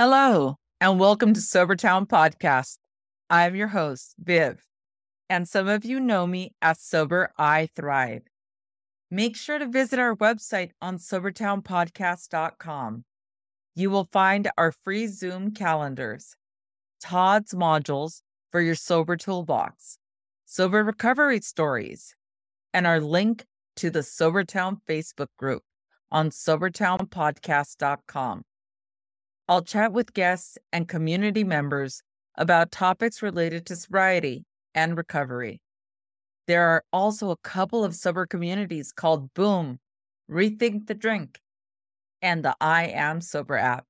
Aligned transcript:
Hello, 0.00 0.54
and 0.80 1.00
welcome 1.00 1.34
to 1.34 1.40
Sobertown 1.40 2.06
Podcast. 2.06 2.78
I'm 3.28 3.56
your 3.56 3.66
host, 3.66 4.14
Viv, 4.16 4.64
and 5.28 5.48
some 5.48 5.66
of 5.66 5.84
you 5.84 5.98
know 5.98 6.24
me 6.24 6.54
as 6.62 6.80
Sober 6.80 7.32
I 7.36 7.68
Thrive. 7.74 8.22
Make 9.10 9.34
sure 9.34 9.58
to 9.58 9.66
visit 9.66 9.98
our 9.98 10.14
website 10.14 10.70
on 10.80 10.98
SobertownPodcast.com. 10.98 13.04
You 13.74 13.90
will 13.90 14.08
find 14.12 14.48
our 14.56 14.70
free 14.70 15.08
Zoom 15.08 15.50
calendars, 15.50 16.36
Todd's 17.02 17.52
modules 17.52 18.22
for 18.52 18.60
your 18.60 18.76
sober 18.76 19.16
toolbox, 19.16 19.98
sober 20.44 20.84
recovery 20.84 21.40
stories, 21.40 22.14
and 22.72 22.86
our 22.86 23.00
link 23.00 23.46
to 23.74 23.90
the 23.90 24.04
Sobertown 24.04 24.76
Facebook 24.88 25.30
group 25.36 25.64
on 26.12 26.30
SobertownPodcast.com. 26.30 28.44
I'll 29.48 29.62
chat 29.62 29.92
with 29.92 30.12
guests 30.12 30.58
and 30.72 30.86
community 30.86 31.42
members 31.42 32.02
about 32.36 32.70
topics 32.70 33.22
related 33.22 33.64
to 33.66 33.76
sobriety 33.76 34.44
and 34.74 34.96
recovery. 34.96 35.60
There 36.46 36.68
are 36.68 36.84
also 36.92 37.30
a 37.30 37.36
couple 37.36 37.82
of 37.82 37.94
sober 37.94 38.26
communities 38.26 38.92
called 38.92 39.32
Boom, 39.32 39.78
Rethink 40.30 40.86
the 40.86 40.94
Drink, 40.94 41.40
and 42.20 42.44
the 42.44 42.56
I 42.60 42.88
Am 42.88 43.22
Sober 43.22 43.56
app, 43.56 43.86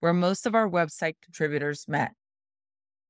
where 0.00 0.14
most 0.14 0.46
of 0.46 0.54
our 0.54 0.68
website 0.68 1.16
contributors 1.22 1.86
met 1.86 2.12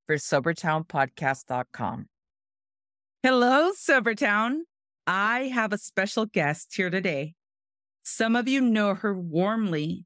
for 0.06 0.16
SobertownPodcast.com. 0.16 2.06
Hello, 3.22 3.70
Sobertown. 3.72 4.62
I 5.06 5.52
have 5.54 5.72
a 5.72 5.78
special 5.78 6.26
guest 6.26 6.74
here 6.74 6.90
today. 6.90 7.34
Some 8.02 8.34
of 8.34 8.48
you 8.48 8.60
know 8.60 8.94
her 8.94 9.14
warmly 9.14 10.04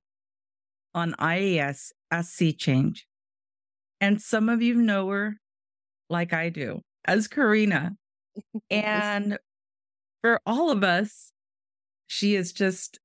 on 0.96 1.14
IAS 1.20 1.92
as 2.10 2.30
Cee 2.30 2.55
Change. 2.55 3.06
And 4.00 4.20
some 4.20 4.48
of 4.48 4.62
you 4.62 4.75
know 4.75 5.08
her 5.11 5.36
like 6.08 6.33
I 6.33 6.48
do 6.48 6.80
as 7.05 7.28
Corina. 7.28 7.97
and 8.70 9.39
for 10.22 10.41
all 10.47 10.70
of 10.70 10.83
us, 10.83 11.33
she 12.06 12.34
is 12.34 12.52
just 12.52 12.98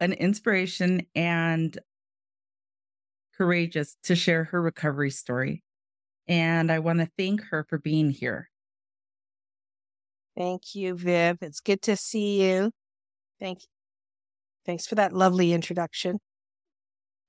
an 0.00 0.12
inspiration 0.12 1.02
and 1.14 1.78
courageous 3.36 3.96
to 4.04 4.14
share 4.14 4.44
her 4.44 4.62
recovery 4.62 5.10
story. 5.10 5.62
And 6.28 6.70
I 6.70 6.78
want 6.78 7.00
to 7.00 7.08
thank 7.18 7.42
her 7.50 7.66
for 7.68 7.78
being 7.78 8.10
here. 8.10 8.50
Thank 10.36 10.74
you, 10.74 10.94
Viv. 10.94 11.38
It's 11.40 11.60
good 11.60 11.82
to 11.82 11.96
see 11.96 12.42
you. 12.42 12.70
Thank 13.40 13.62
you. 13.62 13.68
Thanks 14.64 14.86
for 14.86 14.96
that 14.96 15.12
lovely 15.12 15.52
introduction. 15.52 16.18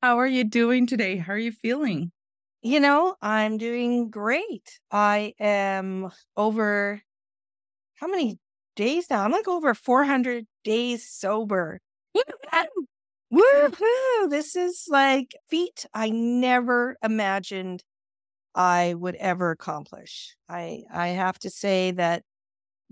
How 0.02 0.18
are 0.20 0.28
you 0.28 0.44
doing 0.44 0.86
today? 0.86 1.18
How 1.18 1.34
are 1.34 1.38
you 1.38 1.52
feeling? 1.52 2.12
You 2.62 2.80
know, 2.80 3.16
I'm 3.22 3.58
doing 3.58 4.10
great. 4.10 4.80
I 4.92 5.34
am 5.40 6.12
over 6.36 7.02
how 7.96 8.08
many 8.08 8.40
days 8.76 9.10
now? 9.10 9.24
I'm 9.24 9.32
like 9.32 9.48
over 9.48 9.74
400 9.74 10.46
days 10.64 11.10
sober. 11.10 11.80
Woohoo! 13.34 14.30
This 14.30 14.56
is 14.56 14.86
like 14.90 15.36
feat 15.50 15.86
I 15.94 16.10
never 16.10 16.98
imagined 17.04 17.84
I 18.56 18.96
would 18.96 19.16
ever 19.16 19.52
accomplish. 19.52 20.36
I 20.50 20.84
I 20.94 21.10
have 21.10 21.40
to 21.40 21.50
say 21.50 21.92
that 21.92 22.24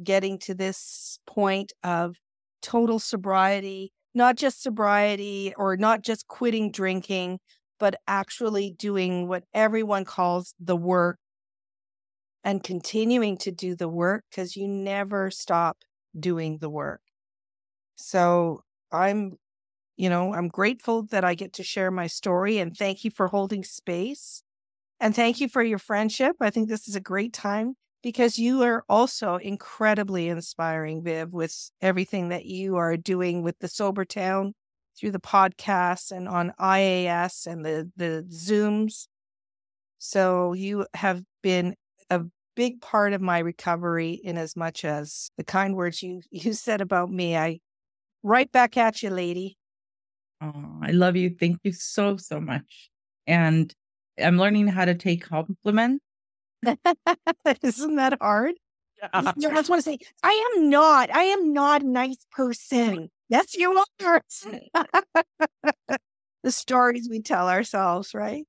getting 0.03 0.39
to 0.39 0.55
this 0.55 1.19
point 1.27 1.73
of 1.83 2.17
total 2.61 2.99
sobriety 2.99 3.93
not 4.15 4.37
just 4.37 4.63
sobriety 4.63 5.53
or 5.57 5.77
not 5.77 6.01
just 6.01 6.27
quitting 6.27 6.71
drinking, 6.71 7.39
but 7.79 7.99
actually 8.07 8.71
doing 8.71 9.27
what 9.27 9.43
everyone 9.53 10.05
calls 10.05 10.55
the 10.59 10.77
work 10.77 11.19
and 12.43 12.63
continuing 12.63 13.37
to 13.37 13.51
do 13.51 13.75
the 13.75 13.89
work 13.89 14.23
because 14.29 14.55
you 14.55 14.67
never 14.67 15.29
stop 15.29 15.79
doing 16.17 16.59
the 16.59 16.69
work. 16.69 17.01
So 17.95 18.61
I'm, 18.91 19.37
you 19.97 20.09
know, 20.09 20.33
I'm 20.33 20.47
grateful 20.47 21.03
that 21.07 21.25
I 21.25 21.35
get 21.35 21.53
to 21.53 21.63
share 21.63 21.91
my 21.91 22.07
story 22.07 22.59
and 22.59 22.75
thank 22.75 23.03
you 23.03 23.11
for 23.11 23.27
holding 23.27 23.63
space. 23.63 24.43
And 24.99 25.15
thank 25.15 25.41
you 25.41 25.49
for 25.49 25.61
your 25.63 25.79
friendship. 25.79 26.37
I 26.39 26.49
think 26.49 26.69
this 26.69 26.87
is 26.87 26.95
a 26.95 27.01
great 27.01 27.33
time 27.33 27.75
because 28.05 28.37
you 28.37 28.61
are 28.61 28.83
also 28.87 29.37
incredibly 29.37 30.29
inspiring, 30.29 31.01
Viv, 31.01 31.33
with 31.33 31.71
everything 31.81 32.29
that 32.29 32.45
you 32.45 32.75
are 32.75 32.97
doing 32.97 33.41
with 33.41 33.57
the 33.57 33.67
Sober 33.67 34.05
Town 34.05 34.53
through 34.95 35.09
the 35.09 35.19
podcasts 35.19 36.11
and 36.11 36.29
on 36.29 36.53
IAS 36.59 37.47
and 37.47 37.65
the, 37.65 37.91
the 37.97 38.23
Zooms. 38.29 39.07
So 39.97 40.53
you 40.53 40.85
have 40.93 41.23
been 41.41 41.73
a 42.11 42.21
big 42.55 42.79
part 42.79 43.13
of 43.13 43.21
my 43.21 43.39
recovery 43.39 44.11
in 44.11 44.37
as 44.37 44.55
much 44.55 44.85
as 44.85 45.31
the 45.35 45.43
kind 45.43 45.75
words 45.75 46.03
you, 46.03 46.21
you 46.29 46.53
said 46.53 46.81
about 46.81 47.09
me. 47.09 47.35
I 47.35 47.59
right 48.21 48.51
back 48.51 48.77
at 48.77 49.01
you, 49.01 49.09
lady. 49.09 49.57
Oh, 50.41 50.77
I 50.83 50.91
love 50.91 51.15
you. 51.15 51.31
Thank 51.31 51.57
you 51.63 51.71
so, 51.71 52.17
so 52.17 52.39
much. 52.39 52.91
And 53.25 53.73
I'm 54.23 54.37
learning 54.37 54.67
how 54.67 54.85
to 54.85 54.93
take 54.93 55.27
compliments 55.27 56.04
Isn't 57.61 57.95
that 57.95 58.17
hard? 58.21 58.55
I 59.13 59.33
just 59.37 59.69
want 59.69 59.83
to 59.83 59.89
say, 59.89 59.97
I 60.23 60.53
am 60.55 60.69
not. 60.69 61.13
I 61.13 61.23
am 61.23 61.53
not 61.53 61.81
a 61.81 61.87
nice 61.87 62.25
person. 62.31 63.09
Yes, 63.29 63.55
you 63.55 63.83
are. 64.01 64.21
Mm. 64.45 64.59
the 66.43 66.51
stories 66.51 67.07
we 67.09 67.21
tell 67.21 67.49
ourselves, 67.49 68.13
right? 68.13 68.45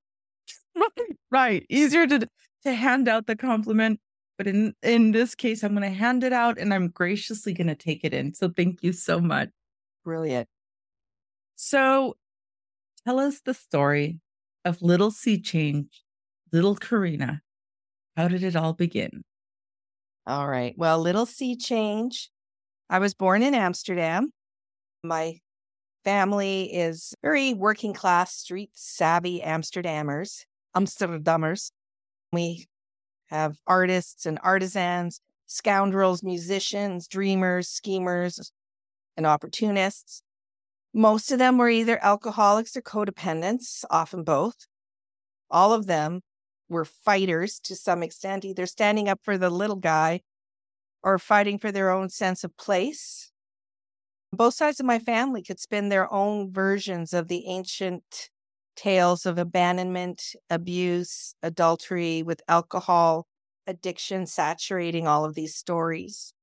Right. 1.31 1.67
Easier 1.69 2.07
to 2.07 2.29
to 2.63 2.73
hand 2.73 3.09
out 3.09 3.27
the 3.27 3.37
compliment, 3.37 4.01
but 4.39 4.47
in 4.47 4.75
in 4.83 5.11
this 5.13 5.35
case, 5.35 5.65
I'm 5.65 5.75
going 5.75 5.83
to 5.83 5.97
hand 5.97 6.23
it 6.23 6.33
out, 6.33 6.59
and 6.59 6.73
I'm 6.73 6.89
graciously 6.89 7.53
going 7.53 7.67
to 7.67 7.75
take 7.75 8.05
it 8.05 8.15
in. 8.15 8.33
So 8.33 8.49
thank 8.49 8.83
you 8.83 8.93
so 8.93 9.21
much. 9.21 9.49
Brilliant. 10.05 10.49
So, 11.57 12.17
tell 13.05 13.19
us 13.19 13.41
the 13.41 13.55
story 13.55 14.21
of 14.65 14.83
Little 14.83 15.11
Cee 15.11 15.41
Change, 15.41 16.05
Little 16.53 16.77
Corina. 16.77 17.41
How 18.17 18.29
did 18.29 18.43
it 18.43 18.57
all 18.57 18.73
begin? 18.73 19.25
All 20.27 20.49
right. 20.49 20.75
Well, 20.77 20.99
little 20.99 21.27
sea 21.27 21.55
change. 21.55 22.31
I 22.89 22.99
was 22.99 23.15
born 23.15 23.43
in 23.43 23.55
Amsterdam. 23.55 24.31
My 25.05 25.39
family 26.03 26.73
is 26.73 27.15
very 27.23 27.53
working 27.53 27.93
class, 27.93 28.35
street 28.35 28.71
savvy 28.73 29.41
Amsterdammers, 29.41 30.45
Amsterdammers. 30.75 31.71
We 32.33 32.67
have 33.27 33.59
artists 33.67 34.25
and 34.25 34.39
artisans, 34.43 35.21
scoundrels, 35.47 36.23
musicians, 36.23 37.07
dreamers, 37.09 37.69
schemers, 37.69 38.51
and 39.17 39.27
opportunists. 39.27 40.23
Most 40.95 41.31
of 41.31 41.39
them 41.39 41.59
were 41.59 41.69
either 41.69 42.03
alcoholics 42.03 42.77
or 42.77 42.83
codependents, 42.83 43.85
often 43.91 44.25
both. 44.25 44.67
All 45.51 45.73
of 45.73 45.87
them 45.87 46.23
were 46.69 46.85
fighters 46.85 47.61
to 47.65 47.77
some 47.77 48.03
extent, 48.03 48.45
either 48.45 48.67
standing 48.67 49.09
up 49.09 49.21
for 49.23 49.39
the 49.39 49.51
little 49.51 49.77
guy 49.77 50.21
or 51.03 51.19
fighting 51.19 51.59
for 51.59 51.71
their 51.71 51.91
own 51.91 52.09
sense 52.09 52.43
of 52.45 52.57
place. 52.57 53.31
Both 54.33 54.55
sides 54.55 54.81
of 54.81 54.87
my 54.87 54.99
family 54.99 55.43
could 55.43 55.61
spin 55.61 55.89
their 55.89 56.13
own 56.13 56.53
versions 56.53 57.13
of 57.13 57.29
the 57.29 57.47
ancient 57.47 58.31
tales 58.75 59.25
of 59.25 59.39
abandonment, 59.39 60.23
abuse, 60.51 61.35
adultery 61.43 62.23
with 62.23 62.43
alcohol, 62.49 63.27
addiction 63.67 64.27
saturating 64.27 65.07
all 65.07 65.25
of 65.25 65.35
these 65.35 65.55
stories. 65.55 66.35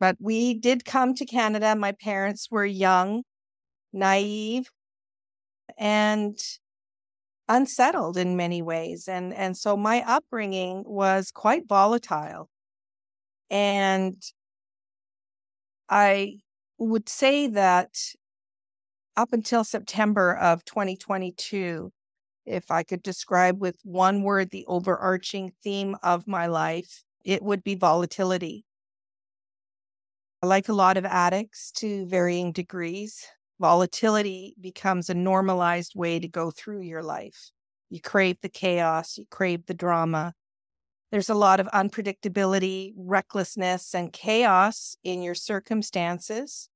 But 0.00 0.16
we 0.20 0.54
did 0.54 0.84
come 0.84 1.14
to 1.14 1.26
Canada. 1.26 1.74
My 1.74 1.92
parents 1.92 2.48
were 2.50 2.64
young, 2.64 3.24
naive, 3.92 4.70
and 5.76 6.38
unsettled 7.48 8.16
in 8.16 8.36
many 8.36 8.62
ways 8.62 9.08
and 9.08 9.32
and 9.34 9.56
so 9.56 9.76
my 9.76 10.02
upbringing 10.06 10.84
was 10.86 11.30
quite 11.30 11.66
volatile. 11.68 12.48
And 13.50 14.22
i 15.88 16.38
would 16.78 17.08
say 17.08 17.46
that 17.48 17.96
up 19.16 19.32
until 19.32 19.64
september 19.64 20.36
of 20.36 20.64
2022 20.64 21.90
if 22.46 22.70
i 22.70 22.82
could 22.82 23.02
describe 23.02 23.60
with 23.60 23.76
one 23.84 24.22
word 24.22 24.50
the 24.50 24.66
overarching 24.66 25.52
theme 25.62 25.96
of 26.02 26.26
my 26.28 26.46
life 26.46 27.04
it 27.28 27.42
would 27.42 27.62
be 27.62 27.74
volatility. 27.74 28.64
Like 30.42 30.68
a 30.68 30.72
lot 30.72 30.96
of 30.96 31.04
addicts 31.04 31.70
to 31.72 32.06
varying 32.06 32.52
degrees 32.52 33.26
volatility 33.60 34.54
becomes 34.60 35.08
a 35.08 35.14
normalized 35.14 35.92
way 35.94 36.18
to 36.18 36.28
go 36.28 36.50
through 36.50 36.82
your 36.82 37.02
life. 37.02 37.50
You 37.90 38.00
crave 38.00 38.36
the 38.42 38.48
chaos, 38.48 39.18
you 39.18 39.24
crave 39.30 39.66
the 39.66 39.74
drama. 39.74 40.34
There's 41.10 41.30
a 41.30 41.34
lot 41.34 41.58
of 41.58 41.68
unpredictability, 41.68 42.92
recklessness, 42.96 43.94
and 43.94 44.12
chaos 44.12 44.96
in 45.02 45.22
your 45.22 45.34
circumstances. 45.34 46.68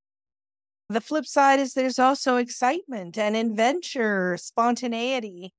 The 0.88 1.00
flip 1.00 1.26
side 1.26 1.60
is 1.60 1.74
there's 1.74 1.98
also 1.98 2.36
excitement 2.36 3.18
and 3.18 3.36
adventure, 3.36 4.36
spontaneity, 4.38 5.52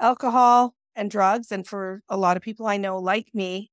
alcohol 0.00 0.74
and 0.96 1.10
drugs, 1.10 1.50
and 1.50 1.66
for 1.66 2.02
a 2.08 2.16
lot 2.16 2.36
of 2.36 2.42
people 2.42 2.66
I 2.66 2.76
know 2.76 2.98
like 2.98 3.34
me, 3.34 3.70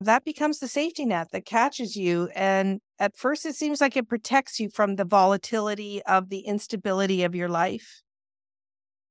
that 0.00 0.24
becomes 0.24 0.58
the 0.58 0.68
safety 0.68 1.04
net 1.06 1.28
that 1.32 1.46
catches 1.46 1.96
you. 1.96 2.28
And 2.34 2.80
at 2.98 3.16
first, 3.16 3.46
it 3.46 3.54
seems 3.54 3.80
like 3.80 3.96
it 3.96 4.08
protects 4.08 4.60
you 4.60 4.68
from 4.68 4.96
the 4.96 5.04
volatility 5.04 6.02
of 6.04 6.28
the 6.28 6.40
instability 6.40 7.22
of 7.22 7.34
your 7.34 7.48
life. 7.48 8.02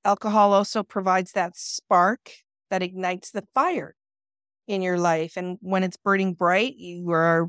Alcohol 0.05 0.53
also 0.53 0.83
provides 0.83 1.31
that 1.31 1.55
spark 1.55 2.31
that 2.69 2.83
ignites 2.83 3.31
the 3.31 3.43
fire 3.53 3.95
in 4.67 4.81
your 4.81 4.97
life. 4.97 5.37
And 5.37 5.57
when 5.61 5.83
it's 5.83 5.97
burning 5.97 6.33
bright, 6.33 6.75
you 6.77 7.09
are 7.11 7.47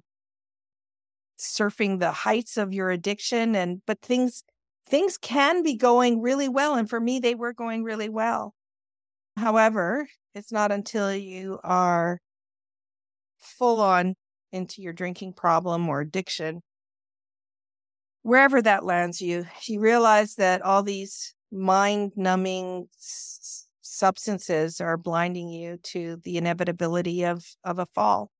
surfing 1.38 1.98
the 1.98 2.12
heights 2.12 2.56
of 2.56 2.72
your 2.72 2.90
addiction 2.90 3.54
and 3.56 3.82
but 3.86 4.00
things 4.00 4.44
things 4.86 5.18
can 5.18 5.62
be 5.62 5.76
going 5.76 6.20
really 6.20 6.48
well 6.48 6.74
and 6.76 6.88
for 6.88 7.00
me 7.00 7.18
they 7.18 7.34
were 7.34 7.52
going 7.52 7.82
really 7.82 8.08
well 8.08 8.54
however 9.36 10.06
it's 10.34 10.52
not 10.52 10.70
until 10.70 11.12
you 11.14 11.58
are 11.64 12.20
full 13.44 13.80
on 13.80 14.16
into 14.52 14.82
your 14.82 14.92
drinking 14.92 15.34
problem 15.34 15.88
or 15.88 16.00
addiction. 16.00 16.62
Wherever 18.22 18.62
that 18.62 18.84
lands 18.84 19.20
you 19.20 19.46
you 19.66 19.80
realize 19.80 20.34
that 20.36 20.62
all 20.62 20.82
these 20.82 21.34
mind 21.52 22.12
numbing 22.16 22.88
s- 22.98 23.66
substances 23.82 24.80
are 24.80 24.96
blinding 24.96 25.48
you 25.50 25.76
to 25.92 26.16
the 26.24 26.36
inevitability 26.38 27.24
of 27.24 27.44
of 27.64 27.78
a 27.78 27.86
fall. 27.86 28.30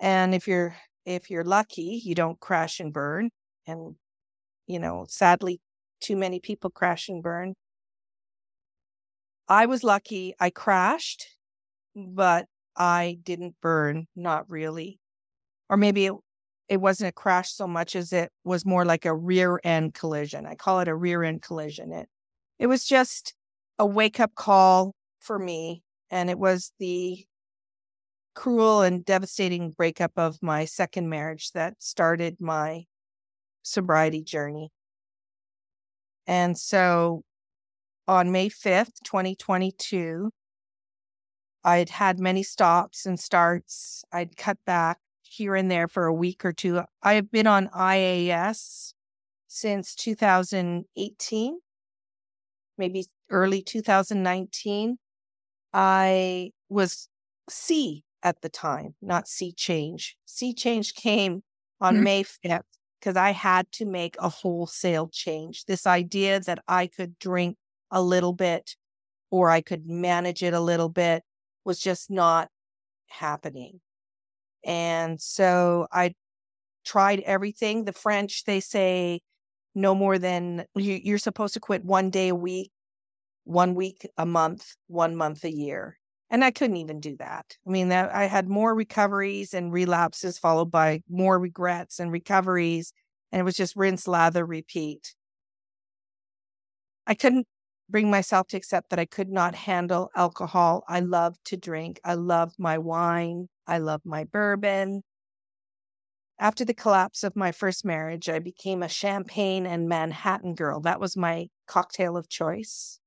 And 0.00 0.34
if 0.34 0.46
you're 0.48 0.76
if 1.04 1.30
you're 1.30 1.44
lucky 1.44 2.00
you 2.04 2.14
don't 2.14 2.40
crash 2.40 2.80
and 2.80 2.92
burn 2.92 3.30
and 3.66 3.96
you 4.66 4.78
know 4.80 5.06
sadly 5.08 5.60
too 6.00 6.16
many 6.16 6.40
people 6.40 6.70
crash 6.70 7.08
and 7.08 7.22
burn. 7.22 7.54
I 9.48 9.66
was 9.66 9.82
lucky 9.84 10.34
i 10.40 10.50
crashed 10.50 11.26
but 11.96 12.46
i 12.76 13.18
didn't 13.22 13.54
burn 13.60 14.06
not 14.14 14.48
really 14.50 14.98
or 15.68 15.76
maybe 15.76 16.06
it, 16.06 16.12
it 16.68 16.76
wasn't 16.78 17.08
a 17.08 17.12
crash 17.12 17.52
so 17.52 17.66
much 17.66 17.96
as 17.96 18.12
it 18.12 18.30
was 18.44 18.64
more 18.64 18.84
like 18.84 19.04
a 19.04 19.14
rear 19.14 19.60
end 19.64 19.94
collision 19.94 20.46
i 20.46 20.54
call 20.54 20.80
it 20.80 20.88
a 20.88 20.94
rear 20.94 21.22
end 21.22 21.42
collision 21.42 21.92
it 21.92 22.08
it 22.58 22.66
was 22.66 22.84
just 22.84 23.34
a 23.78 23.86
wake 23.86 24.20
up 24.20 24.34
call 24.34 24.94
for 25.20 25.38
me. 25.38 25.82
And 26.10 26.30
it 26.30 26.38
was 26.38 26.72
the 26.78 27.24
cruel 28.34 28.82
and 28.82 29.04
devastating 29.04 29.70
breakup 29.70 30.12
of 30.16 30.42
my 30.42 30.64
second 30.64 31.08
marriage 31.08 31.52
that 31.52 31.82
started 31.82 32.36
my 32.40 32.84
sobriety 33.62 34.22
journey. 34.22 34.70
And 36.26 36.56
so 36.56 37.22
on 38.06 38.30
May 38.30 38.48
5th, 38.48 38.92
2022, 39.04 40.30
I'd 41.66 41.90
had 41.90 42.18
many 42.18 42.42
stops 42.42 43.04
and 43.04 43.20
starts. 43.20 44.04
I'd 44.12 44.38
cut 44.38 44.56
back 44.64 44.98
here 45.22 45.54
and 45.54 45.70
there 45.70 45.88
for 45.88 46.06
a 46.06 46.14
week 46.14 46.44
or 46.44 46.52
two. 46.52 46.82
I 47.02 47.14
have 47.14 47.30
been 47.30 47.46
on 47.46 47.68
IAS 47.68 48.94
since 49.48 49.94
2018 49.94 51.58
maybe 52.78 53.06
early 53.30 53.62
2019. 53.62 54.98
I 55.72 56.50
was 56.68 57.08
Cee 57.48 58.04
at 58.22 58.42
the 58.42 58.48
time, 58.48 58.94
not 59.02 59.28
Cee 59.28 59.52
change. 59.52 60.16
Cee 60.24 60.54
change 60.54 60.94
came 60.94 61.42
on 61.80 61.94
mm-hmm. 61.94 62.04
May 62.04 62.24
5th 62.24 62.62
because 63.00 63.16
I 63.16 63.30
had 63.30 63.70
to 63.72 63.86
make 63.86 64.16
a 64.18 64.28
wholesale 64.28 65.08
change. 65.08 65.64
This 65.66 65.86
idea 65.86 66.40
that 66.40 66.60
I 66.66 66.86
could 66.86 67.18
drink 67.18 67.56
a 67.90 68.02
little 68.02 68.32
bit 68.32 68.76
or 69.30 69.50
I 69.50 69.60
could 69.60 69.86
manage 69.86 70.42
it 70.42 70.54
a 70.54 70.60
little 70.60 70.88
bit 70.88 71.22
was 71.66 71.78
just 71.78 72.10
not 72.10 72.48
happening. 73.08 73.80
And 74.64 75.20
so 75.20 75.86
I 75.92 76.14
tried 76.84 77.20
everything. 77.20 77.84
The 77.84 77.92
French, 77.92 78.44
they 78.44 78.60
say 78.60 79.20
no 79.74 79.94
more 79.94 80.18
than 80.18 80.64
you're 80.74 81.18
supposed 81.18 81.54
to 81.54 81.60
quit 81.60 81.84
one 81.84 82.10
day 82.10 82.28
a 82.28 82.34
week, 82.34 82.70
one 83.44 83.74
week 83.74 84.08
a 84.16 84.24
month, 84.24 84.74
one 84.86 85.14
month 85.14 85.44
a 85.44 85.52
year. 85.52 85.98
And 86.30 86.42
I 86.42 86.50
couldn't 86.50 86.78
even 86.78 86.98
do 86.98 87.16
that. 87.18 87.56
I 87.66 87.70
mean, 87.70 87.90
that 87.90 88.12
I 88.12 88.24
had 88.24 88.48
more 88.48 88.74
recoveries 88.74 89.54
and 89.54 89.72
relapses 89.72 90.38
followed 90.38 90.70
by 90.70 91.02
more 91.08 91.38
regrets 91.38 92.00
and 92.00 92.10
recoveries. 92.10 92.92
And 93.30 93.40
it 93.40 93.44
was 93.44 93.56
just 93.56 93.76
rinse, 93.76 94.08
lather, 94.08 94.44
repeat. 94.44 95.14
I 97.06 97.14
couldn't 97.14 97.46
bring 97.88 98.10
myself 98.10 98.48
to 98.48 98.56
accept 98.56 98.90
that 98.90 98.98
I 98.98 99.04
could 99.04 99.30
not 99.30 99.54
handle 99.54 100.10
alcohol. 100.16 100.84
I 100.88 101.00
love 101.00 101.36
to 101.44 101.56
drink. 101.56 102.00
I 102.04 102.14
love 102.14 102.52
my 102.58 102.78
wine. 102.78 103.48
I 103.66 103.78
love 103.78 104.02
my 104.04 104.24
bourbon. 104.24 105.02
After 106.38 106.64
the 106.64 106.74
collapse 106.74 107.24
of 107.24 107.34
my 107.34 107.50
first 107.50 107.84
marriage, 107.84 108.28
I 108.28 108.40
became 108.40 108.82
a 108.82 108.88
champagne 108.88 109.66
and 109.66 109.88
Manhattan 109.88 110.54
girl. 110.54 110.80
That 110.80 111.00
was 111.00 111.16
my 111.16 111.48
cocktail 111.66 112.16
of 112.16 112.28
choice. 112.28 113.00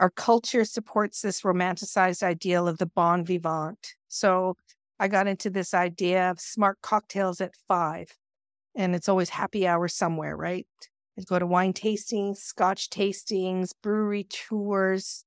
Our 0.00 0.10
culture 0.10 0.64
supports 0.64 1.22
this 1.22 1.42
romanticized 1.42 2.22
ideal 2.22 2.68
of 2.68 2.78
the 2.78 2.86
bon 2.86 3.24
vivant. 3.24 3.94
So 4.08 4.56
I 4.98 5.08
got 5.08 5.26
into 5.26 5.50
this 5.50 5.72
idea 5.72 6.30
of 6.30 6.40
smart 6.40 6.78
cocktails 6.82 7.40
at 7.40 7.54
five, 7.68 8.08
and 8.74 8.94
it's 8.94 9.08
always 9.08 9.30
happy 9.30 9.66
hour 9.66 9.88
somewhere, 9.88 10.36
right? 10.36 10.66
I 11.18 11.22
go 11.22 11.38
to 11.38 11.46
wine 11.46 11.72
tastings, 11.72 12.38
scotch 12.38 12.90
tastings, 12.90 13.70
brewery 13.82 14.24
tours. 14.24 15.24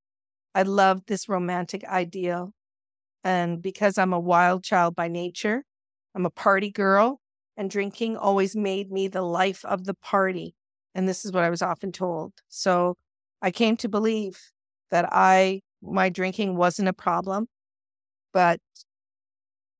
I 0.54 0.62
love 0.62 1.02
this 1.06 1.28
romantic 1.28 1.84
ideal. 1.84 2.52
And 3.24 3.60
because 3.60 3.98
I'm 3.98 4.12
a 4.12 4.20
wild 4.20 4.62
child 4.62 4.94
by 4.94 5.08
nature, 5.08 5.64
I'm 6.14 6.26
a 6.26 6.30
party 6.30 6.70
girl, 6.70 7.20
and 7.56 7.70
drinking 7.70 8.16
always 8.16 8.56
made 8.56 8.90
me 8.90 9.08
the 9.08 9.22
life 9.22 9.64
of 9.64 9.84
the 9.84 9.94
party. 9.94 10.54
And 10.94 11.08
this 11.08 11.24
is 11.24 11.32
what 11.32 11.44
I 11.44 11.50
was 11.50 11.62
often 11.62 11.92
told. 11.92 12.32
So 12.48 12.96
I 13.42 13.50
came 13.50 13.76
to 13.78 13.88
believe 13.88 14.40
that 14.90 15.08
I, 15.12 15.62
my 15.82 16.08
drinking 16.08 16.56
wasn't 16.56 16.88
a 16.88 16.92
problem, 16.92 17.48
but 18.32 18.60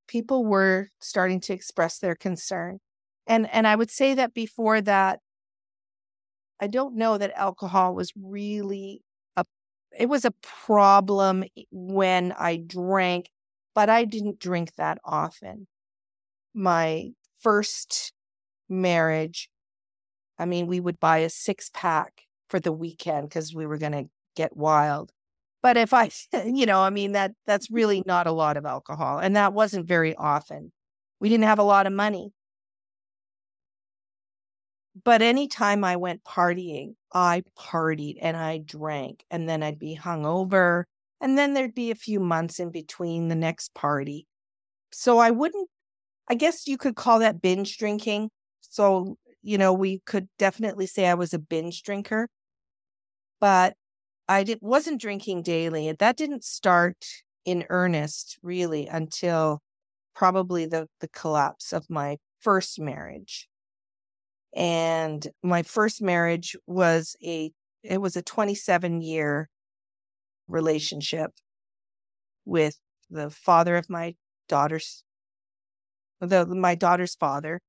people 0.06 0.44
were 0.44 0.88
starting 1.00 1.40
to 1.40 1.52
express 1.52 1.98
their 1.98 2.14
concern. 2.14 2.80
And, 3.26 3.48
and 3.52 3.66
I 3.66 3.76
would 3.76 3.90
say 3.90 4.14
that 4.14 4.34
before 4.34 4.80
that, 4.82 5.20
I 6.60 6.66
don't 6.66 6.96
know 6.96 7.18
that 7.18 7.32
alcohol 7.36 7.94
was 7.94 8.12
really 8.16 9.02
a, 9.36 9.44
it 9.98 10.08
was 10.08 10.24
a 10.24 10.32
problem 10.42 11.44
when 11.70 12.32
I 12.32 12.56
drank, 12.58 13.30
but 13.74 13.88
I 13.90 14.04
didn't 14.04 14.38
drink 14.38 14.74
that 14.76 14.98
often 15.04 15.66
my 16.54 17.10
first 17.40 18.12
marriage, 18.68 19.50
I 20.38 20.46
mean, 20.46 20.66
we 20.66 20.80
would 20.80 21.00
buy 21.00 21.18
a 21.18 21.30
six 21.30 21.70
pack 21.74 22.22
for 22.48 22.60
the 22.60 22.72
weekend 22.72 23.28
because 23.28 23.54
we 23.54 23.66
were 23.66 23.78
going 23.78 23.92
to 23.92 24.06
get 24.36 24.56
wild. 24.56 25.12
But 25.62 25.76
if 25.76 25.92
I, 25.92 26.10
you 26.46 26.66
know, 26.66 26.80
I 26.80 26.90
mean, 26.90 27.12
that 27.12 27.32
that's 27.46 27.70
really 27.70 28.02
not 28.06 28.26
a 28.26 28.32
lot 28.32 28.56
of 28.56 28.66
alcohol. 28.66 29.18
And 29.18 29.36
that 29.36 29.52
wasn't 29.52 29.86
very 29.86 30.14
often. 30.16 30.72
We 31.20 31.28
didn't 31.28 31.44
have 31.44 31.58
a 31.58 31.64
lot 31.64 31.86
of 31.86 31.92
money. 31.92 32.32
But 35.04 35.22
anytime 35.22 35.84
I 35.84 35.96
went 35.96 36.24
partying, 36.24 36.94
I 37.12 37.44
partied 37.58 38.16
and 38.20 38.36
I 38.36 38.58
drank, 38.58 39.24
and 39.30 39.48
then 39.48 39.62
I'd 39.62 39.78
be 39.78 39.96
hungover. 39.96 40.84
And 41.20 41.38
then 41.38 41.54
there'd 41.54 41.74
be 41.74 41.90
a 41.90 41.94
few 41.96 42.20
months 42.20 42.58
in 42.60 42.70
between 42.70 43.28
the 43.28 43.34
next 43.34 43.74
party. 43.74 44.26
So 44.92 45.18
I 45.18 45.30
wouldn't 45.30 45.68
I 46.30 46.34
guess 46.34 46.68
you 46.68 46.78
could 46.78 46.96
call 46.96 47.18
that 47.20 47.42
binge 47.42 47.76
drinking. 47.78 48.30
So, 48.62 49.16
you 49.42 49.58
know, 49.58 49.72
we 49.72 50.00
could 50.06 50.28
definitely 50.38 50.86
say 50.86 51.06
I 51.08 51.14
was 51.14 51.34
a 51.34 51.40
binge 51.40 51.82
drinker, 51.82 52.28
but 53.40 53.74
I 54.28 54.44
did, 54.44 54.58
wasn't 54.62 55.00
drinking 55.00 55.42
daily. 55.42 55.92
That 55.92 56.16
didn't 56.16 56.44
start 56.44 57.04
in 57.44 57.66
earnest 57.68 58.38
really 58.42 58.86
until 58.86 59.60
probably 60.14 60.66
the, 60.66 60.88
the 61.00 61.08
collapse 61.08 61.72
of 61.72 61.90
my 61.90 62.18
first 62.40 62.80
marriage. 62.80 63.49
And 64.54 65.26
my 65.42 65.62
first 65.62 66.02
marriage 66.02 66.56
was 66.66 67.16
a, 67.22 67.52
it 67.82 68.00
was 68.00 68.16
a 68.16 68.22
27 68.22 69.00
year 69.00 69.48
relationship 70.48 71.32
with 72.44 72.78
the 73.10 73.30
father 73.30 73.76
of 73.76 73.88
my 73.88 74.14
daughter's 74.48 75.04
the 76.20 76.46
my 76.46 76.74
daughter's 76.74 77.14
father. 77.14 77.60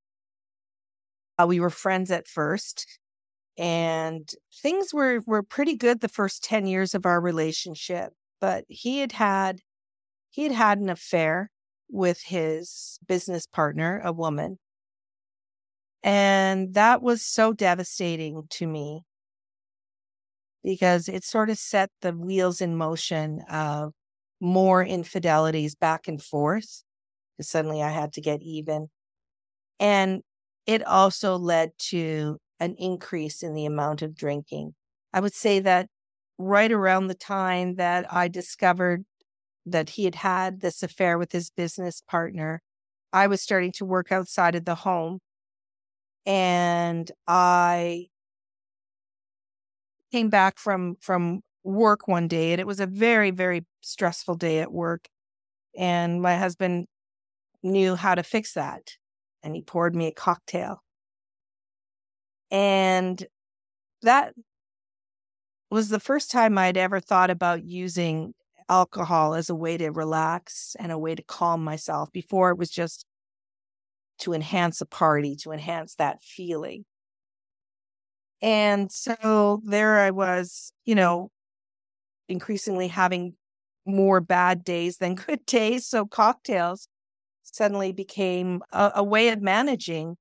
Uh, 1.41 1.47
we 1.47 1.59
were 1.59 1.69
friends 1.69 2.11
at 2.11 2.27
first, 2.27 2.99
and 3.57 4.29
things 4.61 4.93
were 4.93 5.21
were 5.25 5.43
pretty 5.43 5.75
good 5.75 6.01
the 6.01 6.09
first 6.09 6.43
ten 6.43 6.67
years 6.67 6.93
of 6.93 7.05
our 7.05 7.21
relationship. 7.21 8.13
But 8.41 8.65
he 8.67 8.99
had 8.99 9.13
had 9.13 9.61
he 10.29 10.43
had 10.43 10.51
had 10.51 10.79
an 10.79 10.89
affair 10.89 11.49
with 11.89 12.21
his 12.23 12.99
business 13.07 13.45
partner, 13.47 14.01
a 14.03 14.11
woman, 14.13 14.59
and 16.03 16.73
that 16.73 17.01
was 17.01 17.23
so 17.23 17.53
devastating 17.53 18.43
to 18.51 18.67
me. 18.67 19.03
because 20.63 21.07
it 21.09 21.23
sort 21.23 21.49
of 21.49 21.57
set 21.57 21.89
the 22.01 22.13
wheels 22.13 22.61
in 22.61 22.75
motion 22.75 23.41
of 23.49 23.93
more 24.39 24.83
infidelities 24.83 25.75
back 25.75 26.07
and 26.07 26.21
forth. 26.21 26.83
Because 27.37 27.49
suddenly 27.49 27.81
I 27.81 27.89
had 27.89 28.13
to 28.13 28.21
get 28.21 28.41
even. 28.41 28.89
And 29.79 30.21
it 30.67 30.85
also 30.87 31.37
led 31.37 31.71
to 31.89 32.39
an 32.59 32.75
increase 32.77 33.43
in 33.43 33.53
the 33.55 33.65
amount 33.65 34.01
of 34.01 34.15
drinking. 34.15 34.75
I 35.13 35.19
would 35.21 35.33
say 35.35 35.59
that 35.61 35.87
right 36.37 36.71
around 36.71 37.07
the 37.07 37.15
time 37.15 37.75
that 37.75 38.11
I 38.13 38.27
discovered 38.27 39.05
that 39.65 39.91
he 39.91 40.05
had 40.05 40.15
had 40.15 40.61
this 40.61 40.83
affair 40.83 41.17
with 41.17 41.31
his 41.33 41.51
business 41.51 42.01
partner, 42.09 42.61
I 43.13 43.27
was 43.27 43.41
starting 43.41 43.71
to 43.73 43.85
work 43.85 44.11
outside 44.11 44.55
of 44.55 44.65
the 44.65 44.75
home. 44.75 45.19
And 46.25 47.11
I 47.27 48.09
came 50.11 50.29
back 50.29 50.59
from 50.59 50.95
from 51.01 51.41
work 51.63 52.07
one 52.07 52.27
day 52.27 52.51
and 52.51 52.59
it 52.59 52.67
was 52.67 52.79
a 52.79 52.87
very 52.87 53.31
very 53.31 53.65
stressful 53.81 54.35
day 54.35 54.59
at 54.59 54.71
work 54.71 55.07
and 55.77 56.21
my 56.21 56.37
husband 56.37 56.87
knew 57.63 57.95
how 57.95 58.15
to 58.15 58.23
fix 58.23 58.53
that 58.53 58.97
and 59.43 59.55
he 59.55 59.61
poured 59.61 59.95
me 59.95 60.07
a 60.07 60.13
cocktail 60.13 60.81
and 62.49 63.25
that 64.03 64.33
was 65.69 65.89
the 65.89 65.99
first 65.99 66.31
time 66.31 66.57
I'd 66.57 66.77
ever 66.77 66.99
thought 66.99 67.29
about 67.29 67.63
using 67.63 68.33
alcohol 68.69 69.33
as 69.33 69.49
a 69.49 69.55
way 69.55 69.77
to 69.77 69.89
relax 69.89 70.75
and 70.79 70.91
a 70.91 70.97
way 70.99 71.15
to 71.15 71.23
calm 71.23 71.63
myself. 71.63 72.11
Before 72.11 72.49
it 72.51 72.57
was 72.57 72.69
just 72.69 73.05
to 74.21 74.33
enhance 74.33 74.81
a 74.81 74.85
party, 74.85 75.35
to 75.35 75.51
enhance 75.51 75.95
that 75.95 76.23
feeling. 76.23 76.85
And 78.41 78.91
so 78.91 79.61
there 79.63 79.99
I 79.99 80.11
was, 80.11 80.73
you 80.85 80.95
know, 80.95 81.29
increasingly 82.27 82.87
having 82.87 83.35
more 83.85 84.21
bad 84.21 84.63
days 84.63 84.97
than 84.97 85.15
good 85.27 85.45
days. 85.45 85.85
So 85.87 86.05
cocktails 86.05 86.87
suddenly 87.43 87.91
became 87.91 88.61
a, 88.71 88.91
a 88.95 89.03
way 89.03 89.29
of 89.29 89.41
managing, 89.41 90.17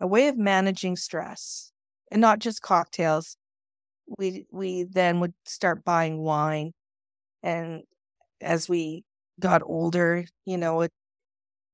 a 0.00 0.06
way 0.06 0.28
of 0.28 0.36
managing 0.36 0.96
stress, 0.96 1.72
and 2.10 2.20
not 2.20 2.40
just 2.40 2.62
cocktails. 2.62 3.36
We 4.18 4.46
we 4.50 4.84
then 4.84 5.20
would 5.20 5.34
start 5.44 5.84
buying 5.84 6.18
wine, 6.18 6.72
and 7.42 7.82
as 8.40 8.68
we 8.68 9.04
got 9.40 9.62
older, 9.64 10.24
you 10.46 10.56
know, 10.58 10.82
it 10.82 10.92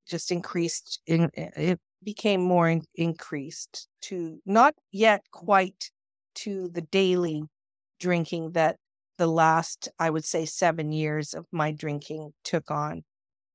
just 0.06 0.30
increased. 0.30 1.00
In, 1.06 1.30
it 1.34 1.80
became 2.02 2.42
more 2.42 2.68
in, 2.68 2.82
increased 2.94 3.88
to 4.02 4.40
not 4.46 4.74
yet 4.92 5.22
quite 5.32 5.90
to 6.34 6.68
the 6.68 6.82
daily 6.82 7.42
drinking 7.98 8.52
that 8.52 8.76
the 9.18 9.26
last 9.26 9.88
i 9.98 10.10
would 10.10 10.24
say 10.24 10.44
7 10.44 10.92
years 10.92 11.32
of 11.34 11.46
my 11.52 11.70
drinking 11.70 12.32
took 12.42 12.70
on 12.70 13.02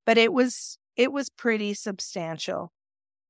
but 0.05 0.17
it 0.17 0.33
was 0.33 0.77
it 0.95 1.11
was 1.11 1.29
pretty 1.29 1.73
substantial 1.73 2.71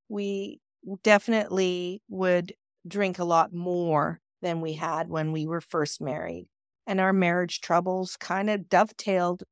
we 0.09 0.59
definitely 1.03 2.01
would 2.09 2.53
drink 2.88 3.19
a 3.19 3.25
lot 3.25 3.53
more 3.53 4.19
than 4.41 4.61
we 4.61 4.73
had 4.73 5.09
when 5.09 5.31
we 5.31 5.45
were 5.47 5.61
first 5.61 6.01
married 6.01 6.47
and 6.88 6.99
our 6.99 7.13
marriage 7.13 7.61
troubles 7.61 8.17
kind 8.17 8.49
of 8.49 8.69
dovetailed 8.69 9.43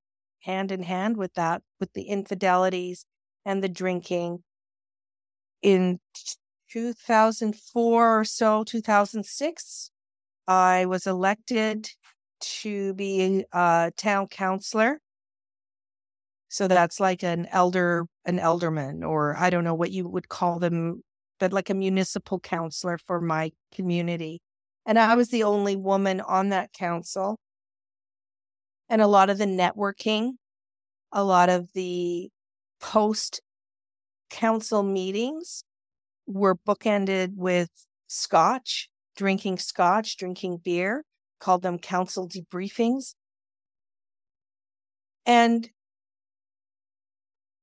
hand 0.42 0.72
in 0.72 0.84
hand 0.84 1.18
with 1.18 1.34
that 1.34 1.62
with 1.80 1.92
the 1.94 2.04
infidelities 2.04 3.06
and 3.48 3.64
the 3.64 3.70
drinking 3.70 4.44
in 5.62 6.00
2004 6.70 8.20
or 8.20 8.26
so, 8.26 8.64
2006, 8.66 9.92
I 10.48 10.86
was 10.86 11.08
elected 11.08 11.90
to 12.40 12.94
be 12.94 13.46
a 13.54 13.58
uh, 13.58 13.92
town 13.96 14.28
councilor. 14.28 15.00
So 16.50 16.68
that's 16.68 17.00
like 17.00 17.24
an 17.24 17.48
elder, 17.52 18.06
an 18.26 18.38
elderman, 18.38 19.08
or 19.08 19.36
I 19.38 19.50
don't 19.50 19.64
know 19.64 19.74
what 19.74 19.92
you 19.92 20.08
would 20.10 20.28
call 20.28 20.60
them, 20.60 21.04
but 21.40 21.54
like 21.54 21.70
a 21.70 21.74
municipal 21.74 22.42
councilor 22.42 22.98
for 22.98 23.22
my 23.22 23.52
community. 23.74 24.42
And 24.86 25.00
I 25.00 25.16
was 25.16 25.30
the 25.30 25.44
only 25.44 25.78
woman 25.78 26.20
on 26.20 26.50
that 26.50 26.74
council. 26.74 27.38
And 28.90 29.02
a 29.02 29.08
lot 29.08 29.30
of 29.30 29.38
the 29.38 29.46
networking, 29.46 30.32
a 31.14 31.24
lot 31.24 31.50
of 31.50 31.72
the 31.74 32.30
post 32.80 33.42
council 34.30 34.84
meetings 34.84 35.64
were 36.28 36.56
bookended 36.56 37.36
with 37.36 37.70
scotch, 38.08 38.90
drinking 39.18 39.60
scotch, 39.60 40.18
drinking 40.18 40.58
beer, 40.60 41.04
called 41.40 41.64
them 41.64 41.80
council 41.80 42.28
debriefings. 42.30 43.16
And 45.28 45.70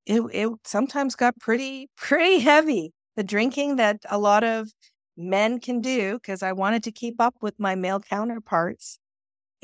it, 0.07 0.21
it 0.33 0.51
sometimes 0.65 1.15
got 1.17 1.39
pretty, 1.39 1.89
pretty 1.97 2.39
heavy. 2.41 2.93
The 3.17 3.23
drinking 3.25 3.77
that 3.77 3.99
a 4.11 4.19
lot 4.19 4.43
of 4.43 4.69
men 5.17 5.61
can 5.61 5.81
do, 5.81 6.15
because 6.15 6.43
I 6.43 6.53
wanted 6.53 6.83
to 6.85 6.93
keep 6.93 7.21
up 7.21 7.37
with 7.41 7.55
my 7.59 7.75
male 7.77 8.01
counterparts, 8.01 8.99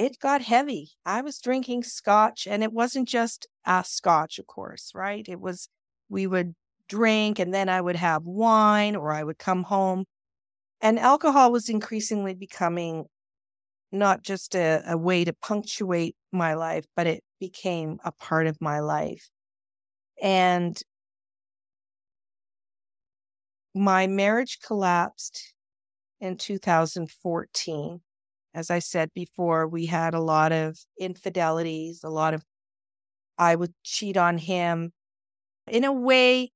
it 0.01 0.19
got 0.19 0.41
heavy. 0.41 0.93
I 1.05 1.21
was 1.21 1.39
drinking 1.41 1.85
scotch, 1.85 2.47
and 2.47 2.63
it 2.63 2.73
wasn't 2.73 3.07
just 3.07 3.47
a 3.67 3.85
scotch, 3.87 4.39
of 4.39 4.47
course, 4.47 4.93
right? 4.95 5.29
It 5.29 5.41
was, 5.41 5.69
we 6.09 6.27
would 6.27 6.55
drink 6.89 7.39
and 7.39 7.53
then 7.53 7.69
I 7.69 7.81
would 7.81 7.97
have 7.97 8.25
wine 8.25 8.97
or 8.97 9.13
I 9.13 9.23
would 9.23 9.39
come 9.39 9.65
home. 9.65 10.07
And 10.81 10.99
alcohol 10.99 11.53
was 11.53 11.69
increasingly 11.69 12.35
becoming 12.35 13.05
not 13.93 14.23
just 14.23 14.55
a, 14.55 14.83
a, 14.87 14.97
way 14.97 15.25
to 15.25 15.35
punctuate 15.35 16.17
my 16.33 16.55
life, 16.55 16.87
but 16.97 17.07
it 17.07 17.23
became 17.39 17.99
a 18.05 18.13
part 18.13 18.47
of 18.47 18.61
my 18.61 18.81
life. 18.81 19.29
And 20.23 20.81
my 23.75 24.07
marriage 24.07 24.61
collapsed 24.61 25.53
in 26.21 26.37
2014. 26.39 28.01
As 28.55 28.71
I 28.71 28.81
said 28.81 29.11
before, 29.15 29.69
we 29.69 29.87
had 29.87 30.15
a 30.15 30.21
lot 30.21 30.53
of 30.53 30.79
infidelities, 30.99 32.03
a 32.05 32.09
lot 32.11 32.35
of, 32.35 32.45
I 33.39 33.57
would 33.57 33.75
cheat 33.85 34.17
on 34.17 34.39
him 34.39 34.93
in 35.69 35.85
a 35.85 35.93
way 35.93 36.53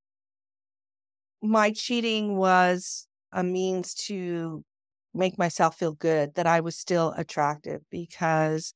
my 1.42 1.70
cheating 1.70 2.36
was 2.36 3.06
a 3.32 3.42
means 3.44 3.94
to 3.94 4.64
make 5.12 5.38
myself 5.38 5.78
feel 5.78 5.92
good 5.92 6.34
that 6.34 6.46
I 6.46 6.60
was 6.60 6.76
still 6.76 7.12
attractive 7.16 7.82
because 7.90 8.74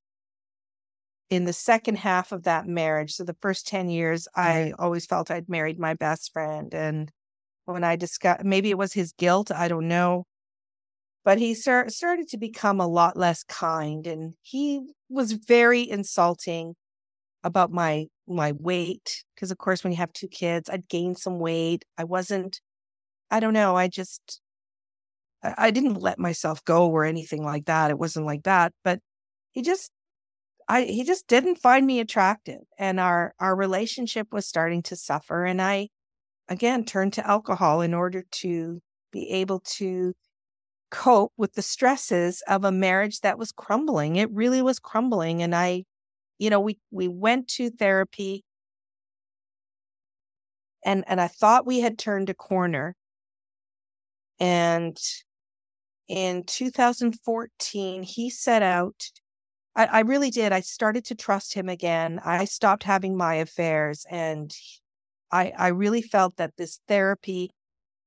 in 1.31 1.45
the 1.45 1.53
second 1.53 1.99
half 1.99 2.33
of 2.33 2.45
that 2.45 2.67
marriage, 2.67 3.13
so 3.15 3.25
the 3.25 3.37
first 3.43 3.67
10 3.67 3.91
years, 3.91 4.27
I 4.35 4.73
always 4.79 5.05
felt 5.07 5.31
I'd 5.31 5.49
married 5.49 5.79
my 5.79 5.95
best 5.95 6.33
friend. 6.33 6.73
And 6.75 7.11
when 7.67 7.85
I 7.85 7.97
discussed, 7.97 8.45
maybe 8.45 8.71
it 8.71 8.79
was 8.79 8.95
his 8.95 9.13
guilt, 9.15 9.51
I 9.53 9.69
don't 9.69 9.89
know. 9.89 10.27
But 11.25 11.39
he 11.39 11.55
start, 11.55 11.93
started 11.93 12.29
to 12.29 12.39
become 12.39 12.81
a 12.81 12.87
lot 12.87 13.17
less 13.17 13.43
kind 13.45 14.07
and 14.07 14.35
he 14.43 14.81
was 15.09 15.33
very 15.33 15.89
insulting 15.89 16.75
about 17.45 17.71
my 17.71 18.07
my 18.27 18.53
weight 18.53 19.25
because 19.35 19.51
of 19.51 19.59
course 19.59 19.83
when 19.83 19.93
you 19.93 19.97
have 19.97 20.13
two 20.13 20.29
kids 20.29 20.69
i'd 20.69 20.89
gained 20.89 21.19
some 21.19 21.39
weight. 21.39 21.85
I 21.97 22.05
wasn't 22.05 22.61
i 23.31 23.41
don't 23.41 23.55
know 23.55 23.77
i 23.77 23.89
just 23.89 24.41
i 25.43 25.71
didn't 25.71 25.95
let 25.95 26.19
myself 26.19 26.65
go 26.65 26.89
or 26.91 27.05
anything 27.05 27.45
like 27.45 27.67
that 27.67 27.91
it 27.91 27.99
wasn't 27.99 28.27
like 28.27 28.43
that 28.45 28.73
but 28.85 29.01
he 29.53 29.63
just 29.63 29.91
i 30.69 30.83
he 30.83 31.05
just 31.05 31.27
didn't 31.29 31.57
find 31.57 31.87
me 31.87 32.01
attractive 32.01 32.61
and 32.79 33.01
our 33.01 33.35
our 33.41 33.55
relationship 33.57 34.29
was 34.33 34.47
starting 34.47 34.83
to 34.83 34.97
suffer 34.97 35.45
and 35.45 35.63
i 35.63 35.89
again 36.49 36.85
turned 36.85 37.13
to 37.15 37.27
alcohol 37.27 37.81
in 37.81 37.95
order 37.95 38.25
to 38.31 38.81
be 39.13 39.31
able 39.31 39.61
to 39.61 40.13
cope 40.91 41.33
with 41.37 41.55
the 41.55 41.63
stresses 41.63 42.43
of 42.49 42.65
a 42.65 42.73
marriage 42.73 43.21
that 43.21 43.39
was 43.39 43.53
crumbling 43.53 44.17
it 44.17 44.31
really 44.31 44.63
was 44.63 44.79
crumbling 44.79 45.43
and 45.43 45.55
i 45.55 45.85
you 46.39 46.51
know, 46.51 46.61
we 46.61 46.79
we 46.91 47.09
went 47.09 47.49
to 47.49 47.71
therapy 47.71 48.45
and 50.85 51.05
and 51.09 51.21
I 51.21 51.29
thought 51.29 51.67
we 51.67 51.81
had 51.81 51.99
turned 51.99 52.31
a 52.31 52.35
corner. 52.35 52.97
And 54.41 54.97
in 56.09 56.45
2014, 56.45 58.03
he 58.05 58.31
set 58.31 58.63
out. 58.63 59.11
I, 59.77 59.87
I 59.87 60.01
really 60.01 60.31
did. 60.31 60.53
I 60.53 60.61
started 60.61 61.05
to 61.07 61.15
trust 61.15 61.55
him 61.55 61.69
again. 61.69 62.21
I 62.25 62.45
stopped 62.45 62.85
having 62.85 63.17
my 63.17 63.35
affairs, 63.37 64.07
and 64.11 64.55
I 65.33 65.53
I 65.59 65.69
really 65.69 66.03
felt 66.03 66.37
that 66.37 66.57
this 66.57 66.81
therapy 66.89 67.51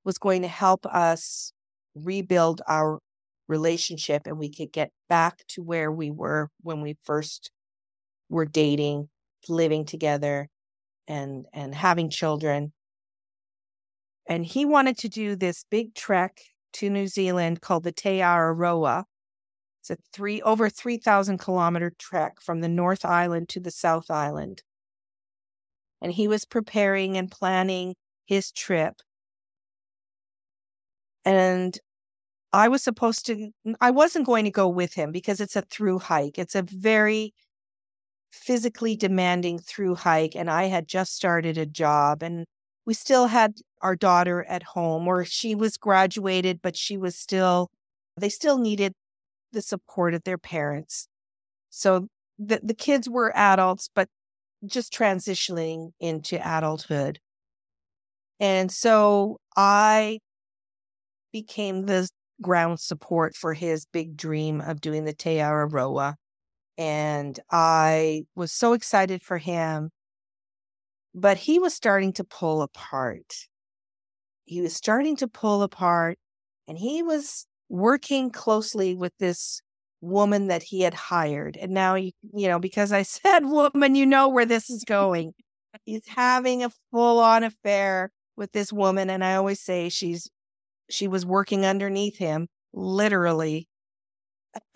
was 0.06 0.18
going 0.18 0.42
to 0.44 0.48
help 0.48 0.86
us 0.86 1.54
rebuild 1.96 2.62
our 2.68 3.00
relationship, 3.48 4.24
and 4.26 4.38
we 4.38 4.50
could 4.50 4.72
get 4.72 4.92
back 5.10 5.40
to 5.50 5.62
where 5.62 5.92
we 5.92 6.10
were 6.12 6.50
when 6.62 6.82
we 6.82 6.98
first 7.04 7.52
were 8.30 8.46
dating, 8.46 9.10
living 9.50 9.86
together, 9.86 10.48
and 11.08 11.46
and 11.54 11.76
having 11.76 12.10
children. 12.10 12.74
And 14.28 14.46
he 14.46 14.66
wanted 14.66 14.98
to 15.00 15.10
do 15.10 15.36
this 15.36 15.66
big 15.70 15.94
trek 15.94 16.42
to 16.74 16.90
New 16.90 17.08
Zealand 17.08 17.62
called 17.62 17.84
the 17.84 17.92
Te 17.92 18.20
Araroa. 18.20 19.06
It's 19.82 19.90
a 19.90 19.98
three 20.14 20.42
over 20.44 20.70
3,000 20.70 21.40
kilometer 21.40 21.92
trek 21.98 22.40
from 22.40 22.62
the 22.62 22.70
North 22.70 23.04
Island 23.04 23.50
to 23.50 23.60
the 23.60 23.72
South 23.72 24.12
Island. 24.12 24.62
And 26.02 26.14
he 26.14 26.28
was 26.28 26.46
preparing 26.46 27.18
and 27.18 27.30
planning 27.30 27.96
his 28.26 28.52
trip. 28.52 29.02
And 31.26 31.78
I 32.54 32.68
was 32.68 32.84
supposed 32.84 33.26
to, 33.28 33.52
I 33.80 33.92
wasn't 33.92 34.26
going 34.26 34.46
to 34.46 34.52
go 34.52 34.68
with 34.68 34.94
him 34.94 35.12
because 35.12 35.40
it's 35.40 35.56
a 35.56 35.62
through 35.62 36.00
hike. 36.00 36.38
It's 36.38 36.56
a 36.56 36.64
very 36.64 37.34
physically 38.32 38.96
demanding 38.96 39.60
through 39.60 39.96
hike. 39.96 40.36
And 40.36 40.50
I 40.50 40.66
had 40.66 40.88
just 40.88 41.16
started 41.16 41.58
a 41.58 41.66
job 41.66 42.24
and 42.24 42.46
we 42.86 42.94
still 42.94 43.28
had 43.28 43.54
our 43.82 43.96
daughter 43.96 44.44
at 44.50 44.64
home, 44.64 45.08
or 45.08 45.24
she 45.24 45.54
was 45.54 45.78
graduated, 45.78 46.62
but 46.62 46.76
she 46.76 46.98
was 46.98 47.16
still, 47.16 47.70
they 48.18 48.30
still 48.30 48.58
needed 48.58 48.94
the 49.52 49.62
support 49.62 50.14
of 50.14 50.24
their 50.24 50.38
parents. 50.38 51.08
So 51.70 52.08
the, 52.40 52.60
the 52.64 52.74
kids 52.74 53.08
were 53.08 53.32
adults, 53.36 53.90
but 53.94 54.10
just 54.66 54.92
transitioning 54.94 55.92
into 56.00 56.36
adulthood. 56.38 57.20
And 58.40 58.72
so 58.72 59.38
I 59.56 60.20
became 61.32 61.86
the 61.86 62.10
ground 62.42 62.80
support 62.80 63.36
for 63.36 63.54
his 63.54 63.86
big 63.86 64.18
dream 64.18 64.62
of 64.62 64.82
doing 64.82 65.06
the 65.06 65.14
Te 65.14 65.38
Araroa. 65.38 66.16
And 66.78 67.40
I 67.52 68.24
was 68.36 68.52
so 68.52 68.74
excited 68.74 69.22
for 69.22 69.38
him. 69.38 69.90
But 71.14 71.38
he 71.38 71.60
was 71.60 71.74
starting 71.74 72.14
to 72.14 72.24
pull 72.24 72.62
apart. 72.62 73.48
He 74.46 74.62
was 74.62 74.76
starting 74.76 75.16
to 75.18 75.28
pull 75.28 75.62
apart, 75.62 76.18
and 76.68 76.78
he 76.78 77.04
was 77.04 77.46
working 77.70 78.32
closely 78.32 78.96
with 78.96 79.14
this 79.20 79.62
woman 80.02 80.48
that 80.48 80.64
he 80.64 80.82
had 80.82 80.94
hired. 80.94 81.58
And 81.58 81.72
now, 81.72 81.96
you, 81.96 82.12
you 82.34 82.48
know, 82.48 82.60
because 82.60 82.92
I 82.92 83.02
said 83.04 83.46
woman, 83.46 83.96
you 83.96 84.06
know 84.06 84.28
where 84.30 84.46
this 84.46 84.70
is 84.70 84.84
going. 84.84 85.34
He's 85.86 86.06
having 86.08 86.64
a 86.64 86.72
full 86.92 87.20
on 87.20 87.44
affair 87.44 88.12
with 88.36 88.52
this 88.52 88.74
woman. 88.74 89.10
And 89.10 89.24
I 89.24 89.36
always 89.36 89.62
say 89.62 89.90
she's, 89.90 90.30
she 90.92 91.08
was 91.08 91.26
working 91.26 91.66
underneath 91.66 92.18
him, 92.18 92.48
literally. 92.74 93.68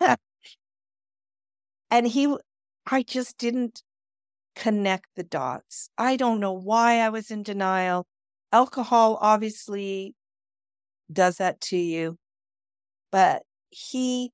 and 1.90 2.06
he, 2.06 2.36
I 2.86 3.02
just 3.02 3.38
didn't 3.38 3.82
connect 4.54 5.06
the 5.16 5.24
dots. 5.24 5.90
I 5.98 6.16
don't 6.16 6.40
know 6.40 6.52
why 6.52 7.00
I 7.00 7.08
was 7.10 7.30
in 7.30 7.42
denial. 7.42 8.06
Alcohol 8.52 9.18
obviously 9.20 10.14
does 11.12 11.36
that 11.36 11.60
to 11.60 11.76
you 11.76 12.16
but 13.16 13.42
he 13.70 14.30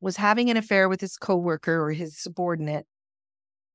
was 0.00 0.16
having 0.16 0.50
an 0.50 0.56
affair 0.56 0.88
with 0.88 1.00
his 1.00 1.16
coworker 1.16 1.82
or 1.84 1.92
his 1.92 2.18
subordinate. 2.18 2.86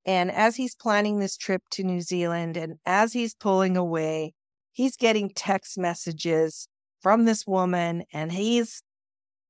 And 0.05 0.31
as 0.31 0.55
he's 0.55 0.75
planning 0.75 1.19
this 1.19 1.37
trip 1.37 1.61
to 1.71 1.83
New 1.83 2.01
Zealand 2.01 2.57
and 2.57 2.77
as 2.85 3.13
he's 3.13 3.35
pulling 3.35 3.77
away, 3.77 4.33
he's 4.71 4.95
getting 4.95 5.29
text 5.29 5.77
messages 5.77 6.67
from 7.01 7.25
this 7.25 7.45
woman 7.45 8.03
and 8.13 8.31
he's 8.31 8.81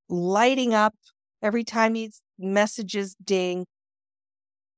lighting 0.07 0.73
up 0.73 0.95
every 1.41 1.63
time 1.63 1.95
his 1.95 2.21
messages 2.37 3.15
ding. 3.23 3.65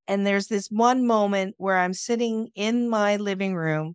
And 0.08 0.26
there's 0.26 0.48
this 0.48 0.68
one 0.68 1.06
moment 1.06 1.54
where 1.58 1.78
I'm 1.78 1.94
sitting 1.94 2.48
in 2.54 2.88
my 2.88 3.16
living 3.16 3.54
room 3.54 3.94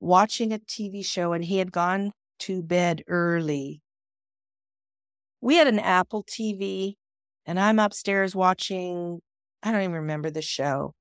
watching 0.00 0.52
a 0.52 0.58
TV 0.58 1.04
show 1.04 1.32
and 1.32 1.44
he 1.44 1.58
had 1.58 1.72
gone 1.72 2.12
to 2.40 2.62
bed 2.62 3.02
early 3.06 3.82
we 5.42 5.56
had 5.56 5.66
an 5.66 5.80
Apple 5.80 6.22
TV 6.22 6.94
and 7.44 7.60
I'm 7.60 7.78
upstairs 7.78 8.34
watching, 8.34 9.20
I 9.62 9.72
don't 9.72 9.82
even 9.82 9.92
remember 9.92 10.30
the 10.30 10.40
show. 10.40 10.94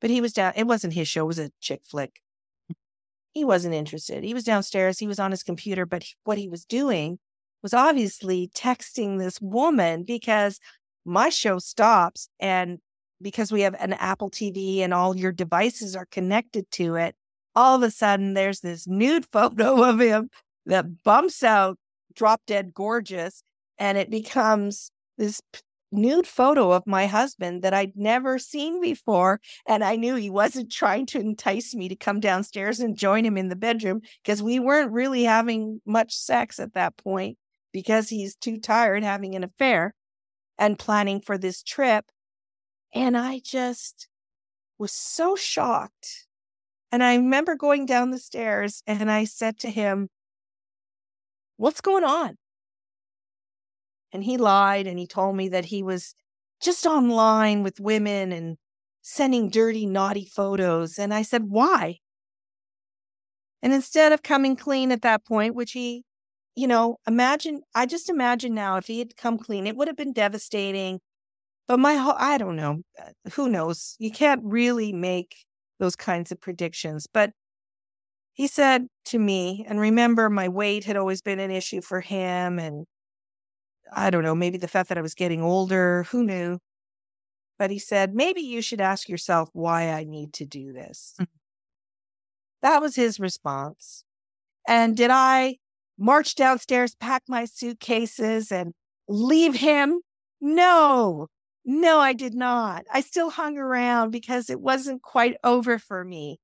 But 0.00 0.10
he 0.10 0.20
was 0.20 0.34
down, 0.34 0.52
it 0.54 0.66
wasn't 0.66 0.92
his 0.92 1.08
show, 1.08 1.24
it 1.24 1.26
was 1.26 1.38
a 1.38 1.50
chick 1.60 1.80
flick. 1.84 2.20
He 3.36 3.44
wasn't 3.44 3.74
interested. 3.74 4.24
He 4.24 4.32
was 4.32 4.44
downstairs, 4.44 4.98
he 4.98 5.06
was 5.06 5.18
on 5.18 5.30
his 5.30 5.42
computer, 5.42 5.84
but 5.84 6.06
what 6.24 6.38
he 6.38 6.48
was 6.48 6.64
doing 6.64 7.18
was 7.62 7.74
obviously 7.74 8.48
texting 8.56 9.18
this 9.18 9.38
woman 9.42 10.04
because 10.04 10.58
my 11.04 11.28
show 11.28 11.58
stops 11.58 12.30
and 12.40 12.78
because 13.20 13.52
we 13.52 13.60
have 13.60 13.74
an 13.74 13.92
Apple 13.92 14.30
TV 14.30 14.78
and 14.78 14.94
all 14.94 15.14
your 15.14 15.32
devices 15.32 15.94
are 15.94 16.06
connected 16.06 16.64
to 16.70 16.94
it, 16.94 17.14
all 17.54 17.76
of 17.76 17.82
a 17.82 17.90
sudden 17.90 18.32
there's 18.32 18.60
this 18.60 18.86
nude 18.86 19.26
photo 19.32 19.84
of 19.84 20.00
him 20.00 20.30
that 20.64 21.02
bumps 21.02 21.42
out 21.42 21.76
drop 22.14 22.40
dead 22.46 22.72
gorgeous. 22.72 23.42
And 23.78 23.98
it 23.98 24.08
becomes 24.08 24.90
this 25.18 25.42
nude 25.92 26.26
photo 26.26 26.72
of 26.72 26.86
my 26.86 27.06
husband 27.06 27.62
that 27.62 27.74
I'd 27.74 27.96
never 27.96 28.38
seen 28.38 28.80
before. 28.80 29.40
And 29.66 29.84
I 29.84 29.96
knew 29.96 30.16
he 30.16 30.30
wasn't 30.30 30.72
trying 30.72 31.06
to 31.06 31.20
entice 31.20 31.74
me 31.74 31.88
to 31.88 31.96
come 31.96 32.20
downstairs 32.20 32.80
and 32.80 32.96
join 32.96 33.24
him 33.24 33.36
in 33.36 33.48
the 33.48 33.56
bedroom 33.56 34.00
because 34.22 34.42
we 34.42 34.58
weren't 34.58 34.92
really 34.92 35.24
having 35.24 35.80
much 35.86 36.14
sex 36.14 36.58
at 36.58 36.74
that 36.74 36.96
point 36.96 37.38
because 37.72 38.08
he's 38.08 38.36
too 38.36 38.58
tired 38.58 39.04
having 39.04 39.34
an 39.34 39.44
affair 39.44 39.94
and 40.58 40.78
planning 40.78 41.20
for 41.20 41.36
this 41.38 41.62
trip. 41.62 42.06
And 42.94 43.16
I 43.16 43.40
just 43.44 44.08
was 44.78 44.92
so 44.92 45.36
shocked. 45.36 46.26
And 46.92 47.02
I 47.02 47.16
remember 47.16 47.56
going 47.56 47.84
down 47.84 48.10
the 48.10 48.18
stairs 48.18 48.82
and 48.86 49.10
I 49.10 49.24
said 49.24 49.58
to 49.60 49.70
him, 49.70 50.08
What's 51.58 51.80
going 51.80 52.04
on? 52.04 52.36
And 54.16 54.24
he 54.24 54.38
lied 54.38 54.86
and 54.86 54.98
he 54.98 55.06
told 55.06 55.36
me 55.36 55.50
that 55.50 55.66
he 55.66 55.82
was 55.82 56.14
just 56.62 56.86
online 56.86 57.62
with 57.62 57.78
women 57.78 58.32
and 58.32 58.56
sending 59.02 59.50
dirty, 59.50 59.84
naughty 59.84 60.24
photos. 60.24 60.98
And 60.98 61.12
I 61.12 61.20
said, 61.20 61.50
Why? 61.50 61.98
And 63.60 63.74
instead 63.74 64.12
of 64.12 64.22
coming 64.22 64.56
clean 64.56 64.90
at 64.90 65.02
that 65.02 65.26
point, 65.26 65.54
which 65.54 65.72
he, 65.72 66.02
you 66.54 66.66
know, 66.66 66.96
imagine, 67.06 67.60
I 67.74 67.84
just 67.84 68.08
imagine 68.08 68.54
now 68.54 68.78
if 68.78 68.86
he 68.86 69.00
had 69.00 69.18
come 69.18 69.36
clean, 69.36 69.66
it 69.66 69.76
would 69.76 69.86
have 69.86 69.98
been 69.98 70.14
devastating. 70.14 71.00
But 71.68 71.78
my 71.78 71.96
whole, 71.96 72.14
I 72.16 72.38
don't 72.38 72.56
know, 72.56 72.80
uh, 72.98 73.10
who 73.32 73.50
knows? 73.50 73.96
You 73.98 74.10
can't 74.10 74.40
really 74.42 74.94
make 74.94 75.36
those 75.78 75.94
kinds 75.94 76.32
of 76.32 76.40
predictions. 76.40 77.06
But 77.12 77.32
he 78.32 78.46
said 78.46 78.86
to 79.06 79.18
me, 79.18 79.66
and 79.68 79.78
remember, 79.78 80.30
my 80.30 80.48
weight 80.48 80.84
had 80.84 80.96
always 80.96 81.20
been 81.20 81.38
an 81.38 81.50
issue 81.50 81.82
for 81.82 82.00
him. 82.00 82.58
And 82.58 82.86
I 83.92 84.10
don't 84.10 84.22
know, 84.22 84.34
maybe 84.34 84.58
the 84.58 84.68
fact 84.68 84.88
that 84.88 84.98
I 84.98 85.02
was 85.02 85.14
getting 85.14 85.42
older, 85.42 86.04
who 86.10 86.24
knew? 86.24 86.58
But 87.58 87.70
he 87.70 87.78
said, 87.78 88.14
maybe 88.14 88.40
you 88.40 88.60
should 88.60 88.80
ask 88.80 89.08
yourself 89.08 89.48
why 89.52 89.90
I 89.90 90.04
need 90.04 90.32
to 90.34 90.44
do 90.44 90.72
this. 90.72 91.14
Mm-hmm. 91.20 91.24
That 92.62 92.82
was 92.82 92.96
his 92.96 93.20
response. 93.20 94.04
And 94.66 94.96
did 94.96 95.10
I 95.10 95.56
march 95.98 96.34
downstairs, 96.34 96.94
pack 96.94 97.22
my 97.28 97.44
suitcases, 97.44 98.50
and 98.50 98.72
leave 99.08 99.54
him? 99.54 100.00
No, 100.40 101.28
no, 101.64 101.98
I 101.98 102.12
did 102.12 102.34
not. 102.34 102.84
I 102.92 103.00
still 103.00 103.30
hung 103.30 103.56
around 103.56 104.10
because 104.10 104.50
it 104.50 104.60
wasn't 104.60 105.02
quite 105.02 105.36
over 105.42 105.78
for 105.78 106.04
me. 106.04 106.38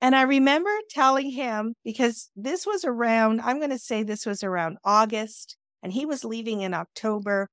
And 0.00 0.14
I 0.14 0.22
remember 0.22 0.70
telling 0.90 1.30
him 1.30 1.74
because 1.84 2.30
this 2.36 2.66
was 2.66 2.84
around, 2.84 3.40
I'm 3.40 3.58
going 3.58 3.70
to 3.70 3.78
say 3.78 4.02
this 4.02 4.26
was 4.26 4.42
around 4.42 4.78
August, 4.84 5.56
and 5.84 5.92
he 5.92 6.06
was 6.06 6.24
leaving 6.24 6.62
in 6.62 6.74
October. 6.74 7.48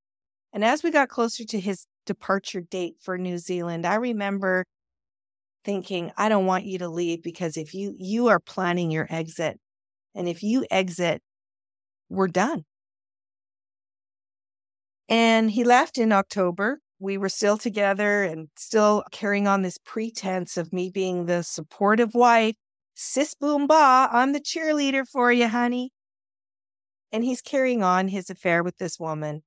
And 0.54 0.65
as 0.65 0.82
we 0.84 0.89
got 0.89 1.10
closer 1.10 1.44
to 1.46 1.60
his 1.60 1.86
departure 2.08 2.62
date 2.62 2.96
for 3.00 3.17
New 3.17 3.38
Zealand, 3.38 3.86
I 3.86 3.96
remember 3.96 4.65
thinking, 5.63 6.12
I 6.17 6.30
don't 6.30 6.48
want 6.48 6.65
you 6.65 6.80
to 6.80 6.89
leave 6.89 7.22
because 7.22 7.58
if 7.58 7.76
you 7.76 7.96
you 8.00 8.30
are 8.30 8.39
planning 8.39 8.89
your 8.91 9.08
exit, 9.10 9.60
and 10.15 10.28
if 10.28 10.41
you 10.44 10.65
exit, 10.72 11.22
we're 12.10 12.28
done. 12.28 12.65
And 15.10 15.52
he 15.52 15.63
left 15.63 15.98
in 16.00 16.12
October 16.12 16.80
we 17.02 17.17
were 17.17 17.30
still 17.30 17.58
together 17.58 18.24
and 18.24 18.48
still 18.56 19.04
carrying 19.12 19.48
on 19.48 19.63
this 19.63 19.80
pretense 19.84 20.56
of 20.56 20.72
me 20.72 20.89
being 20.89 21.26
the 21.26 21.41
supportive 21.41 22.13
wife. 22.13 22.56
Sis 22.94 23.34
boom 23.34 23.65
ba, 23.67 24.08
I'm 24.12 24.34
the 24.34 24.39
cheerleader 24.39 25.08
for 25.08 25.32
you, 25.32 25.48
honey. 25.48 25.91
And 27.12 27.24
he's 27.24 27.41
carrying 27.41 27.84
on 27.84 28.08
his 28.08 28.30
affair 28.30 28.63
with 28.63 28.78
this 28.78 29.00
woman. 29.00 29.43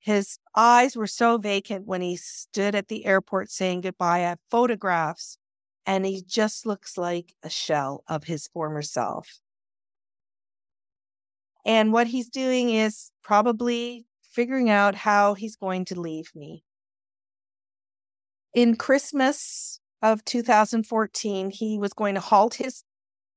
His 0.00 0.38
eyes 0.54 0.96
were 0.96 1.06
so 1.06 1.38
vacant 1.38 1.86
when 1.86 2.02
he 2.02 2.16
stood 2.16 2.74
at 2.74 2.88
the 2.88 3.04
airport 3.04 3.50
saying 3.50 3.82
goodbye. 3.82 4.22
at 4.22 4.40
photographs, 4.50 5.38
and 5.86 6.06
he 6.06 6.22
just 6.26 6.66
looks 6.66 6.96
like 6.96 7.34
a 7.42 7.50
shell 7.50 8.04
of 8.08 8.24
his 8.24 8.48
former 8.48 8.82
self. 8.82 9.40
And 11.64 11.92
what 11.92 12.06
he's 12.08 12.28
doing 12.28 12.70
is 12.70 13.10
probably 13.22 14.06
figuring 14.22 14.70
out 14.70 14.94
how 14.94 15.34
he's 15.34 15.56
going 15.56 15.84
to 15.86 16.00
leave 16.00 16.30
me 16.34 16.64
in 18.54 18.76
Christmas 18.76 19.80
of 20.02 20.24
2014, 20.24 21.50
he 21.50 21.78
was 21.78 21.92
going 21.92 22.14
to 22.14 22.20
halt 22.20 22.54
his 22.54 22.82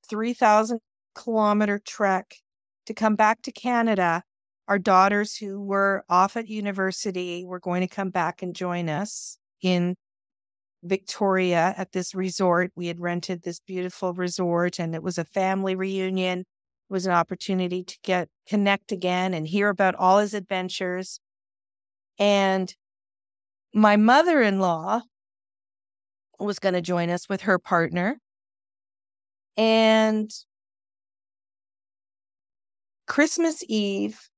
3,000 0.10 0.80
kilometer 1.13 1.80
trek 1.80 2.38
to 2.86 2.94
come 2.94 3.15
back 3.15 3.41
to 3.44 3.52
Canada 3.52 4.24
our 4.72 4.80
daughters 4.80 5.36
who 5.36 5.62
were 5.62 6.06
off 6.08 6.38
at 6.38 6.48
university 6.48 7.44
were 7.46 7.60
going 7.60 7.82
to 7.82 7.94
come 7.94 8.10
back 8.10 8.41
and 8.41 8.56
join 8.56 8.88
us 8.88 9.38
in 9.62 9.98
Victoria 10.82 11.74
at 11.78 11.91
this 11.91 12.15
resort. 12.15 12.72
We 12.74 12.88
had 12.88 12.98
rented 12.98 13.44
this 13.44 13.60
beautiful 13.60 14.13
resort 14.13 14.80
and 14.80 14.96
it 14.96 15.04
was 15.04 15.17
a 15.17 15.26
family 15.26 15.76
reunion. 15.76 16.39
It 16.39 16.46
was 16.89 17.06
an 17.06 17.12
opportunity 17.12 17.84
to 17.84 17.98
get 18.02 18.30
connect 18.48 18.94
again 18.94 19.34
and 19.34 19.46
hear 19.46 19.67
about 19.67 19.96
all 19.96 20.20
his 20.20 20.34
adventures. 20.34 21.20
And 22.17 22.74
my 23.74 23.98
mother-in-law 23.98 25.02
was 26.39 26.60
going 26.60 26.76
to 26.76 26.82
join 26.82 27.10
us 27.10 27.28
with 27.28 27.41
her 27.41 27.60
partner. 27.60 28.20
And 29.58 30.32
Christmas 33.12 33.62
Eve, 33.67 34.30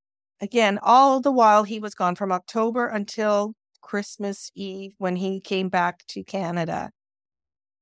again, 0.42 0.80
all 0.82 1.22
the 1.22 1.32
while 1.32 1.64
he 1.64 1.80
was 1.80 1.94
gone 1.94 2.16
from 2.16 2.32
October 2.32 2.88
until 2.88 3.54
Christmas 3.82 4.50
Eve 4.56 4.96
when 4.98 5.16
he 5.16 5.40
came 5.40 5.70
back 5.70 6.04
to 6.08 6.24
Canada. 6.24 6.90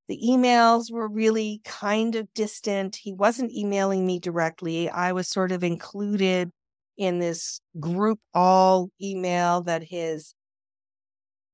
The 0.09 0.19
emails 0.21 0.91
were 0.91 1.07
really 1.07 1.61
kind 1.63 2.15
of 2.15 2.27
distant. 2.33 2.97
He 2.97 3.13
wasn't 3.13 3.53
emailing 3.53 4.05
me 4.05 4.19
directly. 4.19 4.89
I 4.89 5.13
was 5.13 5.29
sort 5.29 5.53
of 5.53 5.63
included 5.63 6.51
in 6.97 7.19
this 7.19 7.61
group 7.79 8.19
all 8.33 8.89
email 9.01 9.61
that 9.61 9.83
his 9.83 10.33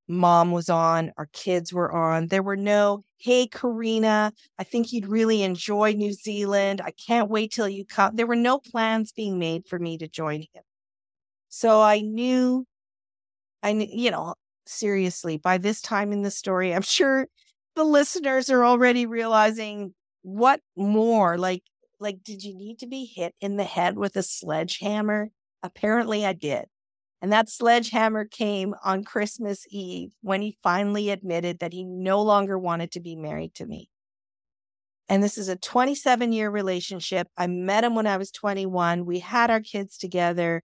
mom 0.07 0.51
was 0.51 0.69
on, 0.69 1.11
our 1.17 1.27
kids 1.33 1.73
were 1.73 1.91
on. 1.91 2.27
There 2.27 2.43
were 2.43 2.55
no, 2.55 3.03
hey, 3.17 3.47
Corina, 3.47 4.31
I 4.57 4.63
think 4.63 4.91
you'd 4.91 5.07
really 5.07 5.43
enjoy 5.43 5.93
New 5.93 6.13
Zealand. 6.13 6.81
I 6.83 6.91
can't 6.91 7.29
wait 7.29 7.51
till 7.51 7.69
you 7.69 7.85
come. 7.85 8.15
There 8.15 8.27
were 8.27 8.35
no 8.35 8.59
plans 8.59 9.11
being 9.11 9.39
made 9.39 9.67
for 9.67 9.79
me 9.79 9.97
to 9.97 10.07
join 10.07 10.41
him. 10.41 10.63
So 11.49 11.81
I 11.81 12.01
knew, 12.01 12.65
I 13.63 13.73
knew, 13.73 13.87
you 13.89 14.11
know, 14.11 14.35
seriously, 14.65 15.37
by 15.37 15.57
this 15.57 15.81
time 15.81 16.11
in 16.11 16.23
the 16.23 16.31
story, 16.31 16.73
I'm 16.73 16.81
sure 16.83 17.27
the 17.75 17.83
listeners 17.83 18.49
are 18.49 18.65
already 18.65 19.05
realizing 19.05 19.93
what 20.23 20.59
more 20.75 21.37
like 21.37 21.63
like 21.99 22.23
did 22.23 22.43
you 22.43 22.55
need 22.55 22.79
to 22.79 22.87
be 22.87 23.05
hit 23.05 23.33
in 23.39 23.55
the 23.55 23.63
head 23.63 23.97
with 23.97 24.15
a 24.17 24.23
sledgehammer 24.23 25.29
apparently 25.63 26.25
i 26.25 26.33
did 26.33 26.65
and 27.21 27.31
that 27.31 27.49
sledgehammer 27.49 28.25
came 28.25 28.75
on 28.83 29.03
christmas 29.03 29.65
eve 29.69 30.11
when 30.21 30.41
he 30.41 30.57
finally 30.63 31.09
admitted 31.09 31.59
that 31.59 31.73
he 31.73 31.83
no 31.83 32.21
longer 32.21 32.57
wanted 32.57 32.91
to 32.91 32.99
be 32.99 33.15
married 33.15 33.53
to 33.55 33.65
me. 33.65 33.89
And 35.09 35.23
this 35.23 35.37
is 35.37 35.47
a 35.47 35.55
27 35.55 36.33
year 36.33 36.49
relationship. 36.49 37.27
I 37.37 37.47
met 37.47 37.83
him 37.83 37.95
when 37.95 38.07
i 38.07 38.17
was 38.17 38.31
21 38.31 39.05
we 39.05 39.19
had 39.19 39.49
our 39.49 39.61
kids 39.61 39.97
together. 39.97 40.61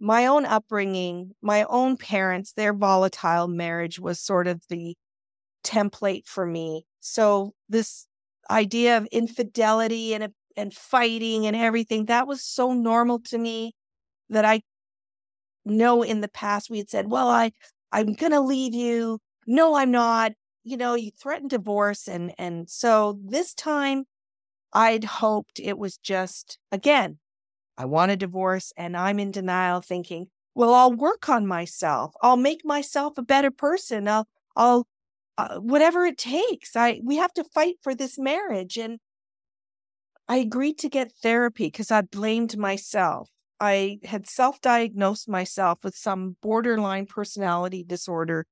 My 0.00 0.26
own 0.26 0.44
upbringing, 0.46 1.32
my 1.42 1.64
own 1.64 1.96
parents, 1.96 2.52
their 2.52 2.72
volatile 2.72 3.48
marriage 3.48 3.98
was 3.98 4.20
sort 4.20 4.46
of 4.46 4.62
the 4.68 4.96
template 5.64 6.26
for 6.26 6.46
me. 6.46 6.86
So 7.00 7.54
this 7.68 8.06
idea 8.50 8.96
of 8.96 9.06
infidelity 9.06 10.14
and 10.14 10.32
and 10.56 10.74
fighting 10.74 11.46
and 11.46 11.54
everything 11.54 12.06
that 12.06 12.26
was 12.26 12.42
so 12.44 12.72
normal 12.72 13.20
to 13.20 13.38
me 13.38 13.74
that 14.28 14.44
I 14.44 14.62
know 15.64 16.02
in 16.02 16.20
the 16.20 16.28
past 16.28 16.70
we 16.70 16.78
had 16.78 16.90
said, 16.90 17.10
"Well, 17.10 17.28
I 17.28 17.52
I'm 17.92 18.14
going 18.14 18.32
to 18.32 18.40
leave 18.40 18.74
you." 18.74 19.20
No, 19.46 19.74
I'm 19.74 19.90
not. 19.90 20.32
You 20.64 20.76
know, 20.76 20.94
you 20.94 21.10
threatened 21.10 21.50
divorce 21.50 22.08
and 22.08 22.34
and 22.38 22.68
so 22.70 23.18
this 23.24 23.54
time 23.54 24.04
I'd 24.72 25.04
hoped 25.04 25.60
it 25.60 25.78
was 25.78 25.96
just 25.98 26.58
again 26.72 27.18
I 27.78 27.84
want 27.84 28.10
a 28.10 28.16
divorce 28.16 28.72
and 28.76 28.96
I'm 28.96 29.20
in 29.20 29.30
denial 29.30 29.80
thinking, 29.80 30.26
well, 30.56 30.74
I'll 30.74 30.92
work 30.92 31.28
on 31.28 31.46
myself. 31.46 32.12
I'll 32.20 32.36
make 32.36 32.64
myself 32.64 33.16
a 33.16 33.22
better 33.22 33.52
person. 33.52 34.08
I'll, 34.08 34.26
I'll, 34.56 34.88
uh, 35.38 35.60
whatever 35.60 36.04
it 36.04 36.18
takes. 36.18 36.74
I, 36.74 37.00
we 37.04 37.16
have 37.16 37.32
to 37.34 37.44
fight 37.44 37.76
for 37.80 37.94
this 37.94 38.18
marriage. 38.18 38.76
And 38.76 38.98
I 40.26 40.38
agreed 40.38 40.78
to 40.78 40.88
get 40.88 41.12
therapy 41.22 41.66
because 41.66 41.92
I 41.92 42.00
blamed 42.00 42.58
myself. 42.58 43.30
I 43.60 43.98
had 44.04 44.28
self 44.28 44.60
diagnosed 44.60 45.28
myself 45.28 45.78
with 45.82 45.96
some 45.96 46.36
borderline 46.40 47.06
personality 47.06 47.82
disorder 47.82 48.46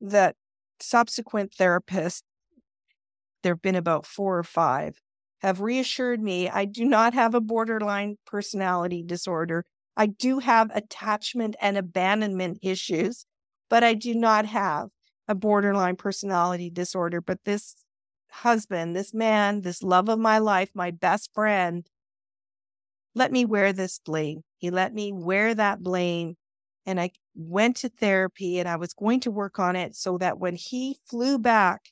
that 0.00 0.36
subsequent 0.80 1.52
therapists, 1.52 2.22
there 3.42 3.54
have 3.54 3.62
been 3.62 3.76
about 3.76 4.06
four 4.06 4.38
or 4.38 4.44
five, 4.44 5.00
have 5.40 5.60
reassured 5.60 6.20
me 6.20 6.48
I 6.48 6.66
do 6.66 6.84
not 6.84 7.14
have 7.14 7.34
a 7.34 7.40
borderline 7.40 8.16
personality 8.26 9.02
disorder. 9.02 9.64
I 9.96 10.06
do 10.06 10.38
have 10.38 10.70
attachment 10.74 11.56
and 11.60 11.76
abandonment 11.76 12.58
issues, 12.62 13.24
but 13.68 13.82
I 13.82 13.94
do 13.94 14.14
not 14.14 14.46
have 14.46 14.88
a 15.26 15.34
borderline 15.34 15.96
personality 15.96 16.70
disorder. 16.70 17.20
But 17.20 17.38
this 17.44 17.76
husband, 18.30 18.94
this 18.94 19.14
man, 19.14 19.62
this 19.62 19.82
love 19.82 20.08
of 20.08 20.18
my 20.18 20.38
life, 20.38 20.70
my 20.74 20.90
best 20.90 21.32
friend, 21.34 21.86
let 23.14 23.32
me 23.32 23.44
wear 23.44 23.72
this 23.72 23.98
blame. 23.98 24.42
He 24.60 24.70
let 24.70 24.94
me 24.94 25.10
wear 25.10 25.54
that 25.54 25.82
blame. 25.82 26.36
And 26.86 27.00
I 27.00 27.10
went 27.34 27.76
to 27.76 27.88
therapy 27.88 28.58
and 28.58 28.68
I 28.68 28.76
was 28.76 28.92
going 28.92 29.20
to 29.20 29.30
work 29.30 29.58
on 29.58 29.74
it 29.74 29.96
so 29.96 30.18
that 30.18 30.38
when 30.38 30.54
he 30.54 30.98
flew 31.08 31.38
back 31.38 31.90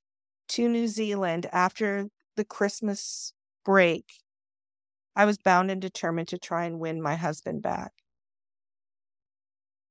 to 0.51 0.69
New 0.69 0.87
Zealand 0.87 1.47
after 1.51 2.09
the 2.37 2.45
Christmas 2.45 3.33
break, 3.65 4.05
I 5.17 5.25
was 5.25 5.39
bound 5.39 5.71
and 5.71 5.81
determined 5.81 6.29
to 6.29 6.39
try 6.39 6.67
and 6.67 6.79
win 6.79 7.03
my 7.03 7.17
husband 7.17 7.63
back. 7.63 7.93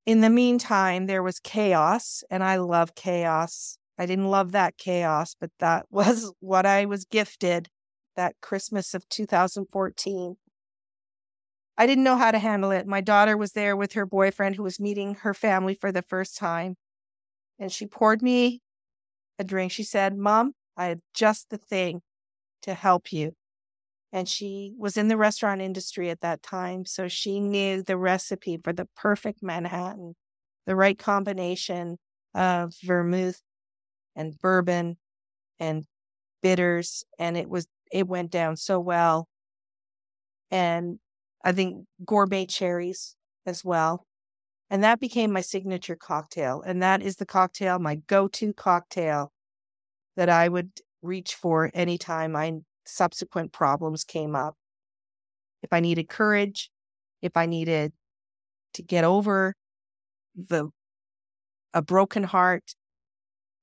In 0.06 0.22
the 0.22 0.30
meantime, 0.30 1.08
there 1.08 1.24
was 1.24 1.40
chaos, 1.40 2.24
and 2.30 2.44
I 2.44 2.58
love 2.58 2.96
chaos. 2.96 3.78
I 3.98 4.06
didn't 4.06 4.30
love 4.30 4.52
that 4.54 4.78
chaos, 4.78 5.36
but 5.38 5.50
that 5.60 5.88
was 5.92 6.32
what 6.40 6.66
I 6.66 6.86
was 6.86 7.06
gifted 7.06 7.70
that 8.16 8.36
Christmas 8.42 8.94
of 8.94 9.08
2014. 9.10 10.38
I 11.78 11.86
didn't 11.86 12.04
know 12.04 12.18
how 12.18 12.32
to 12.32 12.40
handle 12.40 12.72
it. 12.72 12.88
My 12.88 13.02
daughter 13.02 13.38
was 13.38 13.52
there 13.52 13.76
with 13.76 13.94
her 13.94 14.06
boyfriend 14.06 14.56
who 14.56 14.64
was 14.64 14.80
meeting 14.80 15.16
her 15.16 15.34
family 15.34 15.76
for 15.76 15.92
the 15.92 16.02
first 16.02 16.38
time. 16.38 16.76
And 17.60 17.72
she 17.72 17.86
poured 17.86 18.22
me 18.22 18.62
a 19.40 19.44
drink. 19.44 19.72
She 19.72 19.84
said, 19.84 20.18
Mom, 20.18 20.54
I 20.76 20.86
have 20.88 21.00
just 21.14 21.50
the 21.50 21.58
thing 21.58 22.02
to 22.64 22.74
help 22.74 23.12
you 23.14 23.34
and 24.12 24.28
she 24.28 24.74
was 24.78 24.98
in 24.98 25.10
the 25.10 25.18
restaurant 25.18 25.62
industry 25.62 26.10
at 26.10 26.22
that 26.22 26.42
time. 26.42 26.86
So 26.86 27.08
she 27.08 27.40
knew 27.40 27.84
the 27.84 27.98
recipe 27.98 28.58
for 28.58 28.74
the 28.74 28.88
perfect 28.96 29.44
Manhattan, 29.44 30.16
the 30.66 30.76
right 30.76 30.98
combination 30.98 31.98
of 32.34 32.74
vermouth 32.84 33.42
and 34.16 34.38
bourbon 34.40 34.98
and 35.60 35.86
bitters. 36.42 37.04
And 37.20 37.38
it 37.38 37.50
was, 37.50 37.68
it 37.92 38.08
went 38.08 38.32
down 38.32 38.56
so 38.56 38.80
well. 38.80 39.28
And 40.50 41.00
I 41.48 41.54
think 41.54 41.86
gourmet 42.04 42.46
cherries 42.46 43.16
as 43.46 43.64
well. 43.64 44.06
And 44.70 44.84
that 44.84 45.00
became 45.00 45.32
my 45.32 45.40
signature 45.40 45.96
cocktail. 45.96 46.62
And 46.62 46.84
that 46.84 47.02
is 47.02 47.16
the 47.16 47.26
cocktail, 47.26 47.80
my 47.80 47.96
go 47.96 48.28
to 48.28 48.52
cocktail 48.52 49.32
that 50.18 50.28
I 50.28 50.50
would 50.50 50.72
reach 51.02 51.36
for 51.36 51.72
anytime 51.74 52.36
I 52.36 52.52
subsequent 52.86 53.54
problems 53.54 54.04
came 54.04 54.36
up. 54.36 54.56
If 55.64 55.72
I 55.72 55.80
needed 55.80 56.10
courage, 56.10 56.70
if 57.22 57.38
I 57.38 57.46
needed 57.46 57.94
to 58.74 58.84
get 58.84 59.06
over 59.06 59.54
the 60.36 60.70
a 61.74 61.82
broken 61.82 62.24
heart, 62.24 62.76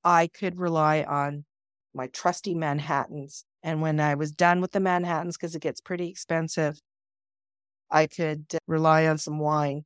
I 0.03 0.29
could 0.29 0.59
rely 0.59 1.03
on 1.03 1.45
my 1.93 2.07
trusty 2.07 2.55
Manhattans. 2.55 3.45
And 3.63 3.83
when 3.83 4.01
I 4.01 4.15
was 4.15 4.33
done 4.33 4.63
with 4.63 4.73
the 4.73 4.81
Manhattans, 4.81 5.37
because 5.37 5.55
it 5.55 5.61
gets 5.61 5.83
pretty 5.83 6.09
expensive, 6.09 6.81
I 7.91 8.07
could 8.07 8.47
rely 8.67 9.07
on 9.07 9.19
some 9.19 9.39
wine 9.39 9.85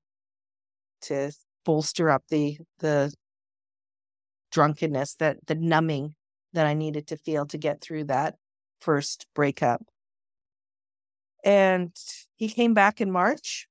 to 1.02 1.32
bolster 1.64 2.10
up 2.10 2.24
the 2.28 2.58
the 2.78 3.12
drunkenness, 4.50 5.14
that 5.16 5.38
the 5.46 5.54
numbing 5.54 6.14
that 6.52 6.66
I 6.66 6.74
needed 6.74 7.06
to 7.08 7.16
feel 7.16 7.46
to 7.46 7.58
get 7.58 7.80
through 7.80 8.04
that 8.04 8.36
first 8.80 9.26
breakup. 9.34 9.82
And 11.44 11.94
he 12.36 12.48
came 12.48 12.74
back 12.74 13.00
in 13.00 13.10
March 13.12 13.68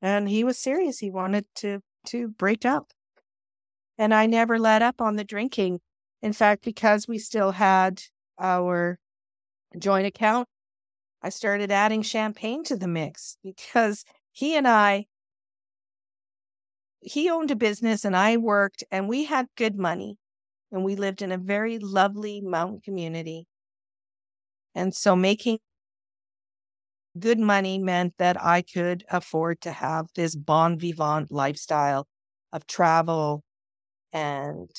and 0.00 0.28
he 0.28 0.44
was 0.44 0.58
serious. 0.58 0.98
He 0.98 1.10
wanted 1.10 1.46
to 1.56 1.80
to 2.06 2.28
break 2.28 2.64
up. 2.64 2.92
And 3.98 4.14
I 4.14 4.26
never 4.26 4.58
let 4.58 4.80
up 4.80 5.00
on 5.00 5.16
the 5.16 5.24
drinking. 5.24 5.80
In 6.22 6.32
fact, 6.32 6.64
because 6.64 7.08
we 7.08 7.18
still 7.18 7.52
had 7.52 8.02
our 8.38 8.98
joint 9.78 10.06
account, 10.06 10.48
I 11.22 11.30
started 11.30 11.70
adding 11.70 12.02
champagne 12.02 12.64
to 12.64 12.76
the 12.76 12.88
mix 12.88 13.36
because 13.42 14.04
he 14.32 14.56
and 14.56 14.66
I 14.68 15.06
he 17.00 17.28
owned 17.28 17.50
a 17.50 17.56
business 17.56 18.04
and 18.04 18.16
I 18.16 18.36
worked 18.36 18.84
and 18.90 19.08
we 19.08 19.24
had 19.24 19.48
good 19.56 19.76
money 19.76 20.16
and 20.72 20.84
we 20.84 20.96
lived 20.96 21.22
in 21.22 21.32
a 21.32 21.38
very 21.38 21.78
lovely 21.78 22.40
mountain 22.40 22.80
community. 22.80 23.46
And 24.74 24.94
so 24.94 25.14
making 25.16 25.58
good 27.18 27.38
money 27.38 27.78
meant 27.78 28.14
that 28.18 28.40
I 28.42 28.62
could 28.62 29.04
afford 29.10 29.60
to 29.62 29.72
have 29.72 30.06
this 30.14 30.36
bon 30.36 30.78
vivant 30.78 31.30
lifestyle 31.30 32.06
of 32.52 32.66
travel 32.66 33.42
and 34.12 34.70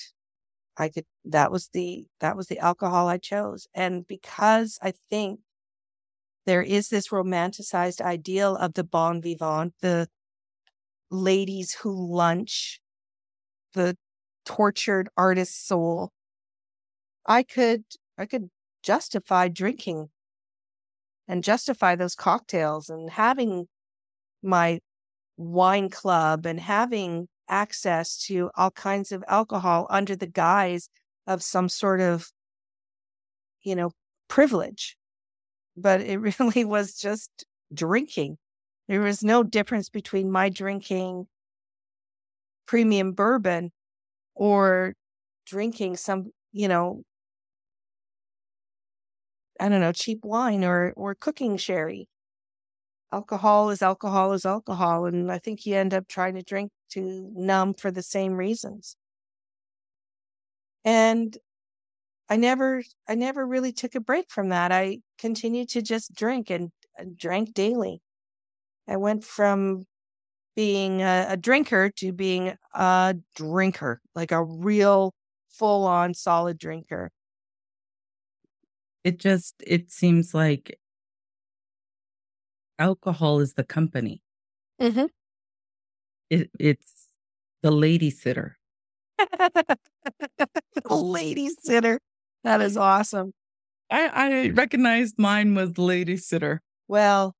I 0.78 0.89
could 0.89 1.06
that 1.25 1.52
was 1.52 1.69
the 1.73 2.08
that 2.21 2.38
was 2.38 2.47
the 2.47 2.60
alcohol 2.60 3.08
I 3.10 3.17
chose. 3.19 3.67
And 3.75 4.08
because 4.08 4.80
I 4.82 4.93
think 5.10 5.41
there 6.50 6.64
is 6.64 6.90
this 6.90 7.10
romanticized 7.10 8.02
ideal 8.02 8.56
of 8.56 8.74
the 8.74 8.84
bon 8.84 9.22
vivant, 9.22 9.72
the 9.82 10.08
ladies 11.12 11.76
who 11.76 12.12
lunch, 12.12 12.82
the 13.74 13.96
tortured 14.46 15.10
artist 15.16 15.68
soul. 15.68 16.10
I 17.28 17.44
could 17.44 17.84
I 18.18 18.26
could 18.26 18.50
justify 18.82 19.48
drinking 19.48 20.10
and 21.28 21.44
justify 21.44 21.96
those 21.96 22.16
cocktails 22.16 22.90
and 22.90 23.12
having 23.12 23.68
my 24.42 24.80
wine 25.38 25.88
club 25.92 26.48
and 26.48 26.60
having 26.60 27.28
access 27.48 28.18
to 28.26 28.50
all 28.56 28.72
kinds 28.72 29.12
of 29.12 29.24
alcohol 29.28 29.86
under 29.92 30.16
the 30.16 30.26
guise 30.26 30.90
of 31.28 31.44
some 31.44 31.70
sort 31.70 32.02
of 32.02 32.32
you 33.62 33.76
know 33.76 33.92
privilege 34.28 34.98
but 35.82 36.02
it 36.02 36.18
really 36.39 36.65
was 36.65 36.96
just 36.96 37.46
drinking 37.74 38.38
there 38.88 39.02
was 39.02 39.24
no 39.24 39.44
difference 39.44 39.89
between 39.89 40.32
my 40.32 40.50
drinking 40.50 41.28
premium 42.68 43.12
bourbon 43.13 43.72
or 44.36 44.94
drinking 45.46 45.98
some 45.98 46.32
you 46.52 46.68
know 46.68 47.04
I 49.60 49.70
don't 49.70 49.80
know, 49.82 49.92
cheap 49.94 50.26
wine 50.26 50.63
or 50.65 50.92
or 50.98 51.15
cooking 51.15 51.56
sherry. 51.58 52.08
Alcohol 53.12 53.70
is 53.70 53.84
alcohol 53.84 54.34
is 54.34 54.48
alcohol, 54.48 55.06
and 55.06 55.32
I 55.32 55.38
think 55.38 55.63
you 55.63 55.76
end 55.76 55.94
up 55.94 56.08
trying 56.08 56.34
to 56.34 56.42
drink 56.42 56.72
to 56.94 57.32
numb 57.36 57.76
for 57.76 57.92
the 57.92 58.02
same 58.02 58.34
reasons. 58.36 58.96
And 60.84 61.38
I 62.30 62.36
never 62.36 62.84
I 63.08 63.15
never 63.15 63.46
really 63.46 63.74
took 63.74 63.96
a 63.96 64.00
break 64.00 64.30
from 64.30 64.50
that. 64.50 64.72
I 64.72 65.00
continued 65.18 65.70
to 65.70 65.82
just 65.82 66.13
drink 66.13 66.50
and 66.50 66.72
drank 67.18 67.54
daily. 67.54 68.02
I 68.88 68.98
went 68.98 69.24
from 69.24 69.86
being 70.56 71.02
a, 71.02 71.28
a 71.30 71.38
drinker 71.38 71.89
to 71.89 72.12
being 72.12 72.54
a 72.74 73.15
drinker, 73.36 74.02
like 74.13 74.32
a 74.32 74.44
real 74.44 75.13
full 75.50 75.86
on 75.86 76.13
solid 76.13 76.58
drinker. 76.58 77.12
It 79.04 79.18
just 79.20 79.56
it 79.65 79.92
seems 79.92 80.34
like 80.34 80.78
alcohol 82.78 83.39
is 83.39 83.54
the 83.54 83.63
company. 83.63 84.22
Mm-hmm. 84.80 85.06
It, 86.30 86.50
it's 86.60 87.08
the 87.63 87.72
lady 87.72 88.12
sitter. 88.12 88.58
lady 90.89 91.50
sitter. 91.50 92.00
That 92.43 92.62
is 92.62 92.78
awesome. 92.78 93.34
I, 93.91 94.08
I 94.08 94.49
recognized 94.49 95.15
mine 95.17 95.56
was 95.56 95.78
lady 95.78 96.17
sitter. 96.17 96.62
Well, 96.88 97.36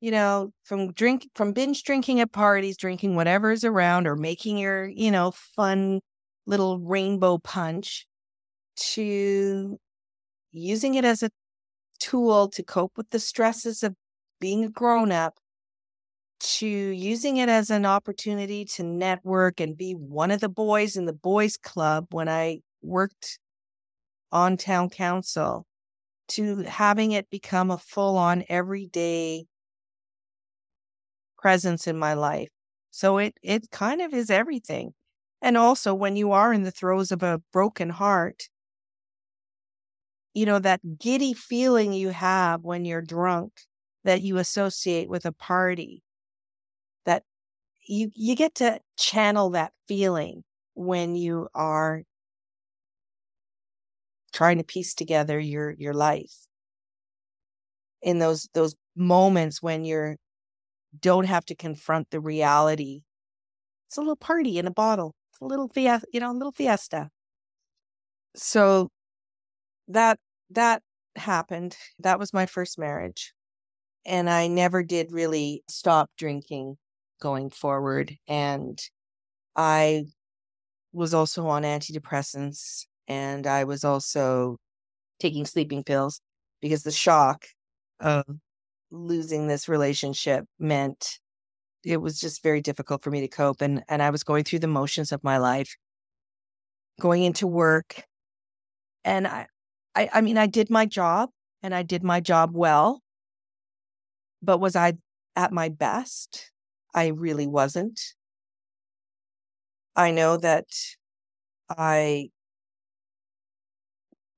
you 0.00 0.10
know, 0.10 0.50
from 0.64 0.92
drink 0.92 1.28
from 1.34 1.52
binge 1.52 1.84
drinking 1.84 2.20
at 2.20 2.32
parties, 2.32 2.76
drinking 2.76 3.14
whatever 3.14 3.52
is 3.52 3.64
around, 3.64 4.06
or 4.06 4.16
making 4.16 4.58
your, 4.58 4.86
you 4.88 5.10
know, 5.10 5.30
fun 5.30 6.00
little 6.46 6.78
rainbow 6.80 7.38
punch 7.38 8.06
to 8.76 9.78
using 10.50 10.94
it 10.94 11.04
as 11.04 11.22
a 11.22 11.30
tool 12.00 12.48
to 12.48 12.62
cope 12.62 12.92
with 12.96 13.10
the 13.10 13.18
stresses 13.20 13.82
of 13.82 13.94
being 14.40 14.64
a 14.64 14.68
grown 14.68 15.12
up 15.12 15.34
to 16.40 16.66
using 16.66 17.36
it 17.36 17.48
as 17.48 17.70
an 17.70 17.86
opportunity 17.86 18.64
to 18.64 18.82
network 18.82 19.60
and 19.60 19.76
be 19.76 19.92
one 19.92 20.32
of 20.32 20.40
the 20.40 20.48
boys 20.48 20.96
in 20.96 21.04
the 21.04 21.12
boys 21.12 21.56
club 21.56 22.06
when 22.10 22.28
I 22.28 22.58
worked 22.82 23.38
on 24.32 24.56
town 24.56 24.90
council 24.90 25.66
to 26.28 26.58
having 26.62 27.12
it 27.12 27.30
become 27.30 27.70
a 27.70 27.78
full 27.78 28.16
on 28.18 28.44
everyday 28.48 29.46
presence 31.38 31.86
in 31.86 31.98
my 31.98 32.14
life. 32.14 32.48
So 32.90 33.18
it 33.18 33.34
it 33.42 33.70
kind 33.70 34.00
of 34.00 34.12
is 34.14 34.30
everything. 34.30 34.94
And 35.40 35.56
also 35.56 35.94
when 35.94 36.16
you 36.16 36.32
are 36.32 36.52
in 36.52 36.62
the 36.62 36.70
throes 36.70 37.10
of 37.10 37.22
a 37.22 37.42
broken 37.52 37.90
heart, 37.90 38.48
you 40.34 40.46
know, 40.46 40.58
that 40.58 40.98
giddy 40.98 41.32
feeling 41.34 41.92
you 41.92 42.10
have 42.10 42.62
when 42.62 42.84
you're 42.84 43.02
drunk 43.02 43.52
that 44.04 44.22
you 44.22 44.38
associate 44.38 45.08
with 45.08 45.24
a 45.26 45.32
party, 45.32 46.02
that 47.04 47.24
you, 47.86 48.10
you 48.14 48.36
get 48.36 48.56
to 48.56 48.80
channel 48.98 49.50
that 49.50 49.72
feeling 49.88 50.44
when 50.74 51.16
you 51.16 51.48
are 51.54 52.02
trying 54.32 54.58
to 54.58 54.64
piece 54.64 54.94
together 54.94 55.38
your, 55.38 55.72
your 55.78 55.94
life 55.94 56.46
in 58.02 58.18
those, 58.18 58.48
those 58.54 58.74
moments 58.96 59.62
when 59.62 59.84
you're 59.84 60.16
don't 61.00 61.24
have 61.24 61.44
to 61.46 61.54
confront 61.54 62.10
the 62.10 62.20
reality. 62.20 63.02
It's 63.88 63.96
a 63.96 64.00
little 64.00 64.16
party 64.16 64.58
in 64.58 64.66
a 64.66 64.70
bottle. 64.70 65.14
It's 65.32 65.40
a 65.40 65.44
little 65.44 65.68
fiesta, 65.68 66.06
you 66.12 66.20
know, 66.20 66.30
a 66.30 66.34
little 66.34 66.52
fiesta. 66.52 67.08
So 68.36 68.90
that 69.88 70.18
that 70.50 70.82
happened. 71.16 71.76
That 71.98 72.18
was 72.18 72.32
my 72.32 72.46
first 72.46 72.78
marriage. 72.78 73.32
And 74.04 74.28
I 74.28 74.48
never 74.48 74.82
did 74.82 75.12
really 75.12 75.62
stop 75.68 76.10
drinking 76.18 76.76
going 77.20 77.50
forward. 77.50 78.16
And 78.26 78.80
I 79.54 80.04
was 80.92 81.14
also 81.14 81.46
on 81.46 81.62
antidepressants 81.62 82.86
and 83.08 83.46
I 83.46 83.64
was 83.64 83.84
also 83.84 84.58
taking 85.20 85.46
sleeping 85.46 85.84
pills 85.84 86.20
because 86.60 86.82
the 86.84 86.92
shock 86.92 87.46
of 88.00 88.24
losing 88.90 89.48
this 89.48 89.68
relationship 89.68 90.46
meant 90.58 91.20
it 91.84 91.98
was 91.98 92.20
just 92.20 92.42
very 92.42 92.60
difficult 92.62 93.02
for 93.04 93.10
me 93.10 93.20
to 93.22 93.28
cope 93.28 93.62
and 93.62 93.84
and 93.88 94.02
I 94.02 94.10
was 94.10 94.24
going 94.24 94.44
through 94.44 94.60
the 94.60 94.68
motions 94.68 95.12
of 95.12 95.24
my 95.24 95.38
life 95.38 95.76
going 97.00 97.22
into 97.24 97.46
work 97.46 98.04
and 99.04 99.26
I 99.26 99.46
I, 99.94 100.08
I 100.14 100.20
mean, 100.22 100.38
I 100.38 100.46
did 100.46 100.70
my 100.70 100.86
job 100.86 101.30
and 101.62 101.74
I 101.74 101.82
did 101.82 102.02
my 102.02 102.20
job 102.20 102.52
well, 102.54 103.02
but 104.42 104.58
was 104.58 104.76
I 104.76 104.94
at 105.36 105.52
my 105.52 105.68
best? 105.68 106.50
I 106.94 107.08
really 107.08 107.46
wasn't. 107.46 108.00
I 109.96 110.10
know 110.10 110.36
that 110.38 110.66
I 111.68 112.30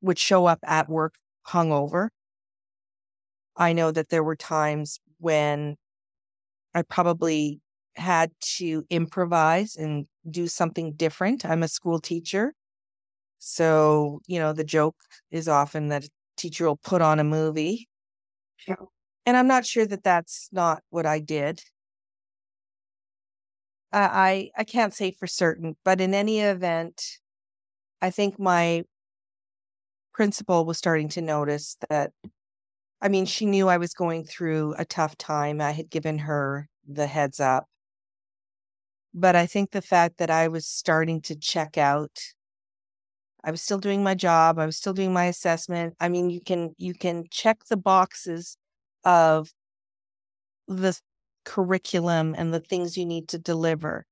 would 0.05 0.19
show 0.19 0.47
up 0.47 0.61
at 0.65 0.89
work 0.89 1.15
hungover. 1.49 2.11
I 3.57 3.73
know 3.73 3.91
that 3.91 4.09
there 4.09 4.25
were 4.25 4.37
times 4.37 5.01
when 5.19 5.77
I 6.75 6.83
probably 6.83 7.61
had 7.97 8.33
to 8.59 8.85
improvise 8.91 9.77
and 9.77 10.07
do 10.31 10.49
something 10.49 10.93
different. 10.95 11.45
I'm 11.45 11.63
a 11.63 11.69
school 11.69 12.01
teacher. 12.01 12.55
So, 13.41 14.21
you 14.27 14.39
know, 14.39 14.53
the 14.53 14.65
joke 14.65 14.97
is 15.31 15.49
often 15.49 15.89
that 15.89 16.05
a 16.05 16.11
teacher 16.37 16.67
will 16.67 16.77
put 16.79 17.03
on 17.03 17.21
a 17.21 17.25
movie. 17.25 17.89
Yeah. 18.69 18.77
And 19.27 19.37
I'm 19.37 19.49
not 19.49 19.67
sure 19.67 19.87
that 19.87 20.05
that's 20.05 20.49
not 20.53 20.83
what 20.91 21.07
I 21.07 21.21
did. 21.21 21.63
I 23.93 24.51
I 24.57 24.65
can't 24.65 24.93
say 24.93 25.11
for 25.13 25.27
certain, 25.27 25.77
but 25.85 26.01
in 26.01 26.15
any 26.15 26.41
event, 26.41 27.19
I 28.03 28.11
think 28.11 28.39
my 28.39 28.85
principal 30.15 30.65
was 30.65 30.79
starting 30.79 31.09
to 31.11 31.23
notice 31.23 31.77
that 31.91 32.13
I 33.03 33.09
mean, 33.09 33.27
she 33.27 33.45
knew 33.47 33.69
I 33.69 33.77
was 33.77 33.93
going 33.93 34.25
through 34.25 34.75
a 34.79 34.85
tough 34.87 35.17
time. 35.19 35.61
I 35.61 35.73
had 35.73 35.91
given 35.91 36.19
her 36.21 36.69
the 36.89 37.07
heads 37.07 37.39
up. 37.41 37.67
But 39.13 39.37
I 39.37 39.47
think 39.47 39.71
the 39.71 39.83
fact 39.83 40.19
that 40.19 40.31
I 40.31 40.49
was 40.49 40.67
starting 40.67 41.21
to 41.23 41.37
check 41.37 41.77
out 41.79 42.19
I 43.45 43.51
was 43.51 43.61
still 43.61 43.79
doing 43.79 44.03
my 44.03 44.15
job. 44.15 44.59
I 44.59 44.65
was 44.67 44.77
still 44.77 44.95
doing 44.95 45.13
my 45.13 45.27
assessment. 45.27 45.95
I 46.01 46.09
mean, 46.09 46.31
you 46.31 46.41
can 46.41 46.75
you 46.79 46.95
can 46.95 47.25
check 47.31 47.65
the 47.67 47.77
boxes 47.77 48.57
of 49.05 49.53
the 50.67 50.99
curriculum 51.45 52.35
and 52.37 52.55
the 52.55 52.61
things 52.61 52.97
you 52.97 53.05
need 53.05 53.29
to 53.29 53.39
deliver. 53.39 54.07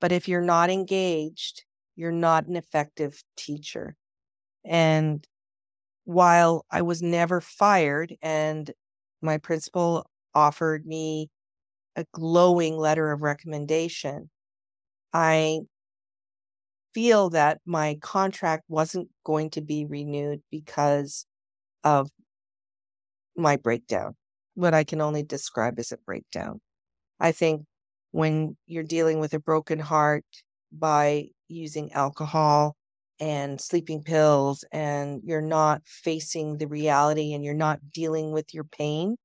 But 0.00 0.10
if 0.12 0.28
you're 0.28 0.40
not 0.40 0.68
engaged, 0.68 1.64
you're 1.94 2.10
not 2.10 2.46
an 2.46 2.56
effective 2.56 3.22
teacher. 3.36 3.96
And 4.64 5.26
while 6.04 6.66
I 6.70 6.82
was 6.82 7.02
never 7.02 7.40
fired 7.40 8.16
and 8.22 8.70
my 9.20 9.38
principal 9.38 10.10
offered 10.34 10.86
me 10.86 11.30
a 11.96 12.06
glowing 12.12 12.76
letter 12.76 13.12
of 13.12 13.22
recommendation, 13.22 14.30
I 15.12 15.60
feel 16.94 17.30
that 17.30 17.60
my 17.64 17.98
contract 18.02 18.64
wasn't 18.68 19.08
going 19.24 19.50
to 19.50 19.60
be 19.60 19.84
renewed 19.84 20.42
because 20.50 21.26
of 21.84 22.10
my 23.36 23.56
breakdown. 23.56 24.14
what 24.54 24.74
I 24.74 24.84
can 24.84 25.00
only 25.00 25.22
describe 25.22 25.78
as 25.78 25.92
a 25.92 25.96
breakdown. 25.98 26.60
I 27.20 27.32
think 27.32 27.64
when 28.12 28.56
you're 28.66 28.84
dealing 28.84 29.20
with 29.20 29.34
a 29.34 29.40
broken 29.40 29.78
heart 29.78 30.26
by 30.72 31.28
using 31.48 31.92
alcohol 31.92 32.76
and 33.22 33.60
sleeping 33.60 34.02
pills 34.02 34.64
and 34.72 35.22
you're 35.24 35.40
not 35.40 35.80
facing 35.86 36.58
the 36.58 36.66
reality 36.66 37.32
and 37.32 37.44
you're 37.44 37.54
not 37.54 37.78
dealing 37.94 38.32
with 38.32 38.52
your 38.52 38.64
pain 38.64 39.16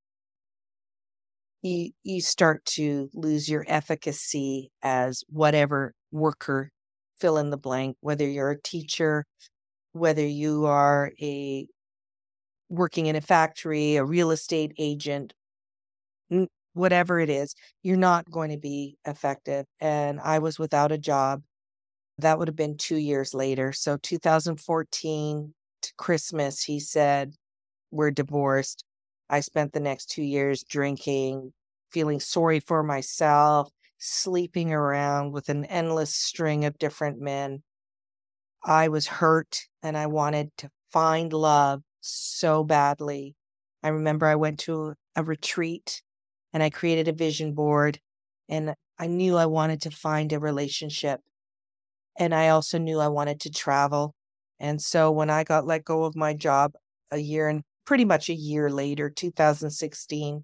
you 1.63 1.89
you 2.03 2.21
start 2.21 2.63
to 2.65 3.09
lose 3.15 3.49
your 3.49 3.65
efficacy 3.67 4.69
as 4.83 5.23
whatever 5.29 5.95
worker 6.11 6.69
fill 7.19 7.39
in 7.39 7.49
the 7.49 7.57
blank 7.57 7.97
whether 8.01 8.27
you're 8.29 8.51
a 8.51 8.61
teacher 8.61 9.25
whether 9.93 10.25
you 10.25 10.67
are 10.67 11.11
a 11.19 11.65
working 12.69 13.07
in 13.07 13.15
a 13.15 13.21
factory 13.21 13.95
a 13.95 14.05
real 14.05 14.29
estate 14.29 14.73
agent 14.77 15.33
whatever 16.73 17.19
it 17.19 17.29
is 17.29 17.55
you're 17.81 17.97
not 17.97 18.29
going 18.29 18.51
to 18.51 18.57
be 18.57 18.97
effective 19.05 19.65
and 19.81 20.19
i 20.21 20.37
was 20.39 20.59
without 20.59 20.91
a 20.91 20.97
job 20.97 21.41
that 22.19 22.37
would 22.39 22.47
have 22.47 22.55
been 22.55 22.77
2 22.77 22.97
years 22.97 23.33
later 23.33 23.71
so 23.73 23.97
2014 23.97 25.53
to 25.81 25.93
christmas 25.97 26.63
he 26.63 26.79
said 26.79 27.33
we're 27.91 28.11
divorced 28.11 28.83
I 29.29 29.41
spent 29.41 29.73
the 29.73 29.79
next 29.79 30.07
two 30.11 30.23
years 30.23 30.63
drinking, 30.63 31.53
feeling 31.91 32.19
sorry 32.19 32.59
for 32.59 32.83
myself, 32.83 33.69
sleeping 33.99 34.73
around 34.73 35.33
with 35.33 35.49
an 35.49 35.65
endless 35.65 36.15
string 36.15 36.65
of 36.65 36.77
different 36.79 37.19
men. 37.21 37.63
I 38.63 38.87
was 38.89 39.07
hurt 39.07 39.67
and 39.81 39.97
I 39.97 40.07
wanted 40.07 40.51
to 40.57 40.69
find 40.91 41.31
love 41.33 41.83
so 42.01 42.63
badly. 42.63 43.35
I 43.83 43.89
remember 43.89 44.25
I 44.25 44.35
went 44.35 44.59
to 44.61 44.95
a 45.15 45.23
retreat 45.23 46.01
and 46.53 46.61
I 46.63 46.69
created 46.69 47.07
a 47.07 47.13
vision 47.13 47.53
board 47.53 47.99
and 48.49 48.75
I 48.99 49.07
knew 49.07 49.37
I 49.37 49.45
wanted 49.45 49.81
to 49.83 49.91
find 49.91 50.31
a 50.33 50.39
relationship. 50.39 51.21
And 52.17 52.33
I 52.33 52.49
also 52.49 52.77
knew 52.77 52.99
I 52.99 53.07
wanted 53.07 53.39
to 53.41 53.51
travel. 53.51 54.15
And 54.59 54.81
so 54.81 55.11
when 55.11 55.29
I 55.29 55.43
got 55.43 55.67
let 55.67 55.85
go 55.85 56.03
of 56.03 56.15
my 56.15 56.33
job 56.33 56.73
a 57.11 57.17
year 57.17 57.47
and 57.47 57.63
pretty 57.85 58.05
much 58.05 58.29
a 58.29 58.33
year 58.33 58.69
later, 58.69 59.09
2016, 59.09 60.43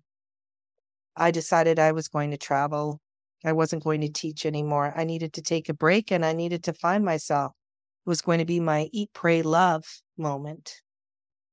I 1.16 1.32
decided 1.32 1.80
I 1.80 1.92
was 1.92 2.08
going 2.08 2.32
to 2.32 2.38
travel. 2.38 3.00
I 3.44 3.52
wasn't 3.54 3.84
going 3.84 4.02
to 4.02 4.10
teach 4.10 4.46
anymore. 4.46 4.94
I 4.96 5.04
needed 5.04 5.34
to 5.34 5.42
take 5.42 5.70
a 5.70 5.74
break 5.74 6.12
and 6.12 6.26
I 6.26 6.34
needed 6.34 6.64
to 6.66 6.74
find 6.74 7.04
myself. 7.04 7.52
It 8.06 8.10
was 8.10 8.22
going 8.22 8.40
to 8.40 8.46
be 8.46 8.60
my 8.60 8.90
eat, 8.92 9.10
pray, 9.14 9.42
love 9.42 9.84
moment. 10.18 10.82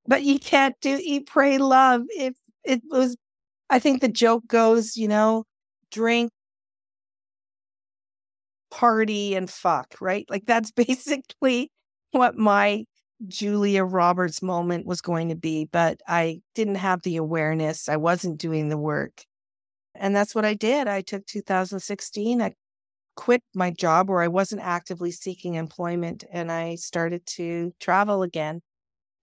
But 0.06 0.22
you 0.22 0.38
can't 0.38 0.76
do 0.80 0.98
eat, 1.02 1.26
pray, 1.26 1.59
love 1.59 2.02
if 2.11 2.35
it 2.64 2.83
was. 2.90 3.16
I 3.68 3.78
think 3.78 4.00
the 4.00 4.09
joke 4.09 4.46
goes, 4.46 4.96
you 4.96 5.09
know, 5.09 5.44
drink, 5.90 6.30
party, 8.70 9.35
and 9.35 9.50
fuck, 9.50 9.96
right? 10.00 10.26
Like 10.28 10.46
that's 10.46 10.70
basically 10.72 11.70
what 12.12 12.37
my 12.37 12.85
Julia 13.28 13.85
Roberts 13.85 14.42
moment 14.42 14.87
was 14.87 15.00
going 15.00 15.28
to 15.28 15.35
be, 15.35 15.66
but 15.66 16.00
I 16.09 16.40
didn't 16.54 16.76
have 16.76 17.02
the 17.02 17.16
awareness. 17.16 17.88
I 17.88 17.96
wasn't 17.96 18.38
doing 18.38 18.68
the 18.68 18.78
work. 18.78 19.24
And 19.94 20.16
that's 20.16 20.35
what 20.35 20.44
I 20.44 20.54
did. 20.54 20.88
I 20.88 21.02
took 21.02 21.26
2016. 21.26 22.40
I 22.40 22.54
quit 23.16 23.42
my 23.54 23.70
job 23.70 24.09
where 24.09 24.22
I 24.22 24.28
wasn't 24.28 24.62
actively 24.62 25.11
seeking 25.11 25.54
employment 25.54 26.24
and 26.33 26.50
I 26.50 26.76
started 26.76 27.26
to 27.26 27.74
travel 27.80 28.22
again. 28.22 28.62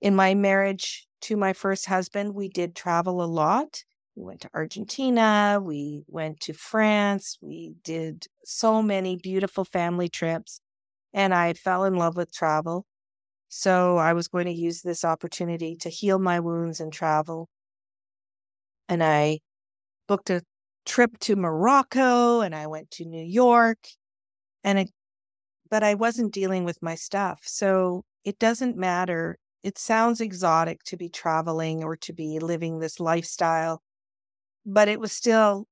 In 0.01 0.15
my 0.15 0.35
marriage 0.35 1.07
to 1.21 1.35
my 1.35 1.53
first 1.53 1.87
husband, 1.87 2.35
we 2.35 2.49
did 2.49 2.75
travel 2.75 3.23
a 3.23 3.25
lot. 3.25 3.83
We 4.17 4.25
went 4.25 4.41
to 4.41 4.49
Argentina, 4.55 5.61
we 5.63 6.03
went 6.07 6.41
to 6.41 6.53
France, 6.53 7.37
we 7.41 7.75
did 7.83 8.25
so 8.43 8.81
many 8.81 9.15
beautiful 9.15 9.63
family 9.63 10.09
trips, 10.09 10.59
and 11.13 11.35
I 11.35 11.53
fell 11.53 11.85
in 11.85 11.95
love 11.95 12.17
with 12.17 12.33
travel. 12.33 12.85
So 13.49 13.97
I 13.97 14.13
was 14.13 14.27
going 14.27 14.45
to 14.47 14.53
use 14.53 14.81
this 14.81 15.05
opportunity 15.05 15.75
to 15.77 15.89
heal 15.89 16.19
my 16.19 16.39
wounds 16.39 16.79
and 16.81 16.93
travel. 16.93 17.49
And 18.89 19.03
I 19.03 19.39
booked 20.07 20.29
a 20.29 20.43
trip 20.85 21.19
to 21.19 21.35
Morocco 21.35 22.41
and 22.41 22.55
I 22.55 22.67
went 22.67 22.91
to 22.91 23.05
New 23.05 23.25
York 23.25 23.79
and 24.63 24.79
it 24.79 24.91
but 25.69 25.83
I 25.83 25.95
wasn't 25.95 26.33
dealing 26.33 26.65
with 26.65 26.81
my 26.81 26.95
stuff. 26.95 27.41
So 27.45 28.03
it 28.25 28.39
doesn't 28.39 28.77
matter. 28.77 29.37
It 29.63 29.77
sounds 29.77 30.21
exotic 30.21 30.83
to 30.85 30.97
be 30.97 31.09
traveling 31.09 31.83
or 31.83 31.95
to 31.97 32.13
be 32.13 32.39
living 32.39 32.79
this 32.79 32.99
lifestyle, 32.99 33.81
but 34.67 34.89
it 34.89 34.99
was 34.99 35.13
still 35.13 35.65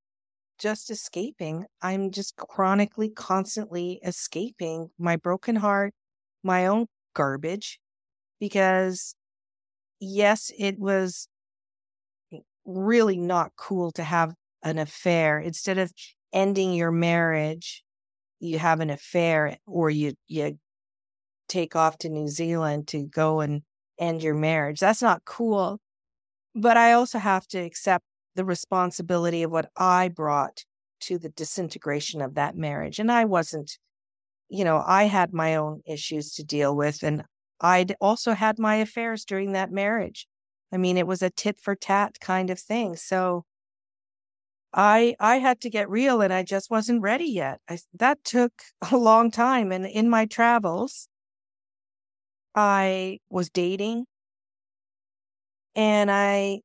just 0.58 0.90
escaping. 0.90 1.66
I'm 1.82 2.12
just 2.12 2.38
chronically, 2.38 3.10
constantly 3.10 4.00
escaping 4.04 4.90
my 4.98 5.18
broken 5.18 5.58
heart, 5.58 5.94
my 6.44 6.66
own 6.66 6.88
garbage 7.14 7.80
because 8.40 9.16
yes, 10.00 10.52
it 10.58 10.80
was 10.80 11.28
really 12.66 13.18
not 13.18 13.52
cool 13.58 13.92
to 13.92 14.04
have 14.04 14.34
an 14.64 14.80
affair. 14.80 15.40
Instead 15.40 15.78
of 15.78 15.92
ending 16.34 16.74
your 16.74 16.92
marriage, 16.92 17.84
you 18.40 18.60
have 18.60 18.80
an 18.80 18.90
affair 18.90 19.58
or 19.68 19.90
you 19.90 20.14
you 20.28 20.58
take 21.50 21.76
off 21.76 21.98
to 22.00 22.10
New 22.10 22.28
Zealand 22.28 22.88
to 22.90 23.04
go 23.04 23.42
and 23.42 23.64
end 24.00 24.24
your 24.24 24.36
marriage. 24.36 24.80
That's 24.80 25.02
not 25.02 25.26
cool. 25.26 25.80
But 26.56 26.78
I 26.78 26.94
also 26.94 27.20
have 27.20 27.48
to 27.50 27.60
accept 27.60 28.06
the 28.36 28.46
responsibility 28.46 29.44
of 29.44 29.52
what 29.52 29.70
I 29.78 30.10
brought 30.10 30.66
to 31.02 31.18
the 31.18 31.30
disintegration 31.30 32.22
of 32.22 32.36
that 32.36 32.56
marriage. 32.56 33.00
And 33.00 33.12
I 33.12 33.26
wasn't 33.26 33.78
you 34.50 34.64
know, 34.64 34.84
I 34.86 35.06
had 35.06 35.34
my 35.34 35.56
own 35.56 35.82
issues 35.86 36.34
to 36.36 36.44
deal 36.44 36.76
with, 36.76 37.04
and 37.04 37.24
I'd 37.62 37.96
also 38.00 38.34
had 38.34 38.60
my 38.60 38.76
affairs 38.76 39.26
during 39.26 39.54
that 39.54 39.72
marriage. 39.72 40.28
I 40.72 40.78
mean, 40.78 40.98
it 40.98 41.08
was 41.08 41.22
a 41.22 41.30
tit 41.30 41.60
for 41.60 41.76
tat 41.76 42.20
kind 42.20 42.50
of 42.50 42.60
thing. 42.60 42.96
So 42.96 43.46
I 44.74 45.16
I 45.20 45.38
had 45.40 45.62
to 45.62 45.70
get 45.70 45.90
real, 45.90 46.22
and 46.22 46.34
I 46.34 46.44
just 46.44 46.70
wasn't 46.70 47.02
ready 47.02 47.26
yet. 47.26 47.60
I, 47.70 47.80
that 47.96 48.24
took 48.24 48.54
a 48.92 48.98
long 48.98 49.32
time, 49.32 49.72
and 49.72 49.86
in 49.86 50.10
my 50.10 50.26
travels, 50.26 51.08
I 52.56 53.20
was 53.30 53.50
dating, 53.50 54.06
and 55.76 56.12
I 56.12 56.62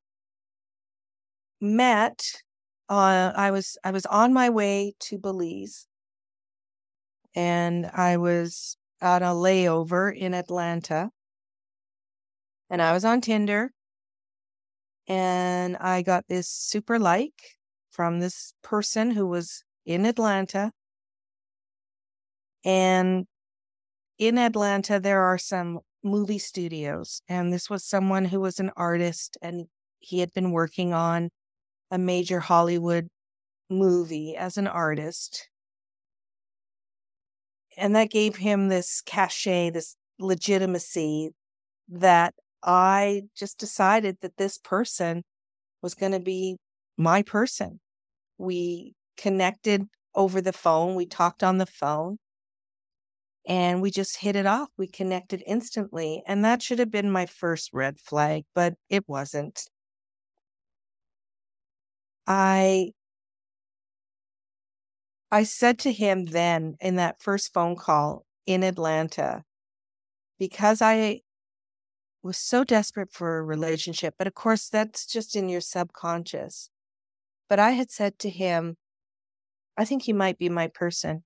met. 1.61 2.23
Uh, 2.89 3.31
I 3.35 3.51
was 3.51 3.77
I 3.83 3.91
was 3.91 4.05
on 4.07 4.33
my 4.33 4.49
way 4.49 4.93
to 4.99 5.17
Belize 5.17 5.87
and 7.33 7.85
I 7.93 8.17
was 8.17 8.77
on 9.01 9.23
a 9.23 9.33
layover 9.33 10.15
in 10.15 10.33
Atlanta. 10.33 11.09
And 12.69 12.81
I 12.81 12.93
was 12.93 13.03
on 13.03 13.21
Tinder 13.21 13.71
and 15.07 15.75
I 15.77 16.01
got 16.01 16.25
this 16.27 16.47
super 16.47 16.97
like 16.97 17.57
from 17.89 18.19
this 18.19 18.53
person 18.63 19.11
who 19.11 19.27
was 19.27 19.63
in 19.85 20.05
Atlanta. 20.05 20.71
And 22.63 23.25
in 24.17 24.37
Atlanta, 24.37 24.99
there 24.99 25.21
are 25.23 25.37
some 25.37 25.79
movie 26.03 26.39
studios. 26.39 27.21
And 27.27 27.51
this 27.51 27.69
was 27.69 27.83
someone 27.83 28.25
who 28.25 28.39
was 28.39 28.59
an 28.59 28.71
artist 28.77 29.37
and 29.41 29.65
he 29.99 30.19
had 30.19 30.31
been 30.33 30.51
working 30.51 30.93
on 30.93 31.29
a 31.91 31.97
major 31.97 32.39
Hollywood 32.39 33.07
movie 33.69 34.35
as 34.35 34.57
an 34.57 34.67
artist 34.67 35.49
and 37.77 37.95
that 37.95 38.09
gave 38.09 38.35
him 38.35 38.67
this 38.67 39.01
cachet, 39.01 39.71
this 39.71 39.95
legitimacy 40.19 41.31
that 41.89 42.33
I 42.63 43.23
just 43.35 43.59
decided 43.59 44.17
that 44.21 44.37
this 44.37 44.57
person 44.57 45.23
was 45.81 45.95
going 45.95 46.11
to 46.11 46.19
be 46.19 46.57
my 46.97 47.23
person. 47.23 47.79
We 48.37 48.93
connected 49.17 49.83
over 50.15 50.41
the 50.41 50.53
phone, 50.53 50.95
we 50.95 51.05
talked 51.05 51.43
on 51.43 51.57
the 51.57 51.65
phone, 51.65 52.17
and 53.47 53.81
we 53.81 53.89
just 53.89 54.17
hit 54.17 54.35
it 54.35 54.45
off. 54.45 54.69
We 54.77 54.87
connected 54.87 55.43
instantly. 55.47 56.21
And 56.27 56.45
that 56.45 56.61
should 56.61 56.79
have 56.79 56.91
been 56.91 57.11
my 57.11 57.25
first 57.25 57.71
red 57.73 57.99
flag, 57.99 58.43
but 58.53 58.75
it 58.89 59.07
wasn't. 59.07 59.63
I 62.27 62.93
I 65.31 65.43
said 65.43 65.79
to 65.79 65.91
him 65.93 66.25
then 66.25 66.75
in 66.81 66.97
that 66.97 67.21
first 67.21 67.53
phone 67.53 67.75
call 67.75 68.25
in 68.45 68.63
Atlanta, 68.63 69.43
because 70.37 70.81
I 70.81 71.21
was 72.23 72.37
so 72.37 72.63
desperate 72.63 73.11
for 73.11 73.37
a 73.37 73.43
relationship, 73.43 74.15
but 74.17 74.27
of 74.27 74.35
course, 74.35 74.69
that's 74.69 75.05
just 75.05 75.35
in 75.35 75.49
your 75.49 75.61
subconscious. 75.61 76.69
But 77.49 77.59
I 77.59 77.71
had 77.71 77.89
said 77.89 78.19
to 78.19 78.29
him, 78.29 78.77
I 79.77 79.85
think 79.85 80.07
you 80.07 80.13
might 80.13 80.37
be 80.37 80.49
my 80.49 80.67
person. 80.67 81.23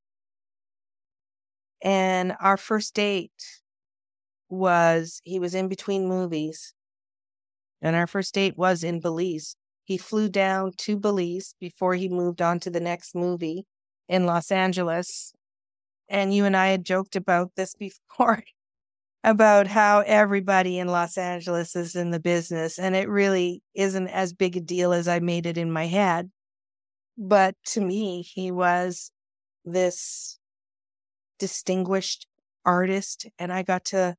And 1.81 2.35
our 2.39 2.57
first 2.57 2.93
date 2.93 3.61
was 4.49 5.21
he 5.23 5.39
was 5.39 5.53
in 5.55 5.67
between 5.67 6.07
movies. 6.07 6.73
And 7.81 7.95
our 7.95 8.07
first 8.07 8.33
date 8.33 8.57
was 8.57 8.83
in 8.83 9.01
Belize. 9.01 9.55
He 9.85 9.97
flew 9.97 10.27
down 10.27 10.71
to 10.79 10.97
Belize 10.97 11.55
before 11.59 11.93
he 11.93 12.09
moved 12.09 12.41
on 12.41 12.59
to 12.61 12.69
the 12.69 12.79
next 12.79 13.15
movie 13.15 13.65
in 14.09 14.25
Los 14.25 14.51
Angeles. 14.51 15.31
And 16.09 16.33
you 16.33 16.45
and 16.45 16.57
I 16.57 16.67
had 16.67 16.83
joked 16.83 17.15
about 17.15 17.51
this 17.55 17.75
before 17.79 18.43
about 19.23 19.65
how 19.65 20.01
everybody 20.01 20.77
in 20.77 20.87
Los 20.87 21.17
Angeles 21.17 21.75
is 21.75 21.95
in 21.95 22.11
the 22.11 22.19
business. 22.19 22.77
And 22.77 22.95
it 22.95 23.09
really 23.09 23.63
isn't 23.73 24.07
as 24.09 24.33
big 24.33 24.57
a 24.57 24.61
deal 24.61 24.91
as 24.91 25.07
I 25.07 25.19
made 25.19 25.45
it 25.45 25.57
in 25.57 25.71
my 25.71 25.85
head. 25.85 26.29
But 27.17 27.55
to 27.67 27.81
me, 27.81 28.21
he 28.21 28.51
was 28.51 29.11
this 29.63 30.37
distinguished 31.39 32.27
artist. 32.65 33.27
And 33.39 33.53
I 33.53 33.63
got 33.63 33.85
to, 33.85 34.15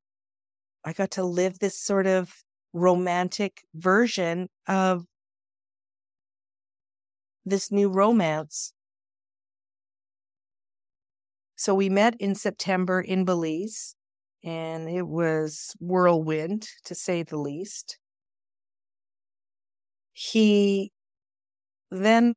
I 0.85 0.93
got 0.93 1.13
to 1.13 1.25
live 1.25 1.59
this 1.59 1.79
sort 1.79 2.07
of 2.07 2.43
romantic 2.73 3.63
version 3.75 4.49
of 4.67 5.07
this 7.47 7.71
new 7.71 7.89
romance. 7.89 8.73
So 11.55 11.75
we 11.75 11.89
met 11.89 12.17
in 12.21 12.35
September 12.35 13.01
in 13.01 13.25
Belize, 13.25 13.95
and 14.45 14.91
it 14.91 15.07
was 15.07 15.75
whirlwind 15.81 16.69
to 16.85 16.95
say 16.95 17.23
the 17.23 17.39
least. 17.39 17.99
He 20.13 20.93
then 21.91 22.35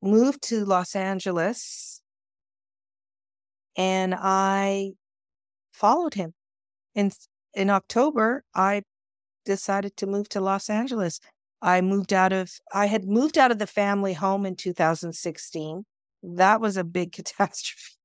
moved 0.00 0.42
to 0.44 0.64
Los 0.64 0.94
Angeles, 0.94 2.00
and 3.76 4.14
I 4.16 4.92
followed 5.72 6.14
him. 6.14 6.32
In 6.94 7.10
in 7.54 7.70
October, 7.70 8.44
I 8.54 8.82
decided 9.44 9.96
to 9.98 10.06
move 10.06 10.28
to 10.30 10.40
Los 10.40 10.70
Angeles. 10.70 11.20
I 11.64 11.80
moved 11.80 12.12
out 12.12 12.32
of 12.32 12.50
I 12.74 12.86
had 12.86 13.06
moved 13.06 13.38
out 13.38 13.50
of 13.50 13.58
the 13.58 13.66
family 13.66 14.12
home 14.12 14.44
in 14.44 14.54
2016. 14.54 15.84
That 16.22 16.60
was 16.60 16.76
a 16.76 16.84
big 16.84 17.12
catastrophe. 17.18 17.96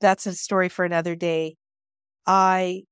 That's 0.00 0.26
a 0.26 0.32
story 0.32 0.70
for 0.70 0.86
another 0.86 1.14
day. 1.14 1.56
I 2.26 2.84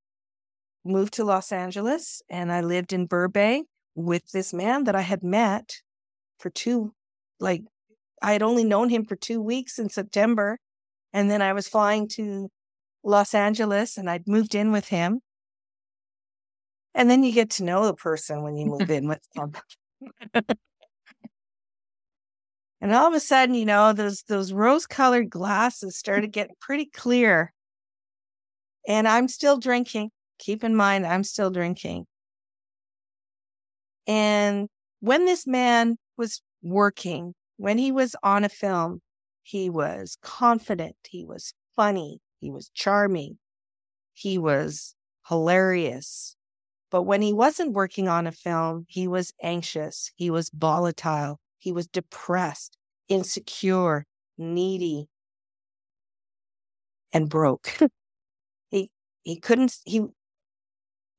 moved 0.85 1.15
to 1.15 1.23
Los 1.25 1.51
Angeles 1.51 2.21
and 2.29 2.51
I 2.51 2.61
lived 2.61 2.93
in 2.93 3.07
Burbank 3.07 3.67
with 3.95 4.29
this 4.31 4.53
man 4.53 4.83
that 4.83 4.95
I 4.95 5.01
had 5.01 5.23
met 5.23 5.77
for 6.37 6.51
two 6.51 6.93
like 7.39 7.63
I 8.21 8.33
had 8.33 8.43
only 8.43 8.63
known 8.63 8.89
him 8.89 9.05
for 9.05 9.15
2 9.15 9.41
weeks 9.41 9.79
in 9.79 9.89
September 9.89 10.59
and 11.13 11.31
then 11.31 11.41
I 11.41 11.53
was 11.53 11.67
flying 11.67 12.07
to 12.09 12.49
Los 13.03 13.33
Angeles 13.33 13.97
and 13.97 14.07
I'd 14.07 14.27
moved 14.27 14.53
in 14.53 14.71
with 14.71 14.89
him. 14.89 15.21
And 16.93 17.09
then 17.09 17.23
you 17.23 17.31
get 17.31 17.49
to 17.51 17.63
know 17.63 17.85
the 17.85 17.93
person 17.93 18.43
when 18.43 18.55
you 18.55 18.65
move 18.67 18.91
in 18.97 19.07
with 19.07 19.25
them. 19.33 19.53
And 22.81 22.93
all 22.93 23.07
of 23.07 23.13
a 23.13 23.19
sudden, 23.19 23.55
you 23.55 23.65
know, 23.65 23.93
those 23.93 24.23
those 24.23 24.53
rose-colored 24.53 25.29
glasses 25.29 25.97
started 25.97 26.31
getting 26.31 26.55
pretty 26.59 26.85
clear. 26.85 27.53
And 28.87 29.07
I'm 29.07 29.27
still 29.27 29.57
drinking. 29.57 30.11
Keep 30.39 30.63
in 30.63 30.75
mind, 30.75 31.05
I'm 31.05 31.23
still 31.23 31.51
drinking. 31.51 32.05
And 34.07 34.69
when 35.01 35.25
this 35.25 35.45
man 35.45 35.97
was 36.17 36.41
working, 36.63 37.33
when 37.57 37.77
he 37.77 37.91
was 37.91 38.15
on 38.23 38.43
a 38.43 38.49
film, 38.49 39.01
he 39.43 39.69
was 39.69 40.17
confident, 40.21 40.95
he 41.07 41.25
was 41.25 41.53
funny, 41.75 42.19
he 42.39 42.49
was 42.49 42.69
charming, 42.73 43.37
he 44.13 44.37
was 44.37 44.95
hilarious, 45.27 46.35
but 46.91 47.03
when 47.03 47.21
he 47.21 47.33
wasn't 47.33 47.73
working 47.73 48.07
on 48.07 48.27
a 48.27 48.31
film, 48.31 48.85
he 48.89 49.07
was 49.07 49.33
anxious, 49.41 50.11
he 50.15 50.29
was 50.31 50.49
volatile, 50.53 51.39
he 51.59 51.71
was 51.71 51.87
depressed, 51.87 52.77
insecure, 53.09 54.05
needy, 54.37 55.07
and 57.13 57.29
broke. 57.29 57.77
he 58.71 58.91
he 59.23 59.39
couldn't 59.39 59.75
he 59.85 60.07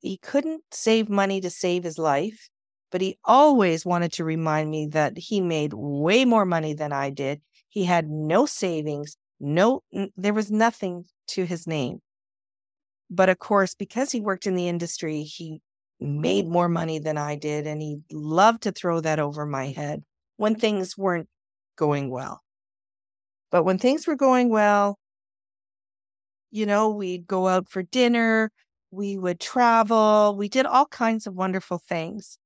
he 0.01 0.17
couldn't 0.19 0.63
save 0.73 1.09
money 1.09 1.41
to 1.41 1.51
save 1.51 1.85
his 1.85 1.99
life, 1.99 2.49
but 2.91 3.01
he 3.01 3.19
always 3.25 3.85
wanted 3.87 4.13
to 4.15 4.25
remind 4.25 4.71
me 4.71 4.87
that 4.87 5.17
he 5.19 5.41
made 5.41 5.73
way 5.75 6.25
more 6.25 6.45
money 6.47 6.75
than 6.75 6.93
I 6.93 7.11
did. 7.11 7.41
He 7.69 7.85
had 7.85 8.09
no 8.09 8.47
savings, 8.47 9.17
no 9.39 9.83
there 10.17 10.35
was 10.35 10.51
nothing 10.51 11.05
to 11.29 11.45
his 11.45 11.67
name. 11.67 12.01
But 13.11 13.29
of 13.29 13.39
course, 13.39 13.75
because 13.75 14.13
he 14.13 14.21
worked 14.21 14.47
in 14.47 14.55
the 14.55 14.69
industry, 14.69 15.23
he 15.23 15.61
made 15.99 16.47
more 16.47 16.69
money 16.69 16.99
than 16.99 17.19
I 17.19 17.37
did. 17.37 17.67
And 17.67 17.83
he 17.83 17.99
loved 18.11 18.63
to 18.63 18.73
throw 18.73 19.01
that 19.01 19.19
over 19.19 19.45
my 19.45 19.67
head 19.67 20.05
when 20.37 20.55
things 20.55 20.97
weren't 20.97 21.29
going 21.77 22.11
well. 22.11 22.43
But 23.51 23.65
when 23.65 23.79
things 23.79 24.07
were 24.07 24.17
going 24.17 24.49
well, 24.49 24.99
you 26.51 26.67
know, 26.67 26.91
we'd 26.91 27.27
go 27.27 27.49
out 27.49 27.69
for 27.69 27.83
dinner, 27.83 28.51
we 28.91 29.19
would 29.19 29.41
travel, 29.41 30.35
we 30.37 30.49
did 30.49 30.67
all 30.67 30.87
kinds 30.87 31.27
of 31.27 31.35
wonderful 31.35 31.79
things. 31.79 32.39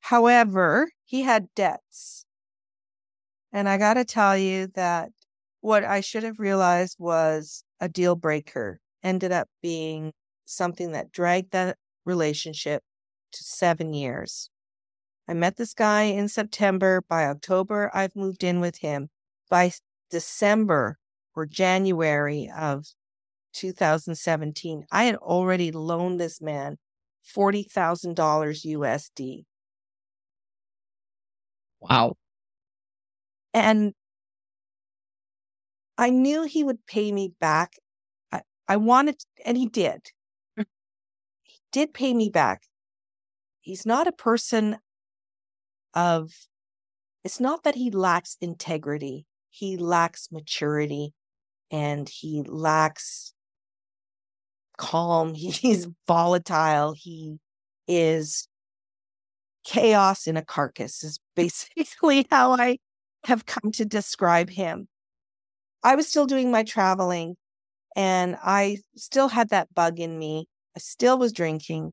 However, 0.00 0.90
he 1.04 1.22
had 1.22 1.48
debts. 1.54 2.26
And 3.52 3.68
I 3.68 3.78
got 3.78 3.94
to 3.94 4.04
tell 4.04 4.36
you 4.36 4.68
that 4.74 5.10
what 5.60 5.84
I 5.84 6.00
should 6.00 6.24
have 6.24 6.38
realized 6.38 6.96
was 6.98 7.64
a 7.80 7.88
deal 7.88 8.16
breaker 8.16 8.80
ended 9.04 9.30
up 9.30 9.48
being 9.62 10.12
something 10.44 10.92
that 10.92 11.12
dragged 11.12 11.52
that 11.52 11.76
relationship 12.04 12.82
to 13.32 13.44
seven 13.44 13.92
years. 13.92 14.50
I 15.28 15.34
met 15.34 15.56
this 15.56 15.74
guy 15.74 16.02
in 16.02 16.28
September. 16.28 17.02
By 17.08 17.26
October, 17.26 17.90
I've 17.94 18.16
moved 18.16 18.44
in 18.44 18.60
with 18.60 18.78
him. 18.78 19.08
By 19.48 19.72
December 20.10 20.98
or 21.34 21.46
January 21.46 22.50
of 22.56 22.86
2017, 23.54 24.86
I 24.90 25.04
had 25.04 25.16
already 25.16 25.70
loaned 25.70 26.20
this 26.20 26.40
man 26.40 26.78
$40,000 27.36 28.14
USD. 28.16 29.44
Wow. 31.80 32.16
And 33.52 33.94
I 35.96 36.10
knew 36.10 36.44
he 36.44 36.64
would 36.64 36.86
pay 36.86 37.12
me 37.12 37.32
back 37.40 37.74
I 38.68 38.76
wanted, 38.76 39.16
and 39.44 39.56
he 39.56 39.66
did. 39.66 40.10
Mm. 40.58 40.66
he 41.42 41.58
did 41.72 41.94
pay 41.94 42.14
me 42.14 42.28
back. 42.30 42.62
He's 43.60 43.86
not 43.86 44.06
a 44.06 44.12
person 44.12 44.78
of, 45.94 46.30
it's 47.22 47.40
not 47.40 47.62
that 47.64 47.74
he 47.74 47.90
lacks 47.90 48.36
integrity, 48.40 49.26
he 49.50 49.76
lacks 49.76 50.28
maturity 50.32 51.14
and 51.70 52.08
he 52.08 52.42
lacks 52.46 53.34
calm. 54.76 55.34
He's 55.34 55.88
volatile. 56.06 56.94
He 56.96 57.38
is 57.86 58.48
chaos 59.64 60.26
in 60.26 60.36
a 60.36 60.44
carcass, 60.44 61.02
is 61.02 61.20
basically 61.36 62.26
how 62.30 62.52
I 62.52 62.78
have 63.24 63.46
come 63.46 63.72
to 63.72 63.84
describe 63.84 64.50
him. 64.50 64.88
I 65.82 65.96
was 65.96 66.08
still 66.08 66.26
doing 66.26 66.50
my 66.50 66.62
traveling 66.62 67.36
and 67.96 68.36
I 68.42 68.78
still 68.96 69.28
had 69.28 69.50
that 69.50 69.74
bug 69.74 70.00
in 70.00 70.18
me. 70.18 70.48
I 70.76 70.80
still 70.80 71.18
was 71.18 71.32
drinking. 71.32 71.92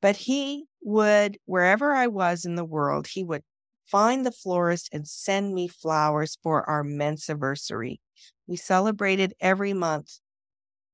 But 0.00 0.16
he 0.16 0.64
would, 0.82 1.38
wherever 1.44 1.94
I 1.94 2.08
was 2.08 2.44
in 2.44 2.56
the 2.56 2.64
world, 2.64 3.06
he 3.06 3.24
would 3.24 3.42
find 3.86 4.26
the 4.26 4.32
florist 4.32 4.88
and 4.92 5.06
send 5.06 5.54
me 5.54 5.68
flowers 5.68 6.38
for 6.42 6.68
our 6.68 6.82
mensiversary. 6.82 8.00
We 8.46 8.56
celebrated 8.56 9.34
every 9.40 9.72
month 9.72 10.18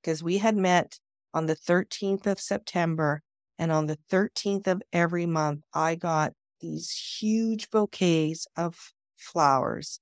because 0.03 0.23
we 0.23 0.39
had 0.39 0.57
met 0.57 0.99
on 1.35 1.47
the 1.47 1.57
13th 1.57 2.27
of 2.27 2.41
September. 2.41 3.23
And 3.59 3.73
on 3.73 3.87
the 3.87 3.99
13th 4.11 4.69
of 4.69 4.83
every 4.93 5.27
month, 5.27 5.63
I 5.75 5.97
got 5.97 6.33
these 6.61 7.17
huge 7.19 7.71
bouquets 7.71 8.47
of 8.57 8.93
flowers 9.17 9.99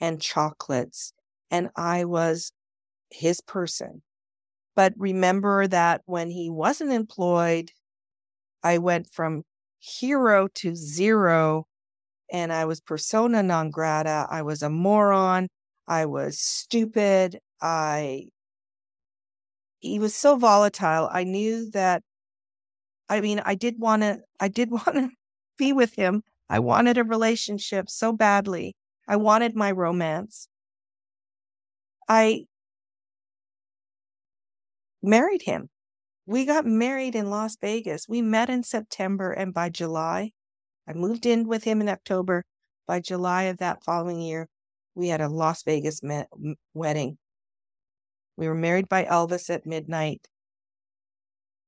and 0.00 0.20
chocolates. 0.22 1.12
And 1.50 1.70
I 1.74 2.04
was 2.04 2.52
his 3.10 3.40
person. 3.40 4.02
But 4.76 4.94
remember 4.96 5.66
that 5.66 6.02
when 6.06 6.30
he 6.30 6.48
wasn't 6.50 6.92
employed, 6.92 7.70
I 8.62 8.78
went 8.78 9.08
from 9.12 9.42
hero 9.78 10.48
to 10.54 10.74
zero 10.74 11.66
and 12.32 12.52
I 12.52 12.64
was 12.64 12.80
persona 12.80 13.42
non 13.42 13.70
grata. 13.70 14.26
I 14.30 14.42
was 14.42 14.62
a 14.62 14.70
moron. 14.70 15.48
I 15.88 16.06
was 16.06 16.38
stupid. 16.38 17.40
I, 17.60 18.28
he 19.80 19.98
was 19.98 20.14
so 20.14 20.36
volatile. 20.36 21.08
I 21.10 21.24
knew 21.24 21.70
that, 21.70 22.02
I 23.08 23.20
mean, 23.20 23.42
I 23.44 23.54
did 23.54 23.78
want 23.78 24.02
to, 24.02 24.20
I 24.38 24.48
did 24.48 24.70
want 24.70 24.94
to 24.94 25.10
be 25.58 25.72
with 25.72 25.94
him. 25.94 26.22
I 26.48 26.58
wanted 26.58 26.98
a 26.98 27.04
relationship 27.04 27.88
so 27.88 28.12
badly. 28.12 28.74
I 29.08 29.16
wanted 29.16 29.56
my 29.56 29.72
romance. 29.72 30.48
I 32.08 32.46
married 35.02 35.42
him. 35.42 35.68
We 36.26 36.44
got 36.44 36.66
married 36.66 37.14
in 37.14 37.30
Las 37.30 37.56
Vegas. 37.60 38.06
We 38.08 38.22
met 38.22 38.50
in 38.50 38.62
September, 38.62 39.32
and 39.32 39.52
by 39.52 39.68
July, 39.68 40.32
I 40.86 40.92
moved 40.92 41.26
in 41.26 41.48
with 41.48 41.64
him 41.64 41.80
in 41.80 41.88
October. 41.88 42.44
By 42.86 43.00
July 43.00 43.44
of 43.44 43.58
that 43.58 43.84
following 43.84 44.20
year, 44.20 44.48
we 44.94 45.08
had 45.08 45.20
a 45.20 45.28
Las 45.28 45.62
Vegas 45.62 46.02
me- 46.02 46.24
wedding. 46.74 47.18
We 48.36 48.48
were 48.48 48.54
married 48.54 48.88
by 48.88 49.04
Elvis 49.04 49.50
at 49.50 49.66
midnight. 49.66 50.28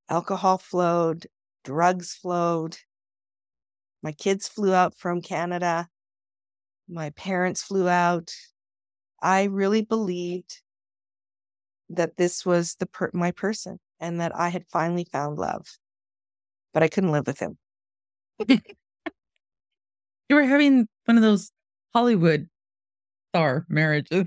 Alcohol 0.08 0.58
flowed, 0.58 1.26
drugs 1.64 2.14
flowed. 2.14 2.78
My 4.02 4.12
kids 4.12 4.48
flew 4.48 4.74
out 4.74 4.96
from 4.96 5.22
Canada. 5.22 5.88
My 6.88 7.10
parents 7.10 7.62
flew 7.62 7.88
out. 7.88 8.34
I 9.22 9.44
really 9.44 9.82
believed 9.82 10.60
that 11.88 12.16
this 12.16 12.46
was 12.46 12.76
the 12.76 12.86
per- 12.86 13.10
my 13.12 13.30
person 13.30 13.78
and 14.00 14.20
that 14.20 14.34
I 14.34 14.48
had 14.48 14.64
finally 14.68 15.06
found 15.10 15.38
love. 15.38 15.66
But 16.72 16.82
I 16.82 16.88
couldn't 16.88 17.12
live 17.12 17.26
with 17.26 17.38
him. 17.38 17.58
you 18.48 18.58
were 20.30 20.44
having 20.44 20.88
one 21.04 21.16
of 21.16 21.22
those 21.22 21.50
Hollywood 21.94 22.48
star 23.30 23.66
marriages. 23.68 24.26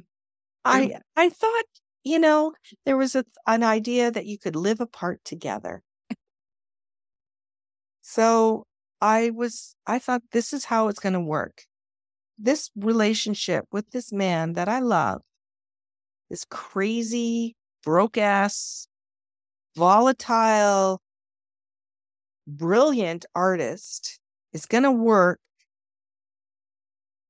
I 0.63 0.99
I 1.15 1.29
thought, 1.29 1.65
you 2.03 2.19
know, 2.19 2.53
there 2.85 2.97
was 2.97 3.15
a, 3.15 3.25
an 3.47 3.63
idea 3.63 4.11
that 4.11 4.25
you 4.25 4.37
could 4.37 4.55
live 4.55 4.79
apart 4.79 5.21
together. 5.23 5.83
So 8.01 8.65
I 9.01 9.31
was 9.31 9.75
I 9.87 9.99
thought 9.99 10.21
this 10.31 10.53
is 10.53 10.65
how 10.65 10.87
it's 10.87 10.99
going 10.99 11.13
to 11.13 11.19
work. 11.19 11.63
This 12.37 12.69
relationship 12.75 13.65
with 13.71 13.91
this 13.91 14.11
man 14.11 14.53
that 14.53 14.67
I 14.67 14.79
love, 14.79 15.21
this 16.35 16.43
crazy, 16.49 17.55
broke 17.81 18.17
ass, 18.17 18.89
volatile, 19.73 21.01
brilliant 22.45 23.25
artist 23.33 24.19
is 24.51 24.65
going 24.65 24.83
to 24.83 24.91
work 24.91 25.39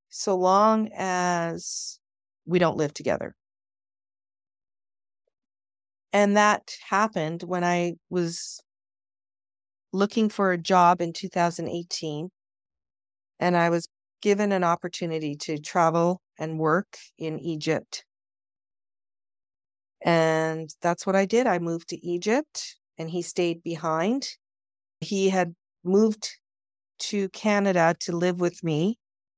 so 0.09 0.35
long 0.35 0.89
as 0.97 1.99
we 2.47 2.57
don't 2.57 2.77
live 2.77 2.95
together. 2.95 3.35
And 6.11 6.35
that 6.35 6.75
happened 6.89 7.43
when 7.43 7.63
I 7.63 7.97
was 8.09 8.59
looking 9.93 10.29
for 10.29 10.51
a 10.51 10.57
job 10.57 10.99
in 10.99 11.13
2018. 11.13 12.29
And 13.39 13.55
I 13.55 13.69
was 13.69 13.87
given 14.23 14.51
an 14.51 14.63
opportunity 14.63 15.35
to 15.41 15.59
travel 15.59 16.21
and 16.39 16.57
work 16.57 16.97
in 17.19 17.37
Egypt. 17.37 18.03
And 20.05 20.69
that's 20.81 21.05
what 21.05 21.17
I 21.17 21.25
did. 21.25 21.47
I 21.47 21.59
moved 21.59 21.89
to 21.89 22.05
Egypt 22.05 22.77
and 22.97 23.09
he 23.09 23.21
stayed 23.21 23.61
behind. 23.63 24.29
He 25.01 25.29
had 25.29 25.55
moved 25.83 26.29
to 26.99 27.27
Canada 27.29 27.95
to 28.01 28.15
live 28.15 28.39
with 28.39 28.63
me. 28.63 28.97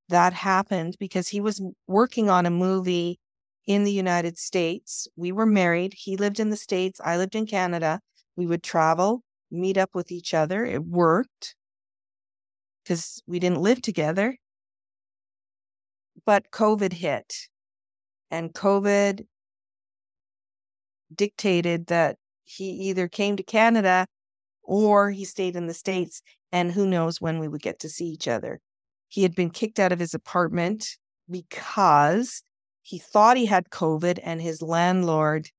That 0.09 0.33
happened 0.33 0.97
because 0.99 1.29
he 1.29 1.41
was 1.41 1.61
working 1.87 2.29
on 2.29 2.45
a 2.45 2.51
movie 2.51 3.19
in 3.65 3.83
the 3.83 3.91
United 3.91 4.37
States. 4.37 5.07
We 5.15 5.31
were 5.31 5.47
married. 5.47 5.95
He 5.97 6.17
lived 6.17 6.39
in 6.39 6.51
the 6.51 6.57
States. 6.57 7.01
I 7.03 7.17
lived 7.17 7.35
in 7.35 7.47
Canada. 7.47 8.01
We 8.35 8.45
would 8.45 8.63
travel 8.63 9.23
meet 9.51 9.77
up 9.77 9.91
with 9.93 10.11
each 10.11 10.33
other. 10.33 10.65
It 10.65 10.83
worked 10.85 11.55
because 12.83 13.21
we 13.27 13.39
didn't 13.39 13.61
live 13.61 13.81
together. 13.81 14.37
But 16.25 16.51
COVID 16.51 16.93
hit, 16.93 17.47
and 18.31 18.53
COVID 18.53 19.25
dictated 21.13 21.87
that 21.87 22.17
he 22.43 22.69
either 22.69 23.07
came 23.07 23.35
to 23.37 23.43
Canada 23.43 24.07
or 24.63 25.11
he 25.11 25.25
stayed 25.25 25.55
in 25.55 25.67
the 25.67 25.73
States. 25.73 26.21
And 26.51 26.71
who 26.71 26.87
knows 26.87 27.19
when 27.19 27.39
we 27.39 27.47
would 27.47 27.61
get 27.61 27.79
to 27.79 27.89
see 27.89 28.05
each 28.05 28.27
other. 28.27 28.59
He 29.09 29.23
had 29.23 29.35
been 29.35 29.49
kicked 29.49 29.79
out 29.79 29.91
of 29.91 29.99
his 29.99 30.13
apartment 30.13 30.97
because 31.29 32.41
he 32.83 32.99
thought 32.99 33.35
he 33.35 33.45
had 33.45 33.69
COVID 33.69 34.19
and 34.23 34.41
his 34.41 34.61
landlord 34.61 35.49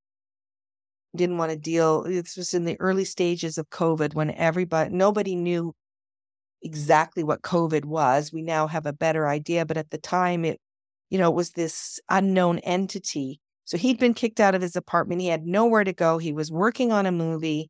didn't 1.14 1.38
want 1.38 1.50
to 1.52 1.58
deal. 1.58 2.04
This 2.04 2.36
was 2.36 2.54
in 2.54 2.64
the 2.64 2.78
early 2.80 3.04
stages 3.04 3.58
of 3.58 3.68
COVID 3.70 4.14
when 4.14 4.30
everybody, 4.30 4.94
nobody 4.94 5.34
knew 5.34 5.74
exactly 6.62 7.22
what 7.22 7.42
COVID 7.42 7.84
was. 7.84 8.32
We 8.32 8.42
now 8.42 8.66
have 8.66 8.86
a 8.86 8.92
better 8.92 9.28
idea, 9.28 9.66
but 9.66 9.76
at 9.76 9.90
the 9.90 9.98
time, 9.98 10.44
it, 10.44 10.60
you 11.10 11.18
know, 11.18 11.30
it 11.30 11.34
was 11.34 11.50
this 11.50 12.00
unknown 12.08 12.58
entity. 12.60 13.40
So 13.68 13.76
he'd 13.76 13.98
been 13.98 14.14
kicked 14.14 14.40
out 14.40 14.54
of 14.54 14.62
his 14.62 14.76
apartment. 14.76 15.20
He 15.20 15.26
had 15.26 15.46
nowhere 15.46 15.84
to 15.84 15.92
go. 15.92 16.16
He 16.16 16.32
was 16.32 16.50
working 16.50 16.90
on 16.90 17.04
a 17.04 17.12
movie, 17.12 17.68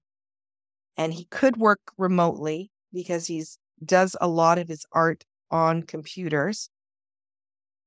and 0.96 1.12
he 1.12 1.24
could 1.24 1.57
work 1.57 1.80
remotely 1.99 2.70
because 2.92 3.26
he's 3.26 3.59
does 3.84 4.14
a 4.20 4.28
lot 4.28 4.59
of 4.59 4.68
his 4.68 4.86
art 4.92 5.24
on 5.51 5.82
computers. 5.82 6.70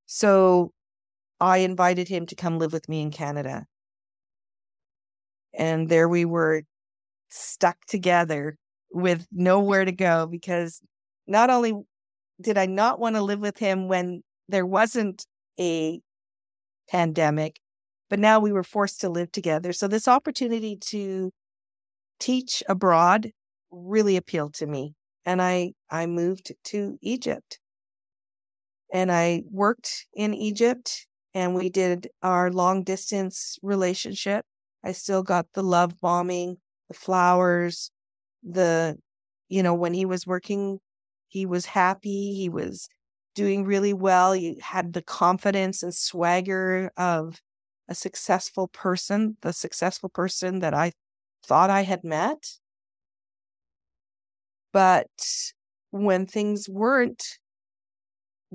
So 0.07 0.73
I 1.39 1.59
invited 1.59 2.09
him 2.09 2.25
to 2.25 2.35
come 2.35 2.59
live 2.59 2.73
with 2.73 2.89
me 2.89 3.01
in 3.01 3.11
Canada. 3.11 3.65
And 5.57 5.87
there 5.87 6.09
we 6.09 6.25
were 6.25 6.63
stuck 7.29 7.77
together 7.87 8.57
with 8.91 9.25
nowhere 9.31 9.85
to 9.85 9.93
go 9.93 10.27
because 10.27 10.81
not 11.27 11.49
only 11.49 11.81
did 12.41 12.57
I 12.57 12.65
not 12.65 12.99
want 12.99 13.15
to 13.15 13.21
live 13.21 13.39
with 13.39 13.57
him 13.57 13.87
when 13.87 14.21
there 14.49 14.65
wasn't 14.65 15.25
a 15.57 16.01
pandemic, 16.89 17.61
but 18.11 18.19
now 18.19 18.39
we 18.39 18.51
were 18.51 18.63
forced 18.63 19.01
to 19.01 19.09
live 19.09 19.31
together. 19.31 19.73
So 19.73 19.87
this 19.87 20.07
opportunity 20.07 20.75
to 20.89 21.31
teach 22.19 22.61
abroad 22.69 23.31
really 23.71 24.17
appealed 24.17 24.53
to 24.55 24.67
me. 24.67 24.93
And 25.25 25.41
I, 25.41 25.73
I 25.89 26.05
moved 26.05 26.51
to 26.65 26.97
Egypt 27.01 27.59
and 28.93 29.11
I 29.11 29.43
worked 29.49 30.07
in 30.13 30.33
Egypt 30.33 31.07
and 31.33 31.55
we 31.55 31.69
did 31.69 32.09
our 32.21 32.51
long 32.51 32.83
distance 32.83 33.57
relationship 33.63 34.45
I 34.83 34.93
still 34.93 35.23
got 35.23 35.45
the 35.53 35.63
love 35.63 35.99
bombing, 36.01 36.57
the 36.87 36.95
flowers, 36.95 37.91
the, 38.43 38.97
you 39.47 39.61
know, 39.61 39.75
when 39.75 39.93
he 39.93 40.05
was 40.05 40.25
working, 40.25 40.79
he 41.27 41.45
was 41.45 41.67
happy. 41.67 42.33
He 42.33 42.49
was 42.49 42.89
doing 43.35 43.63
really 43.63 43.93
well. 43.93 44.33
He 44.33 44.59
had 44.61 44.93
the 44.93 45.01
confidence 45.01 45.83
and 45.83 45.93
swagger 45.93 46.91
of 46.97 47.39
a 47.91 47.95
successful 47.95 48.69
person, 48.69 49.35
the 49.41 49.51
successful 49.51 50.07
person 50.07 50.59
that 50.59 50.73
I 50.73 50.93
thought 51.45 51.69
I 51.69 51.83
had 51.83 52.05
met. 52.05 52.41
But 54.71 55.09
when 55.91 56.25
things 56.25 56.69
weren't 56.69 57.21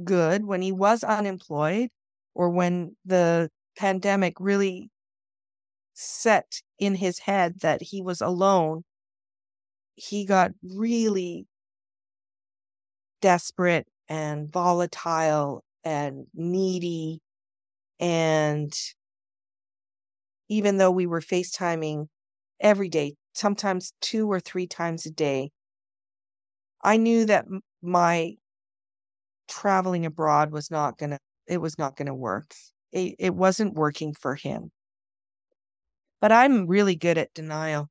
good, 0.02 0.46
when 0.46 0.62
he 0.62 0.72
was 0.72 1.04
unemployed, 1.04 1.90
or 2.34 2.48
when 2.48 2.96
the 3.04 3.50
pandemic 3.76 4.34
really 4.40 4.90
set 5.92 6.62
in 6.78 6.94
his 6.94 7.18
head 7.18 7.60
that 7.60 7.82
he 7.82 8.00
was 8.00 8.22
alone, 8.22 8.84
he 9.96 10.24
got 10.24 10.52
really 10.62 11.46
desperate 13.20 13.86
and 14.08 14.50
volatile 14.50 15.62
and 15.84 16.26
needy. 16.34 17.20
And 18.00 18.72
even 20.48 20.78
though 20.78 20.90
we 20.90 21.06
were 21.06 21.20
FaceTiming 21.20 22.06
every 22.60 22.88
day, 22.88 23.14
sometimes 23.34 23.92
two 24.00 24.30
or 24.30 24.40
three 24.40 24.66
times 24.66 25.06
a 25.06 25.10
day, 25.10 25.50
I 26.82 26.96
knew 26.96 27.26
that 27.26 27.46
my 27.82 28.36
traveling 29.48 30.06
abroad 30.06 30.52
was 30.52 30.70
not 30.70 30.98
going 30.98 31.10
to, 31.10 31.18
it 31.46 31.58
was 31.58 31.78
not 31.78 31.96
going 31.96 32.06
to 32.06 32.14
work. 32.14 32.54
It, 32.92 33.16
it 33.18 33.34
wasn't 33.34 33.74
working 33.74 34.14
for 34.14 34.34
him 34.34 34.70
but 36.20 36.32
I'm 36.32 36.66
really 36.66 36.96
good 36.96 37.18
at 37.18 37.32
denial. 37.34 37.88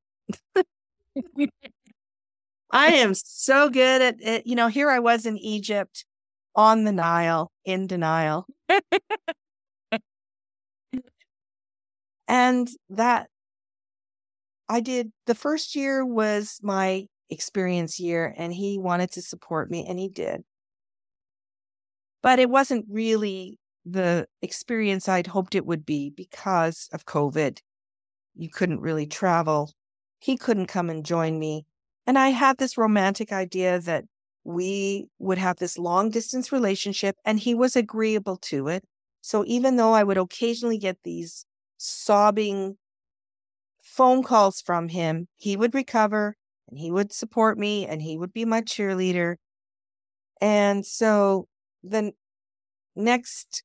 I 2.72 2.88
am 2.88 3.14
so 3.14 3.70
good 3.70 4.02
at 4.02 4.16
it. 4.20 4.48
You 4.48 4.56
know, 4.56 4.68
here 4.68 4.90
I 4.90 5.00
was 5.00 5.26
in 5.26 5.38
Egypt 5.38 6.06
on 6.56 6.84
the 6.84 6.92
Nile 6.92 7.52
in 7.64 7.88
denial. 7.88 8.46
and 12.28 12.70
that 12.90 13.28
I 14.68 14.80
did 14.82 15.12
the 15.28 15.36
first 15.36 15.76
year 15.76 16.06
was 16.06 16.60
my 16.64 17.08
experience 17.30 18.00
year, 18.00 18.34
and 18.38 18.54
he 18.54 18.78
wanted 18.80 19.12
to 19.12 19.22
support 19.22 19.70
me, 19.70 19.86
and 19.88 20.00
he 20.00 20.10
did. 20.10 20.44
But 22.22 22.40
it 22.40 22.50
wasn't 22.50 22.86
really 22.90 23.60
the 23.86 24.28
experience 24.42 25.08
I'd 25.08 25.28
hoped 25.28 25.54
it 25.54 25.66
would 25.66 25.86
be 25.86 26.10
because 26.10 26.90
of 26.92 27.06
COVID 27.06 27.60
you 28.36 28.50
couldn't 28.50 28.82
really 28.82 29.08
travel. 29.08 29.72
He 30.20 30.38
couldn't 30.38 30.68
come 30.68 30.90
and 30.90 31.06
join 31.06 31.40
me. 31.40 31.66
And 32.06 32.20
I 32.20 32.30
had 32.30 32.58
this 32.58 32.78
romantic 32.78 33.32
idea 33.32 33.80
that 33.80 34.06
we 34.44 35.08
would 35.18 35.38
have 35.38 35.58
this 35.58 35.78
long 35.78 36.12
distance 36.12 36.52
relationship, 36.52 37.16
and 37.26 37.40
he 37.40 37.56
was 37.56 37.76
agreeable 37.76 38.38
to 38.38 38.68
it. 38.68 38.84
So 39.22 39.44
even 39.48 39.78
though 39.78 39.94
I 39.94 40.04
would 40.04 40.18
occasionally 40.18 40.78
get 40.78 40.98
these 41.04 41.46
sobbing 41.86 42.78
phone 43.82 44.24
calls 44.24 44.62
from 44.62 44.90
him, 44.90 45.28
he 45.38 45.56
would 45.56 45.74
recover 45.74 46.36
and 46.68 46.80
he 46.80 46.92
would 46.92 47.14
support 47.14 47.58
me 47.58 47.86
and 47.86 48.02
he 48.02 48.18
would 48.18 48.34
be 48.34 48.46
my 48.46 48.62
cheerleader. 48.62 49.36
And 50.42 50.86
so 50.86 51.48
the 51.84 52.12
next 52.96 53.64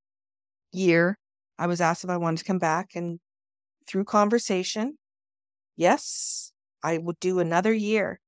year, 0.72 1.18
I 1.58 1.66
was 1.66 1.80
asked 1.80 2.04
if 2.04 2.10
I 2.10 2.16
wanted 2.16 2.38
to 2.38 2.44
come 2.44 2.58
back. 2.58 2.90
And 2.94 3.18
through 3.86 4.04
conversation, 4.04 4.98
yes, 5.76 6.52
I 6.82 6.98
would 6.98 7.18
do 7.20 7.38
another 7.38 7.72
year. 7.72 8.20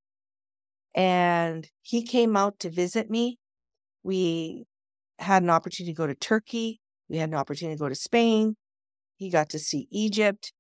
And 0.95 1.68
he 1.80 2.03
came 2.03 2.36
out 2.36 2.59
to 2.61 2.70
visit 2.70 3.11
me. 3.11 3.38
We 4.03 4.64
had 5.18 5.43
an 5.43 5.51
opportunity 5.51 5.93
to 5.93 5.97
go 5.97 6.07
to 6.07 6.14
Turkey. 6.14 6.80
We 7.09 7.18
had 7.18 7.28
an 7.28 7.34
opportunity 7.34 7.76
to 7.76 7.80
go 7.80 7.88
to 7.88 7.95
Spain. 7.95 8.57
He 9.22 9.30
got 9.30 9.48
to 9.50 9.58
see 9.58 9.86
Egypt. 9.90 10.52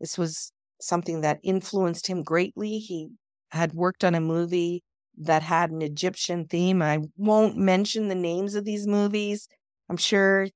This 0.00 0.16
was 0.16 0.50
something 0.80 1.20
that 1.20 1.38
influenced 1.42 2.06
him 2.06 2.22
greatly. 2.22 2.78
He 2.78 3.08
had 3.50 3.74
worked 3.74 4.04
on 4.04 4.14
a 4.14 4.20
movie 4.20 4.82
that 5.18 5.42
had 5.42 5.70
an 5.70 5.82
Egyptian 5.82 6.46
theme. 6.46 6.80
I 6.80 7.00
won't 7.18 7.58
mention 7.58 8.08
the 8.08 8.14
names 8.14 8.54
of 8.54 8.64
these 8.64 8.86
movies. 8.86 9.48
I'm 9.90 9.98
sure 9.98 10.44
if 10.44 10.52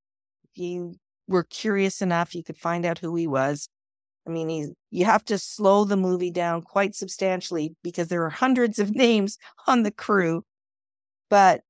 you 0.55 0.95
were 1.29 1.45
curious 1.45 2.01
enough, 2.01 2.35
you 2.35 2.43
could 2.43 2.57
find 2.57 2.87
out 2.87 2.99
who 2.99 3.15
he 3.15 3.27
was. 3.27 3.69
I 4.27 4.31
mean, 4.31 4.49
he's, 4.49 4.71
you 4.91 5.05
have 5.05 5.25
to 5.27 5.39
slow 5.39 5.85
the 5.85 5.99
movie 5.99 6.31
down 6.31 6.63
quite 6.63 6.95
substantially 6.95 7.75
because 7.83 8.09
there 8.09 8.25
are 8.25 8.31
hundreds 8.31 8.79
of 8.79 8.95
names 8.95 9.37
on 9.67 9.83
the 9.83 9.91
crew. 9.91 10.45
But 11.29 11.61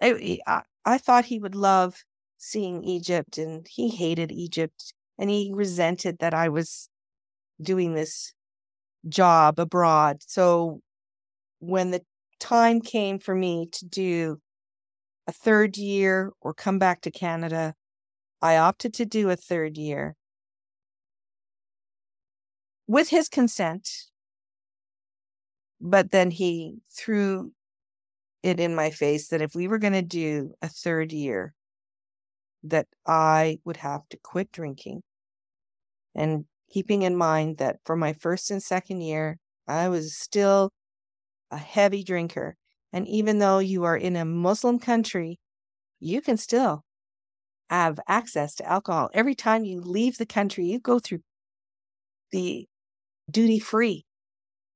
I, 0.00 0.38
I, 0.46 0.62
I 0.86 0.98
thought 0.98 1.26
he 1.26 1.38
would 1.38 1.54
love 1.54 2.02
seeing 2.38 2.84
Egypt, 2.84 3.38
and 3.38 3.66
he 3.68 3.88
hated 3.88 4.32
Egypt, 4.32 4.92
and 5.18 5.30
he 5.30 5.50
resented 5.54 6.18
that 6.18 6.34
I 6.34 6.48
was 6.48 6.88
doing 7.60 7.94
this 7.94 8.32
job 9.08 9.58
abroad. 9.58 10.18
So 10.26 10.80
when 11.60 11.90
the 11.90 12.02
time 12.40 12.80
came 12.80 13.18
for 13.18 13.34
me 13.34 13.68
to 13.72 13.86
do 13.86 14.40
a 15.26 15.32
third 15.32 15.76
year 15.76 16.32
or 16.40 16.52
come 16.52 16.78
back 16.78 17.00
to 17.02 17.10
Canada, 17.10 17.74
I 18.42 18.56
opted 18.56 18.92
to 18.94 19.06
do 19.06 19.30
a 19.30 19.36
third 19.36 19.78
year 19.78 20.16
with 22.86 23.08
his 23.08 23.28
consent. 23.28 23.88
But 25.80 26.10
then 26.10 26.30
he 26.30 26.78
threw 26.94 27.52
it 28.42 28.60
in 28.60 28.74
my 28.74 28.90
face 28.90 29.28
that 29.28 29.42
if 29.42 29.54
we 29.54 29.68
were 29.68 29.78
going 29.78 29.92
to 29.94 30.02
do 30.02 30.54
a 30.62 30.68
third 30.68 31.12
year, 31.12 31.54
that 32.64 32.86
I 33.06 33.58
would 33.64 33.76
have 33.78 34.08
to 34.10 34.18
quit 34.22 34.50
drinking. 34.52 35.02
And 36.14 36.46
keeping 36.70 37.02
in 37.02 37.16
mind 37.16 37.58
that 37.58 37.78
for 37.84 37.96
my 37.96 38.12
first 38.14 38.50
and 38.50 38.62
second 38.62 39.00
year, 39.02 39.38
I 39.68 39.88
was 39.88 40.16
still 40.16 40.70
a 41.50 41.58
heavy 41.58 42.02
drinker. 42.02 42.56
And 42.92 43.06
even 43.08 43.38
though 43.38 43.58
you 43.58 43.84
are 43.84 43.96
in 43.96 44.16
a 44.16 44.24
Muslim 44.24 44.78
country, 44.78 45.38
you 46.00 46.20
can 46.20 46.36
still 46.36 46.82
have 47.70 47.98
access 48.08 48.54
to 48.56 48.66
alcohol. 48.66 49.10
Every 49.14 49.34
time 49.34 49.64
you 49.64 49.80
leave 49.80 50.18
the 50.18 50.26
country, 50.26 50.66
you 50.66 50.80
go 50.80 50.98
through 50.98 51.20
the 52.30 52.66
duty 53.30 53.58
free 53.58 54.04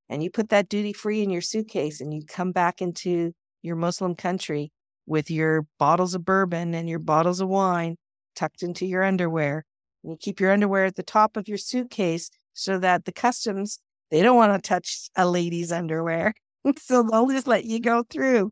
and 0.09 0.23
you 0.23 0.31
put 0.31 0.49
that 0.51 0.69
duty 0.69 0.93
free 0.93 1.23
in 1.23 1.31
your 1.31 1.43
suitcase 1.43 2.01
and 2.01 2.15
you 2.15 2.25
come 2.27 2.53
back 2.53 2.81
into 2.81 3.33
your 3.63 3.77
Muslim 3.77 4.15
country 4.15 4.73
with 5.09 5.31
your 5.31 5.67
bottles 5.79 6.15
of 6.15 6.25
bourbon 6.25 6.75
and 6.75 6.89
your 6.89 6.99
bottles 6.99 7.41
of 7.41 7.49
wine 7.49 7.97
tucked 8.37 8.63
into 8.63 8.87
your 8.87 9.03
underwear. 9.03 9.65
And 10.03 10.13
you 10.13 10.17
keep 10.21 10.41
your 10.41 10.53
underwear 10.53 10.85
at 10.85 10.97
the 10.97 11.03
top 11.03 11.37
of 11.37 11.49
your 11.49 11.59
suitcase 11.59 12.31
so 12.53 12.79
that 12.79 13.05
the 13.05 13.13
customs, 13.13 13.79
they 14.11 14.23
don't 14.23 14.37
want 14.37 14.53
to 14.53 14.69
touch 14.69 15.09
a 15.17 15.29
lady's 15.29 15.73
underwear. 15.73 16.35
so 16.79 17.03
they'll 17.03 17.29
just 17.29 17.47
let 17.47 17.65
you 17.65 17.81
go 17.81 18.05
through. 18.09 18.51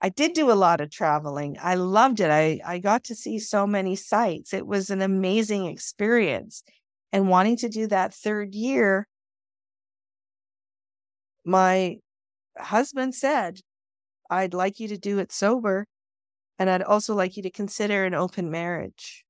I 0.00 0.10
did 0.10 0.34
do 0.34 0.50
a 0.50 0.54
lot 0.54 0.80
of 0.80 0.90
traveling. 0.90 1.56
I 1.60 1.74
loved 1.74 2.20
it. 2.20 2.30
I, 2.30 2.60
I 2.66 2.78
got 2.78 3.04
to 3.04 3.14
see 3.14 3.38
so 3.38 3.66
many 3.66 3.96
sites. 3.96 4.52
It 4.52 4.66
was 4.66 4.90
an 4.90 5.00
amazing 5.00 5.66
experience. 5.66 6.62
And 7.12 7.28
wanting 7.28 7.56
to 7.58 7.68
do 7.68 7.86
that 7.86 8.12
third 8.12 8.54
year, 8.54 9.06
my 11.44 11.96
husband 12.58 13.14
said, 13.14 13.60
I'd 14.30 14.54
like 14.54 14.80
you 14.80 14.88
to 14.88 14.98
do 14.98 15.18
it 15.18 15.32
sober. 15.32 15.86
And 16.58 16.70
I'd 16.70 16.82
also 16.82 17.14
like 17.14 17.36
you 17.36 17.42
to 17.42 17.50
consider 17.50 18.04
an 18.04 18.14
open 18.14 18.50
marriage 18.50 19.24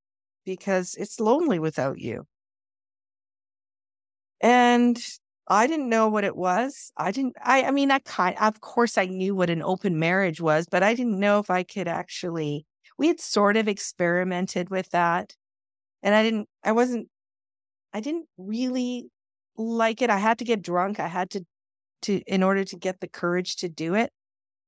because 0.44 0.94
it's 0.94 1.18
lonely 1.20 1.58
without 1.58 1.98
you. 1.98 2.26
And 4.40 5.02
I 5.48 5.66
didn't 5.66 5.88
know 5.88 6.08
what 6.08 6.24
it 6.24 6.36
was. 6.36 6.92
I 6.96 7.10
didn't, 7.10 7.36
I, 7.42 7.64
I 7.64 7.70
mean, 7.70 7.90
I 7.90 8.00
kind 8.00 8.36
of 8.40 8.60
course 8.60 8.98
I 8.98 9.06
knew 9.06 9.34
what 9.34 9.50
an 9.50 9.62
open 9.62 9.98
marriage 9.98 10.40
was, 10.40 10.66
but 10.70 10.82
I 10.82 10.94
didn't 10.94 11.18
know 11.18 11.38
if 11.38 11.50
I 11.50 11.62
could 11.62 11.88
actually, 11.88 12.66
we 12.98 13.08
had 13.08 13.20
sort 13.20 13.56
of 13.56 13.68
experimented 13.68 14.70
with 14.70 14.90
that. 14.90 15.34
And 16.02 16.14
I 16.14 16.22
didn't, 16.22 16.48
I 16.64 16.72
wasn't, 16.72 17.08
I 17.92 18.00
didn't 18.00 18.26
really 18.38 19.08
like 19.56 20.02
it. 20.02 20.10
I 20.10 20.18
had 20.18 20.38
to 20.38 20.44
get 20.44 20.62
drunk. 20.62 21.00
I 21.00 21.08
had 21.08 21.30
to, 21.30 21.44
to, 22.02 22.20
in 22.26 22.42
order 22.42 22.64
to 22.64 22.76
get 22.76 23.00
the 23.00 23.08
courage 23.08 23.56
to 23.56 23.68
do 23.68 23.94
it. 23.94 24.10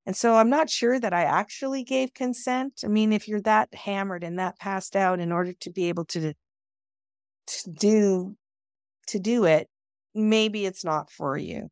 And 0.06 0.16
so 0.16 0.36
I'm 0.36 0.48
not 0.48 0.70
sure 0.70 0.98
that 0.98 1.12
I 1.12 1.24
actually 1.24 1.84
gave 1.84 2.14
consent. 2.14 2.80
I 2.84 2.88
mean, 2.88 3.12
if 3.12 3.28
you're 3.28 3.42
that 3.42 3.74
hammered 3.74 4.24
and 4.24 4.38
that 4.38 4.58
passed 4.58 4.96
out 4.96 5.20
in 5.20 5.32
order 5.32 5.52
to 5.52 5.70
be 5.70 5.88
able 5.90 6.06
to, 6.06 6.32
to 7.46 7.70
do, 7.70 8.36
to 9.08 9.18
do 9.18 9.44
it, 9.44 9.68
maybe 10.14 10.66
it's 10.66 10.84
not 10.84 11.10
for 11.10 11.36
you. 11.36 11.68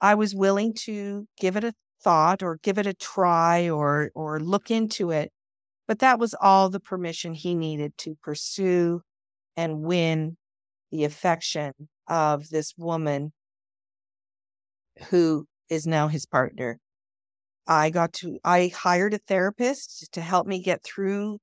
I 0.00 0.14
was 0.14 0.34
willing 0.34 0.74
to 0.84 1.26
give 1.38 1.56
it 1.56 1.64
a 1.64 1.74
thought 2.02 2.42
or 2.42 2.58
give 2.62 2.78
it 2.78 2.86
a 2.86 2.94
try 2.94 3.68
or 3.68 4.10
or 4.14 4.40
look 4.40 4.70
into 4.70 5.10
it, 5.10 5.32
but 5.88 6.00
that 6.00 6.18
was 6.18 6.34
all 6.40 6.70
the 6.70 6.80
permission 6.80 7.34
he 7.34 7.54
needed 7.54 7.96
to 7.98 8.16
pursue 8.22 9.02
and 9.56 9.82
win 9.82 10.36
the 10.92 11.04
affection 11.04 11.74
of 12.08 12.50
this 12.50 12.74
woman 12.78 13.32
who 15.10 15.46
is 15.68 15.86
now 15.86 16.08
his 16.08 16.26
partner. 16.26 16.78
I 17.66 17.90
got 17.90 18.12
to 18.14 18.38
I 18.44 18.72
hired 18.74 19.14
a 19.14 19.18
therapist 19.18 20.12
to 20.12 20.20
help 20.20 20.46
me 20.46 20.62
get 20.62 20.82
through 20.82 21.38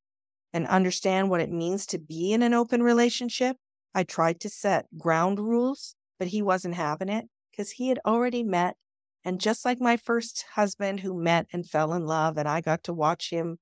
and 0.54 0.68
understand 0.68 1.30
what 1.30 1.42
it 1.42 1.52
means 1.52 1.86
to 1.88 2.00
be 2.00 2.34
in 2.34 2.42
an 2.42 2.54
open 2.54 2.82
relationship 2.82 3.58
I 3.96 4.04
tried 4.04 4.42
to 4.42 4.50
set 4.50 4.88
ground 4.98 5.40
rules, 5.40 5.96
but 6.20 6.28
he 6.28 6.42
wasn't 6.42 6.76
having 6.76 7.08
it 7.08 7.30
because 7.50 7.72
he 7.72 7.88
had 7.88 8.00
already 8.06 8.44
met. 8.44 8.76
And 9.24 9.40
just 9.40 9.64
like 9.64 9.80
my 9.80 9.96
first 9.96 10.46
husband 10.54 11.00
who 11.00 11.20
met 11.20 11.48
and 11.54 11.68
fell 11.68 11.94
in 11.94 12.06
love, 12.06 12.38
and 12.38 12.48
I 12.48 12.60
got 12.60 12.84
to 12.84 12.94
watch 12.94 13.30
him 13.32 13.58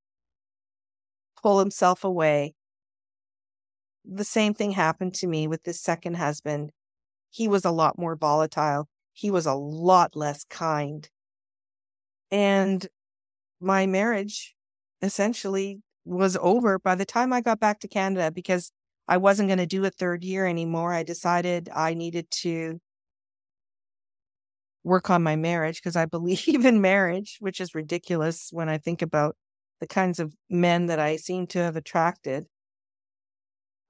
pull 1.42 1.60
himself 1.60 2.04
away, 2.04 2.56
the 4.04 4.24
same 4.26 4.56
thing 4.56 4.72
happened 4.72 5.14
to 5.16 5.28
me 5.28 5.48
with 5.48 5.64
this 5.64 5.80
second 5.80 6.16
husband. 6.16 6.72
He 7.30 7.48
was 7.48 7.64
a 7.64 7.72
lot 7.72 7.98
more 7.98 8.16
volatile, 8.16 8.90
he 9.14 9.32
was 9.32 9.46
a 9.46 9.54
lot 9.54 10.16
less 10.16 10.44
kind. 10.44 11.10
And 12.32 12.86
my 13.62 13.86
marriage 13.86 14.56
essentially 15.02 15.82
was 16.06 16.38
over 16.42 16.80
by 16.80 16.96
the 16.96 17.06
time 17.06 17.32
I 17.32 17.42
got 17.42 17.60
back 17.60 17.80
to 17.82 17.88
Canada 17.88 18.32
because 18.32 18.72
I 19.08 19.18
wasn't 19.18 19.50
going 19.50 19.60
to 19.60 19.66
do 19.66 19.86
a 19.86 19.90
third 19.90 20.24
year 20.24 20.46
anymore. 20.46 20.94
I 20.94 21.04
decided 21.04 21.70
I 21.74 21.94
needed 21.94 22.30
to 22.42 22.80
work 24.84 25.10
on 25.10 25.24
my 25.24 25.36
marriage 25.36 25.78
because 25.82 25.96
I 25.96 26.06
believe 26.06 26.66
in 26.66 26.82
marriage, 26.82 27.38
which 27.40 27.62
is 27.62 27.76
ridiculous 27.76 28.50
when 28.52 28.70
I 28.70 28.78
think 28.78 29.02
about 29.02 29.36
the 29.80 29.88
kinds 29.88 30.20
of 30.20 30.34
men 30.50 30.88
that 30.88 31.00
I 31.00 31.18
seem 31.18 31.48
to 31.48 31.60
have 31.60 31.76
attracted. 31.76 32.46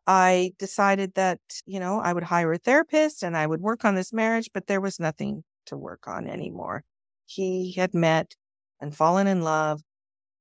I 0.08 0.54
decided 0.60 1.14
that, 1.16 1.40
you 1.66 1.80
know, 1.80 2.00
I 2.00 2.14
would 2.14 2.24
hire 2.24 2.52
a 2.54 2.58
therapist 2.58 3.24
and 3.24 3.38
I 3.38 3.48
would 3.48 3.62
work 3.62 3.86
on 3.86 3.96
this 3.96 4.12
marriage, 4.14 4.50
but 4.54 4.68
there 4.68 4.82
was 4.82 5.00
nothing 5.00 5.44
to 5.68 5.78
work 5.78 6.08
on 6.08 6.28
anymore. 6.28 6.84
He 7.26 7.74
had 7.74 7.94
met 7.94 8.36
and 8.82 8.96
fallen 8.96 9.28
in 9.28 9.42
love 9.44 9.82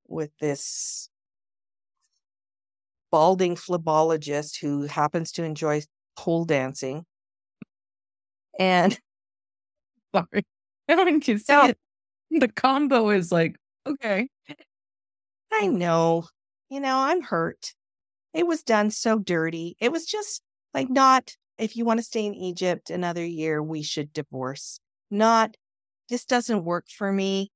with 0.09 0.31
this 0.41 1.09
balding 3.13 3.55
phlebologist 3.55 4.59
who 4.61 4.83
happens 4.87 5.31
to 5.33 5.45
enjoy 5.45 5.83
pole 6.17 6.45
dancing. 6.45 7.05
And 8.59 8.99
sorry, 10.15 10.45
everyone 10.89 11.21
can 11.21 11.39
see 11.39 11.53
it. 11.53 11.79
The 12.31 12.49
combo 12.49 13.11
is 13.11 13.33
like, 13.33 13.57
okay. 13.87 14.29
I 15.53 15.67
know. 15.69 16.25
You 16.69 16.81
know, 16.81 16.99
I'm 16.99 17.23
hurt. 17.23 17.75
It 18.35 18.47
was 18.47 18.63
done 18.63 18.91
so 18.91 19.19
dirty. 19.19 19.77
It 19.81 19.93
was 19.93 20.07
just 20.07 20.43
like 20.75 20.91
not 20.91 21.37
if 21.59 21.77
you 21.77 21.85
want 21.85 22.01
to 22.01 22.05
stay 22.05 22.25
in 22.27 22.35
Egypt 22.35 22.91
another 22.91 23.25
year, 23.25 23.63
we 23.63 23.83
should 23.83 24.13
divorce. 24.13 24.81
Not 25.11 25.57
this 26.09 26.25
doesn't 26.25 26.65
work 26.65 26.87
for 26.89 27.13
me. 27.13 27.51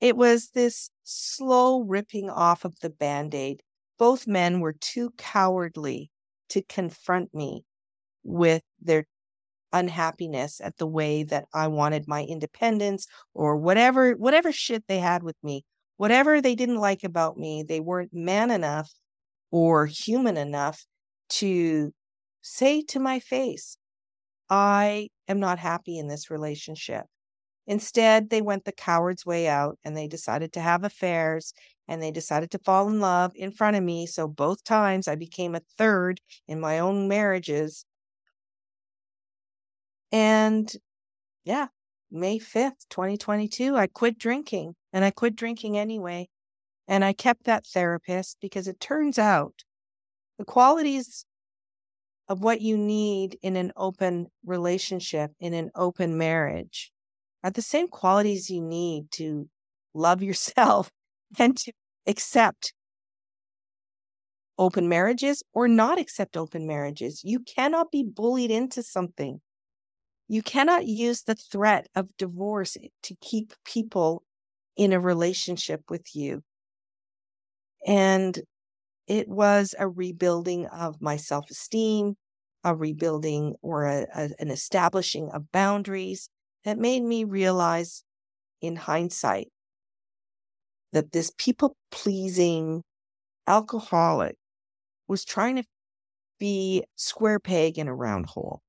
It 0.00 0.16
was 0.16 0.50
this 0.50 0.90
slow 1.04 1.80
ripping 1.82 2.30
off 2.30 2.64
of 2.64 2.80
the 2.80 2.90
band 2.90 3.34
aid 3.34 3.62
both 4.00 4.26
men 4.26 4.60
were 4.60 4.72
too 4.72 5.10
cowardly 5.18 6.10
to 6.48 6.62
confront 6.62 7.34
me 7.34 7.66
with 8.24 8.62
their 8.80 9.04
unhappiness 9.72 10.60
at 10.60 10.78
the 10.78 10.86
way 10.86 11.22
that 11.24 11.46
I 11.54 11.68
wanted 11.68 12.08
my 12.08 12.24
independence 12.24 13.06
or 13.34 13.56
whatever 13.58 14.12
whatever 14.12 14.52
shit 14.52 14.84
they 14.88 14.98
had 15.00 15.22
with 15.22 15.36
me. 15.42 15.64
Whatever 15.98 16.40
they 16.40 16.54
didn't 16.54 16.78
like 16.78 17.04
about 17.04 17.36
me, 17.36 17.62
they 17.62 17.80
weren't 17.80 18.14
man 18.14 18.50
enough 18.50 18.90
or 19.50 19.86
human 19.86 20.36
enough 20.36 20.84
to 21.28 21.92
say 22.42 22.82
to 22.82 23.00
my 23.00 23.20
face, 23.20 23.76
I 24.48 25.08
am 25.28 25.40
not 25.40 25.58
happy 25.58 25.98
in 25.98 26.08
this 26.08 26.30
relationship. 26.30 27.04
Instead, 27.66 28.30
they 28.30 28.42
went 28.42 28.64
the 28.64 28.72
coward's 28.72 29.24
way 29.24 29.46
out 29.46 29.78
and 29.84 29.96
they 29.96 30.08
decided 30.08 30.52
to 30.52 30.60
have 30.60 30.82
affairs 30.82 31.54
and 31.86 32.02
they 32.02 32.10
decided 32.10 32.50
to 32.50 32.58
fall 32.58 32.88
in 32.88 33.00
love 33.00 33.32
in 33.34 33.52
front 33.52 33.76
of 33.76 33.82
me. 33.82 34.06
So 34.06 34.26
both 34.26 34.64
times 34.64 35.06
I 35.06 35.14
became 35.14 35.54
a 35.54 35.62
third 35.78 36.20
in 36.48 36.60
my 36.60 36.78
own 36.80 37.08
marriages. 37.08 37.84
And 40.12 40.72
yeah, 41.44 41.68
May 42.10 42.38
5th, 42.38 42.88
2022, 42.90 43.76
I 43.76 43.86
quit 43.86 44.18
drinking 44.18 44.74
and 44.92 45.04
I 45.04 45.10
quit 45.10 45.36
drinking 45.36 45.78
anyway. 45.78 46.28
And 46.90 47.04
I 47.04 47.12
kept 47.12 47.44
that 47.44 47.64
therapist 47.64 48.38
because 48.40 48.66
it 48.66 48.80
turns 48.80 49.16
out 49.16 49.62
the 50.38 50.44
qualities 50.44 51.24
of 52.28 52.42
what 52.42 52.60
you 52.60 52.76
need 52.76 53.38
in 53.42 53.54
an 53.54 53.72
open 53.76 54.26
relationship, 54.44 55.30
in 55.38 55.54
an 55.54 55.70
open 55.76 56.18
marriage, 56.18 56.90
are 57.44 57.50
the 57.52 57.62
same 57.62 57.86
qualities 57.86 58.50
you 58.50 58.60
need 58.60 59.12
to 59.12 59.48
love 59.94 60.20
yourself 60.30 60.90
and 61.38 61.56
to 61.58 61.72
accept 62.08 62.74
open 64.58 64.88
marriages 64.88 65.44
or 65.54 65.68
not 65.68 65.96
accept 65.96 66.36
open 66.36 66.66
marriages. 66.66 67.22
You 67.22 67.38
cannot 67.38 67.92
be 67.92 68.02
bullied 68.02 68.50
into 68.50 68.82
something. 68.82 69.40
You 70.26 70.42
cannot 70.42 70.86
use 70.86 71.22
the 71.22 71.36
threat 71.36 71.86
of 71.94 72.08
divorce 72.18 72.76
to 73.04 73.14
keep 73.20 73.52
people 73.64 74.24
in 74.76 74.92
a 74.92 74.98
relationship 74.98 75.82
with 75.88 76.16
you. 76.16 76.42
And 77.86 78.40
it 79.08 79.28
was 79.28 79.74
a 79.78 79.88
rebuilding 79.88 80.66
of 80.68 81.02
my 81.02 81.16
self 81.16 81.50
esteem, 81.50 82.16
a 82.64 82.74
rebuilding 82.76 83.56
or 83.62 83.86
a, 83.86 84.06
a, 84.14 84.30
an 84.38 84.50
establishing 84.50 85.30
of 85.32 85.52
boundaries, 85.52 86.28
that 86.64 86.78
made 86.78 87.02
me 87.02 87.24
realize 87.24 88.04
in 88.62 88.76
hindsight 88.76 89.48
that 90.92 91.12
this 91.12 91.32
people 91.36 91.76
pleasing 91.90 92.82
alcoholic 93.46 94.36
was 95.08 95.24
trying 95.24 95.56
to 95.56 95.64
be 96.38 96.84
square 96.96 97.40
peg 97.40 97.78
in 97.78 97.88
a 97.88 97.94
round 97.94 98.26
hole. 98.26 98.62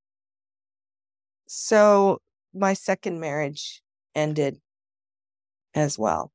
So 1.46 2.20
my 2.52 2.74
second 2.74 3.20
marriage 3.20 3.80
ended 4.14 4.60
as 5.74 5.98
well. 5.98 6.32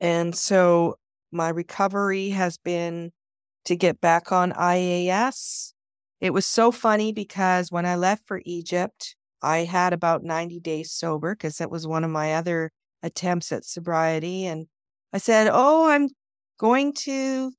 And 0.00 0.34
so 0.34 0.96
my 1.32 1.48
recovery 1.48 2.30
has 2.30 2.56
been 2.58 3.12
to 3.66 3.76
get 3.76 4.00
back 4.00 4.32
on 4.32 4.52
IAS. 4.52 5.72
It 6.20 6.32
was 6.32 6.46
so 6.46 6.72
funny 6.72 7.12
because 7.12 7.70
when 7.70 7.86
I 7.86 7.96
left 7.96 8.26
for 8.26 8.42
Egypt, 8.44 9.16
I 9.42 9.58
had 9.58 9.92
about 9.92 10.22
90 10.22 10.60
days 10.60 10.92
sober 10.92 11.34
because 11.34 11.56
that 11.58 11.70
was 11.70 11.86
one 11.86 12.04
of 12.04 12.10
my 12.10 12.34
other 12.34 12.70
attempts 13.02 13.52
at 13.52 13.64
sobriety. 13.64 14.46
And 14.46 14.66
I 15.12 15.18
said, 15.18 15.48
Oh, 15.50 15.88
I'm 15.88 16.08
going 16.58 16.92
to 16.92 17.52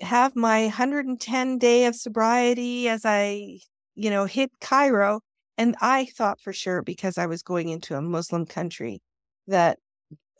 have 0.00 0.34
my 0.36 0.62
110 0.64 1.58
day 1.58 1.86
of 1.86 1.94
sobriety 1.94 2.88
as 2.88 3.02
I, 3.04 3.58
you 3.94 4.10
know, 4.10 4.24
hit 4.26 4.50
Cairo. 4.60 5.20
And 5.58 5.76
I 5.80 6.06
thought 6.06 6.40
for 6.40 6.52
sure 6.52 6.82
because 6.82 7.18
I 7.18 7.26
was 7.26 7.42
going 7.42 7.68
into 7.68 7.96
a 7.96 8.02
Muslim 8.02 8.46
country 8.46 9.00
that 9.46 9.78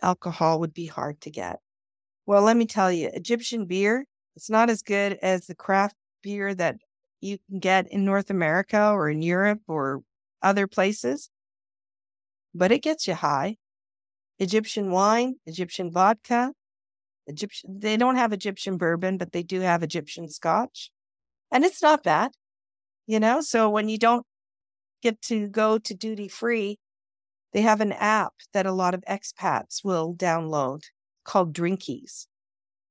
alcohol 0.02 0.60
would 0.60 0.74
be 0.74 0.86
hard 0.86 1.20
to 1.22 1.30
get. 1.30 1.60
Well, 2.26 2.42
let 2.42 2.56
me 2.56 2.66
tell 2.66 2.92
you, 2.92 3.10
Egyptian 3.12 3.66
beer, 3.66 4.06
it's 4.36 4.50
not 4.50 4.70
as 4.70 4.82
good 4.82 5.18
as 5.22 5.46
the 5.46 5.54
craft 5.54 5.96
beer 6.22 6.54
that 6.54 6.76
you 7.20 7.38
can 7.48 7.58
get 7.58 7.90
in 7.90 8.04
North 8.04 8.30
America 8.30 8.90
or 8.90 9.08
in 9.08 9.22
Europe 9.22 9.60
or 9.68 10.02
other 10.42 10.66
places, 10.66 11.30
but 12.54 12.72
it 12.72 12.82
gets 12.82 13.06
you 13.06 13.14
high. 13.14 13.56
Egyptian 14.38 14.90
wine, 14.90 15.36
Egyptian 15.46 15.90
vodka, 15.90 16.52
Egyptian, 17.26 17.78
they 17.78 17.96
don't 17.96 18.16
have 18.16 18.32
Egyptian 18.32 18.76
bourbon, 18.76 19.18
but 19.18 19.32
they 19.32 19.42
do 19.42 19.60
have 19.60 19.82
Egyptian 19.82 20.28
scotch. 20.28 20.90
And 21.52 21.64
it's 21.64 21.82
not 21.82 22.02
bad, 22.02 22.32
you 23.06 23.20
know? 23.20 23.40
So 23.40 23.70
when 23.70 23.88
you 23.88 23.98
don't 23.98 24.26
get 25.02 25.20
to 25.22 25.48
go 25.48 25.78
to 25.78 25.94
duty 25.94 26.28
free, 26.28 26.78
they 27.52 27.62
have 27.62 27.80
an 27.80 27.92
app 27.92 28.32
that 28.52 28.66
a 28.66 28.72
lot 28.72 28.94
of 28.94 29.04
expats 29.08 29.84
will 29.84 30.14
download 30.14 30.82
called 31.24 31.54
Drinkies, 31.54 32.26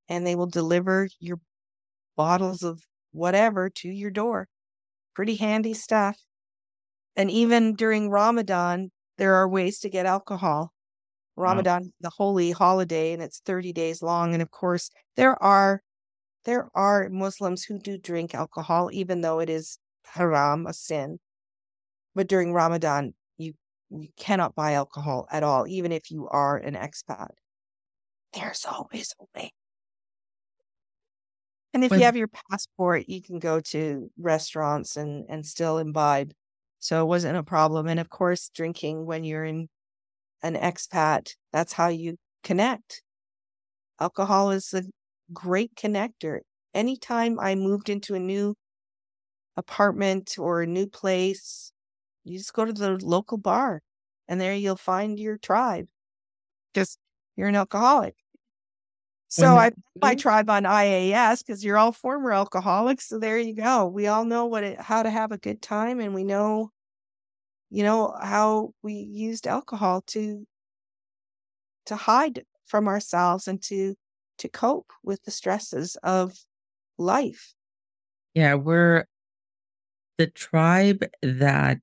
and 0.07 0.25
they 0.25 0.35
will 0.35 0.47
deliver 0.47 1.09
your 1.19 1.39
bottles 2.15 2.63
of 2.63 2.83
whatever 3.11 3.69
to 3.69 3.89
your 3.89 4.11
door. 4.11 4.47
Pretty 5.15 5.35
handy 5.35 5.73
stuff. 5.73 6.17
And 7.15 7.29
even 7.29 7.75
during 7.75 8.09
Ramadan, 8.09 8.91
there 9.17 9.35
are 9.35 9.47
ways 9.47 9.79
to 9.79 9.89
get 9.89 10.05
alcohol. 10.05 10.71
Ramadan, 11.35 11.83
wow. 11.83 11.89
the 12.01 12.09
holy 12.09 12.51
holiday, 12.51 13.13
and 13.13 13.21
it's 13.21 13.39
30 13.39 13.73
days 13.73 14.01
long. 14.01 14.33
And 14.33 14.41
of 14.41 14.51
course, 14.51 14.91
there 15.15 15.41
are 15.41 15.81
there 16.45 16.69
are 16.73 17.09
Muslims 17.09 17.63
who 17.63 17.77
do 17.77 17.97
drink 17.97 18.33
alcohol, 18.33 18.89
even 18.91 19.21
though 19.21 19.39
it 19.39 19.49
is 19.49 19.77
haram, 20.05 20.65
a 20.65 20.73
sin. 20.73 21.19
But 22.15 22.27
during 22.27 22.53
Ramadan, 22.53 23.13
you 23.91 24.09
cannot 24.17 24.55
buy 24.55 24.73
alcohol 24.73 25.27
at 25.31 25.43
all, 25.43 25.67
even 25.67 25.91
if 25.91 26.11
you 26.11 26.27
are 26.29 26.57
an 26.57 26.75
expat. 26.75 27.29
There's 28.33 28.65
always 28.65 29.13
a 29.19 29.25
way. 29.35 29.51
And 31.73 31.83
if 31.85 31.91
you 31.93 32.01
have 32.03 32.17
your 32.17 32.27
passport, 32.49 33.07
you 33.07 33.21
can 33.21 33.39
go 33.39 33.61
to 33.61 34.11
restaurants 34.17 34.97
and, 34.97 35.25
and 35.29 35.45
still 35.45 35.77
imbibe. 35.77 36.33
So 36.79 37.01
it 37.01 37.07
wasn't 37.07 37.37
a 37.37 37.43
problem. 37.43 37.87
And 37.87 37.99
of 37.99 38.09
course, 38.09 38.49
drinking 38.49 39.05
when 39.05 39.23
you're 39.23 39.45
in 39.45 39.69
an 40.43 40.55
expat, 40.55 41.35
that's 41.53 41.73
how 41.73 41.87
you 41.89 42.17
connect. 42.43 43.03
Alcohol 43.99 44.51
is 44.51 44.73
a 44.73 44.83
great 45.33 45.75
connector. 45.75 46.41
Anytime 46.73 47.39
I 47.39 47.55
moved 47.55 47.89
into 47.89 48.15
a 48.15 48.19
new 48.19 48.55
apartment 49.57 50.37
or 50.37 50.61
a 50.61 50.67
new 50.67 50.87
place, 50.87 51.71
you 52.23 52.37
just 52.37 52.53
go 52.53 52.65
to 52.65 52.73
the 52.73 52.97
local 53.03 53.37
bar 53.37 53.81
and 54.27 54.39
there 54.39 54.53
you'll 54.53 54.75
find 54.75 55.19
your 55.19 55.37
tribe 55.37 55.87
because 56.73 56.97
you're 57.35 57.47
an 57.47 57.55
alcoholic. 57.55 58.15
So 59.31 59.55
I 59.55 59.69
put 59.69 59.79
my 60.01 60.11
mm-hmm. 60.11 60.19
tribe 60.19 60.49
on 60.49 60.63
IAS 60.63 61.39
because 61.39 61.63
you're 61.63 61.77
all 61.77 61.93
former 61.93 62.33
alcoholics. 62.33 63.07
So 63.07 63.17
there 63.17 63.39
you 63.39 63.55
go. 63.55 63.87
We 63.87 64.07
all 64.07 64.25
know 64.25 64.45
what 64.45 64.65
it, 64.65 64.81
how 64.81 65.03
to 65.03 65.09
have 65.09 65.31
a 65.31 65.37
good 65.37 65.61
time, 65.61 66.01
and 66.01 66.13
we 66.13 66.25
know, 66.25 66.71
you 67.69 67.83
know, 67.83 68.13
how 68.21 68.73
we 68.83 68.93
used 68.93 69.47
alcohol 69.47 70.01
to 70.07 70.45
to 71.85 71.95
hide 71.95 72.43
from 72.65 72.89
ourselves 72.89 73.47
and 73.47 73.61
to 73.63 73.95
to 74.39 74.49
cope 74.49 74.91
with 75.01 75.23
the 75.23 75.31
stresses 75.31 75.95
of 76.03 76.33
life. 76.97 77.53
Yeah, 78.33 78.55
we're 78.55 79.05
the 80.17 80.27
tribe 80.27 81.05
that 81.21 81.79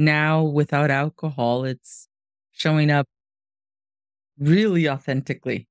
now 0.00 0.42
without 0.42 0.90
alcohol, 0.90 1.64
it's 1.64 2.08
showing 2.52 2.90
up 2.90 3.06
really 4.38 4.88
authentically 4.88 5.68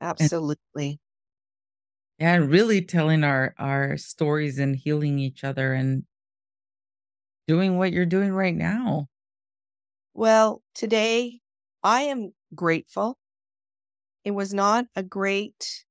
Absolutely. 0.00 1.00
And, 2.18 2.42
and 2.42 2.50
really 2.50 2.82
telling 2.82 3.24
our 3.24 3.54
our 3.58 3.96
stories 3.96 4.58
and 4.58 4.76
healing 4.76 5.18
each 5.18 5.42
other 5.42 5.72
and 5.72 6.04
doing 7.46 7.76
what 7.76 7.92
you're 7.92 8.06
doing 8.06 8.32
right 8.32 8.54
now. 8.54 9.08
Well, 10.14 10.62
today 10.74 11.40
I 11.82 12.02
am 12.02 12.34
grateful. 12.54 13.18
It 14.24 14.32
was 14.32 14.54
not 14.54 14.86
a 14.96 15.02
great 15.02 15.84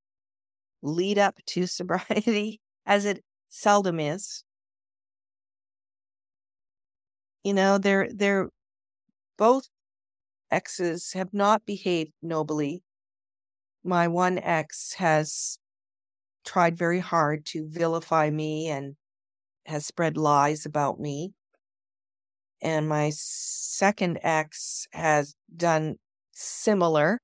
lead 0.82 1.18
up 1.18 1.40
to 1.48 1.68
sobriety, 1.68 2.62
as 2.86 3.06
it 3.06 3.24
seldom 3.50 4.00
is. 4.00 4.44
You 7.44 7.54
know, 7.54 7.78
they're 7.78 8.10
they're 8.12 8.50
both 9.38 9.70
exes 10.52 11.14
have 11.14 11.34
not 11.34 11.66
behaved 11.66 12.14
nobly 12.22 12.84
my 13.84 14.08
one 14.08 14.40
ex 14.40 14.94
has 14.94 15.58
tried 16.46 16.78
very 16.78 17.00
hard 17.00 17.46
to 17.46 17.68
vilify 17.70 18.30
me 18.30 18.70
and 18.70 18.96
has 19.68 19.86
spread 19.86 20.18
lies 20.18 20.66
about 20.66 21.00
me. 21.00 21.34
And 22.62 22.88
my 22.88 23.12
second 23.14 24.20
ex 24.24 24.88
has 24.94 25.36
done 25.56 25.98
similar. 26.32 27.20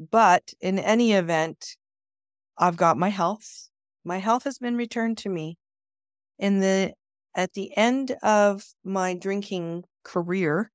But 0.00 0.52
in 0.60 0.80
any 0.80 1.12
event, 1.12 1.76
I've 2.58 2.76
got 2.76 2.98
my 2.98 3.10
health. 3.10 3.70
My 4.04 4.18
health 4.18 4.44
has 4.44 4.58
been 4.58 4.76
returned 4.76 5.18
to 5.20 5.30
me. 5.30 5.59
In 6.40 6.60
the 6.60 6.94
at 7.36 7.52
the 7.52 7.76
end 7.76 8.16
of 8.22 8.64
my 8.82 9.14
drinking 9.14 9.84
career, 10.02 10.72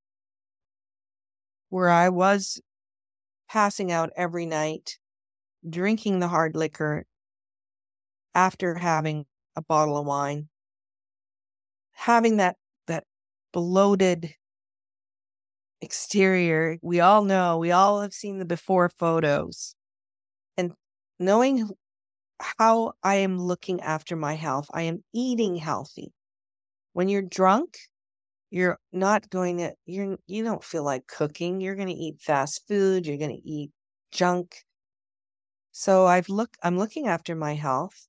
where 1.70 1.90
I 1.90 2.08
was 2.10 2.62
passing 3.50 3.92
out 3.92 4.12
every 4.16 4.46
night, 4.46 5.00
drinking 5.68 6.20
the 6.20 6.28
hard 6.28 6.56
liquor 6.56 7.06
after 8.36 8.76
having 8.76 9.26
a 9.56 9.62
bottle 9.64 9.98
of 9.98 10.06
wine, 10.06 10.50
having 11.94 12.38
that 12.38 12.58
that 12.86 13.06
bloated 13.52 14.36
exterior. 15.82 16.78
We 16.84 17.00
all 17.00 17.24
know, 17.24 17.58
we 17.58 17.72
all 17.72 18.02
have 18.02 18.14
seen 18.14 18.38
the 18.38 18.46
before 18.46 18.90
photos. 18.90 19.76
And 20.58 20.74
knowing 21.20 21.70
how 22.40 22.94
I 23.04 23.16
am 23.16 23.40
looking 23.40 23.82
after 23.82 24.16
my 24.16 24.34
health, 24.34 24.68
I 24.74 24.84
am 24.84 25.04
eating 25.14 25.56
healthy. 25.56 26.14
When 26.94 27.10
you're 27.10 27.22
drunk, 27.22 27.78
you're 28.52 28.80
not 28.94 29.30
going 29.30 29.58
to 29.58 29.74
you're 29.86 30.18
you 30.28 30.44
don't 30.44 30.64
feel 30.64 30.84
like 30.84 31.08
cooking. 31.08 31.62
You're 31.62 31.76
going 31.76 31.90
to 31.90 31.94
eat 31.94 32.22
fast 32.22 32.68
food, 32.68 33.06
you're 33.08 33.18
going 33.18 33.36
to 33.36 33.50
eat 33.50 33.72
junk. 34.12 34.64
So 35.72 36.06
I've 36.06 36.30
look 36.30 36.56
I'm 36.64 36.78
looking 36.78 37.08
after 37.08 37.36
my 37.36 37.54
health 37.56 38.08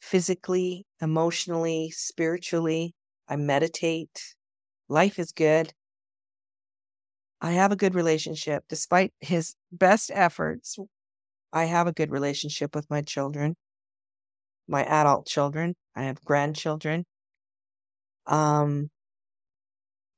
physically, 0.00 0.86
emotionally, 1.00 1.90
spiritually. 1.90 2.94
I 3.28 3.36
meditate. 3.36 4.34
Life 4.88 5.18
is 5.18 5.32
good. 5.32 5.72
I 7.40 7.52
have 7.52 7.72
a 7.72 7.76
good 7.76 7.94
relationship. 7.94 8.64
Despite 8.68 9.12
his 9.20 9.54
best 9.70 10.10
efforts, 10.14 10.78
I 11.56 11.64
have 11.64 11.88
a 11.88 11.92
good 11.92 12.12
relationship 12.12 12.72
with 12.76 12.88
my 12.88 13.02
children, 13.02 13.56
my 14.68 14.84
adult 14.84 15.26
children. 15.26 15.74
I 15.96 16.04
have 16.04 16.24
grandchildren. 16.24 17.04
Um, 18.26 18.90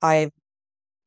I've 0.02 0.32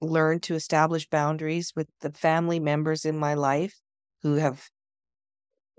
learned 0.01 0.43
to 0.43 0.55
establish 0.55 1.09
boundaries 1.09 1.73
with 1.75 1.89
the 2.01 2.11
family 2.11 2.59
members 2.59 3.05
in 3.05 3.17
my 3.17 3.33
life 3.35 3.81
who 4.23 4.35
have 4.35 4.69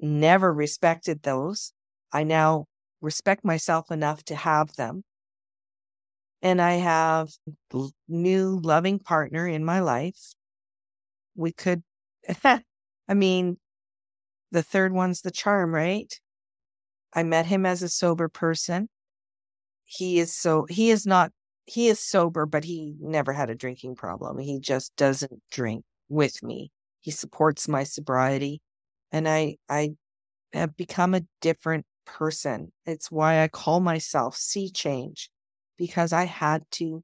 never 0.00 0.52
respected 0.52 1.22
those. 1.22 1.72
I 2.12 2.24
now 2.24 2.66
respect 3.00 3.44
myself 3.44 3.90
enough 3.90 4.22
to 4.24 4.36
have 4.36 4.74
them. 4.76 5.04
And 6.42 6.60
I 6.60 6.72
have 6.74 7.30
a 7.72 7.88
new 8.08 8.60
loving 8.62 8.98
partner 8.98 9.46
in 9.48 9.64
my 9.64 9.80
life. 9.80 10.34
We 11.34 11.52
could, 11.52 11.82
I 12.44 13.14
mean, 13.14 13.58
the 14.52 14.62
third 14.62 14.92
one's 14.92 15.22
the 15.22 15.30
charm, 15.30 15.74
right? 15.74 16.12
I 17.12 17.24
met 17.24 17.46
him 17.46 17.66
as 17.66 17.82
a 17.82 17.88
sober 17.88 18.28
person. 18.28 18.88
He 19.84 20.20
is 20.20 20.34
so, 20.34 20.66
he 20.68 20.90
is 20.90 21.06
not, 21.06 21.32
he 21.64 21.88
is 21.88 21.98
sober, 21.98 22.46
but 22.46 22.64
he 22.64 22.94
never 23.00 23.32
had 23.32 23.50
a 23.50 23.54
drinking 23.54 23.96
problem. 23.96 24.38
He 24.38 24.60
just 24.60 24.94
doesn't 24.96 25.42
drink 25.50 25.84
with 26.08 26.42
me. 26.42 26.70
He 27.00 27.10
supports 27.10 27.66
my 27.66 27.84
sobriety. 27.84 28.60
And 29.10 29.28
I, 29.28 29.56
I 29.68 29.92
have 30.52 30.76
become 30.76 31.14
a 31.14 31.24
different 31.40 31.84
person. 32.06 32.72
It's 32.86 33.10
why 33.10 33.42
I 33.42 33.48
call 33.48 33.80
myself 33.80 34.36
Cee 34.36 34.70
Change 34.70 35.30
because 35.76 36.12
I 36.12 36.24
had 36.24 36.62
to 36.72 37.02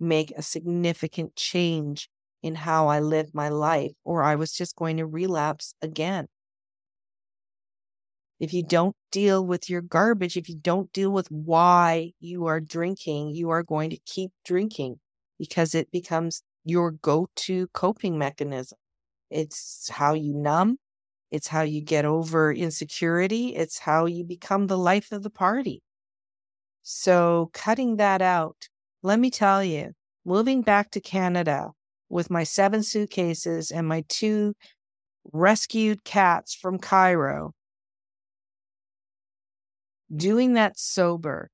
make 0.00 0.32
a 0.32 0.42
significant 0.42 1.36
change 1.36 2.08
in 2.42 2.54
how 2.54 2.88
I 2.88 3.00
live 3.00 3.34
my 3.34 3.48
life, 3.48 3.92
or 4.04 4.22
I 4.22 4.34
was 4.34 4.52
just 4.52 4.76
going 4.76 4.98
to 4.98 5.06
relapse 5.06 5.74
again. 5.80 6.26
If 8.40 8.52
you 8.52 8.62
don't 8.62 8.96
deal 9.12 9.44
with 9.44 9.70
your 9.70 9.80
garbage, 9.80 10.36
if 10.36 10.48
you 10.48 10.56
don't 10.56 10.92
deal 10.92 11.10
with 11.10 11.28
why 11.30 12.12
you 12.20 12.46
are 12.46 12.60
drinking, 12.60 13.30
you 13.30 13.50
are 13.50 13.62
going 13.62 13.90
to 13.90 13.98
keep 14.06 14.32
drinking 14.44 14.98
because 15.38 15.74
it 15.74 15.90
becomes 15.90 16.42
your 16.64 16.90
go 16.90 17.28
to 17.36 17.68
coping 17.68 18.18
mechanism. 18.18 18.78
It's 19.30 19.88
how 19.88 20.14
you 20.14 20.34
numb, 20.34 20.78
it's 21.34 21.48
how 21.48 21.62
you 21.62 21.80
get 21.80 22.04
over 22.04 22.52
insecurity. 22.52 23.56
It's 23.56 23.80
how 23.80 24.06
you 24.06 24.22
become 24.22 24.68
the 24.68 24.78
life 24.78 25.10
of 25.10 25.24
the 25.24 25.30
party. 25.30 25.82
So, 26.84 27.50
cutting 27.52 27.96
that 27.96 28.22
out, 28.22 28.68
let 29.02 29.18
me 29.18 29.30
tell 29.30 29.64
you, 29.64 29.94
moving 30.24 30.62
back 30.62 30.92
to 30.92 31.00
Canada 31.00 31.72
with 32.08 32.30
my 32.30 32.44
seven 32.44 32.84
suitcases 32.84 33.72
and 33.72 33.88
my 33.88 34.04
two 34.08 34.54
rescued 35.32 36.04
cats 36.04 36.54
from 36.54 36.78
Cairo, 36.78 37.52
doing 40.14 40.54
that 40.54 40.78
sober 40.78 41.50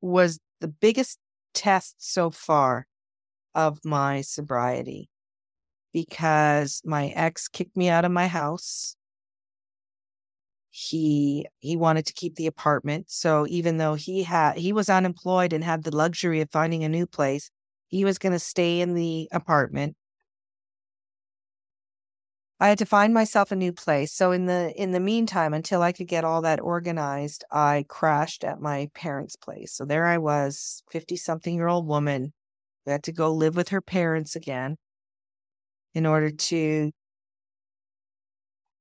was 0.00 0.38
the 0.60 0.68
biggest 0.68 1.18
test 1.54 1.96
so 1.98 2.30
far 2.30 2.86
of 3.54 3.84
my 3.84 4.20
sobriety 4.20 5.08
because 5.92 6.82
my 6.84 7.08
ex 7.08 7.48
kicked 7.48 7.76
me 7.76 7.88
out 7.88 8.04
of 8.04 8.12
my 8.12 8.28
house. 8.28 8.96
He 10.70 11.46
he 11.58 11.76
wanted 11.76 12.06
to 12.06 12.12
keep 12.12 12.36
the 12.36 12.46
apartment. 12.46 13.10
So 13.10 13.46
even 13.48 13.78
though 13.78 13.94
he 13.94 14.22
had 14.22 14.56
he 14.58 14.72
was 14.72 14.88
unemployed 14.88 15.52
and 15.52 15.64
had 15.64 15.82
the 15.82 15.94
luxury 15.94 16.40
of 16.40 16.50
finding 16.50 16.84
a 16.84 16.88
new 16.88 17.06
place, 17.06 17.50
he 17.88 18.04
was 18.04 18.18
going 18.18 18.32
to 18.32 18.38
stay 18.38 18.80
in 18.80 18.94
the 18.94 19.28
apartment. 19.32 19.96
I 22.60 22.68
had 22.68 22.78
to 22.78 22.86
find 22.86 23.14
myself 23.14 23.50
a 23.50 23.56
new 23.56 23.72
place. 23.72 24.12
So 24.12 24.32
in 24.32 24.46
the 24.46 24.72
in 24.76 24.92
the 24.92 25.00
meantime 25.00 25.54
until 25.54 25.82
I 25.82 25.92
could 25.92 26.08
get 26.08 26.24
all 26.24 26.42
that 26.42 26.60
organized, 26.60 27.42
I 27.50 27.86
crashed 27.88 28.44
at 28.44 28.60
my 28.60 28.90
parents' 28.94 29.36
place. 29.36 29.72
So 29.72 29.84
there 29.86 30.06
I 30.06 30.18
was, 30.18 30.82
50 30.90 31.16
something 31.16 31.54
year 31.54 31.68
old 31.68 31.86
woman 31.86 32.32
who 32.84 32.92
had 32.92 33.02
to 33.04 33.12
go 33.12 33.32
live 33.32 33.56
with 33.56 33.70
her 33.70 33.80
parents 33.80 34.36
again 34.36 34.76
in 35.94 36.06
order 36.06 36.30
to 36.30 36.92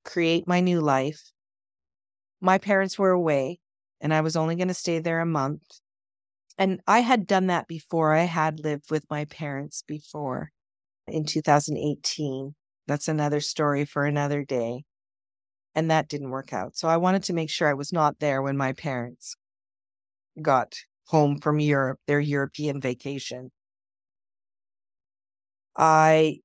create 0.04 0.48
my 0.48 0.60
new 0.60 0.82
life. 0.82 1.32
My 2.42 2.58
parents 2.58 2.98
were 3.00 3.12
away 3.12 3.60
and 4.02 4.14
I 4.14 4.22
was 4.22 4.36
only 4.36 4.56
going 4.56 4.68
to 4.70 4.74
stay 4.74 5.00
there 5.00 5.22
a 5.22 5.26
month. 5.26 5.62
And 6.58 6.82
I 6.88 7.00
had 7.00 7.28
done 7.28 7.48
that 7.48 7.68
before. 7.68 8.14
I 8.14 8.26
had 8.26 8.60
lived 8.60 8.92
with 8.92 9.10
my 9.10 9.26
parents 9.26 9.84
before 9.88 10.52
in 11.08 11.26
2018. 11.26 12.56
That's 12.90 13.08
another 13.08 13.40
story 13.40 13.86
for 13.86 14.04
another 14.04 14.44
day. 14.44 14.84
And 15.76 15.92
that 15.92 16.08
didn't 16.08 16.32
work 16.32 16.52
out. 16.52 16.76
So 16.76 16.88
I 16.88 16.98
wanted 16.98 17.22
to 17.26 17.34
make 17.34 17.52
sure 17.52 17.68
I 17.68 17.76
was 17.76 17.94
not 17.94 18.18
there 18.18 18.42
when 18.42 18.58
my 18.58 18.74
parents 18.74 19.36
got 20.42 20.74
home 21.06 21.38
from 21.38 21.60
Europe, 21.60 22.00
their 22.08 22.20
European 22.20 22.82
vacation. 22.82 23.52
I 25.78 26.40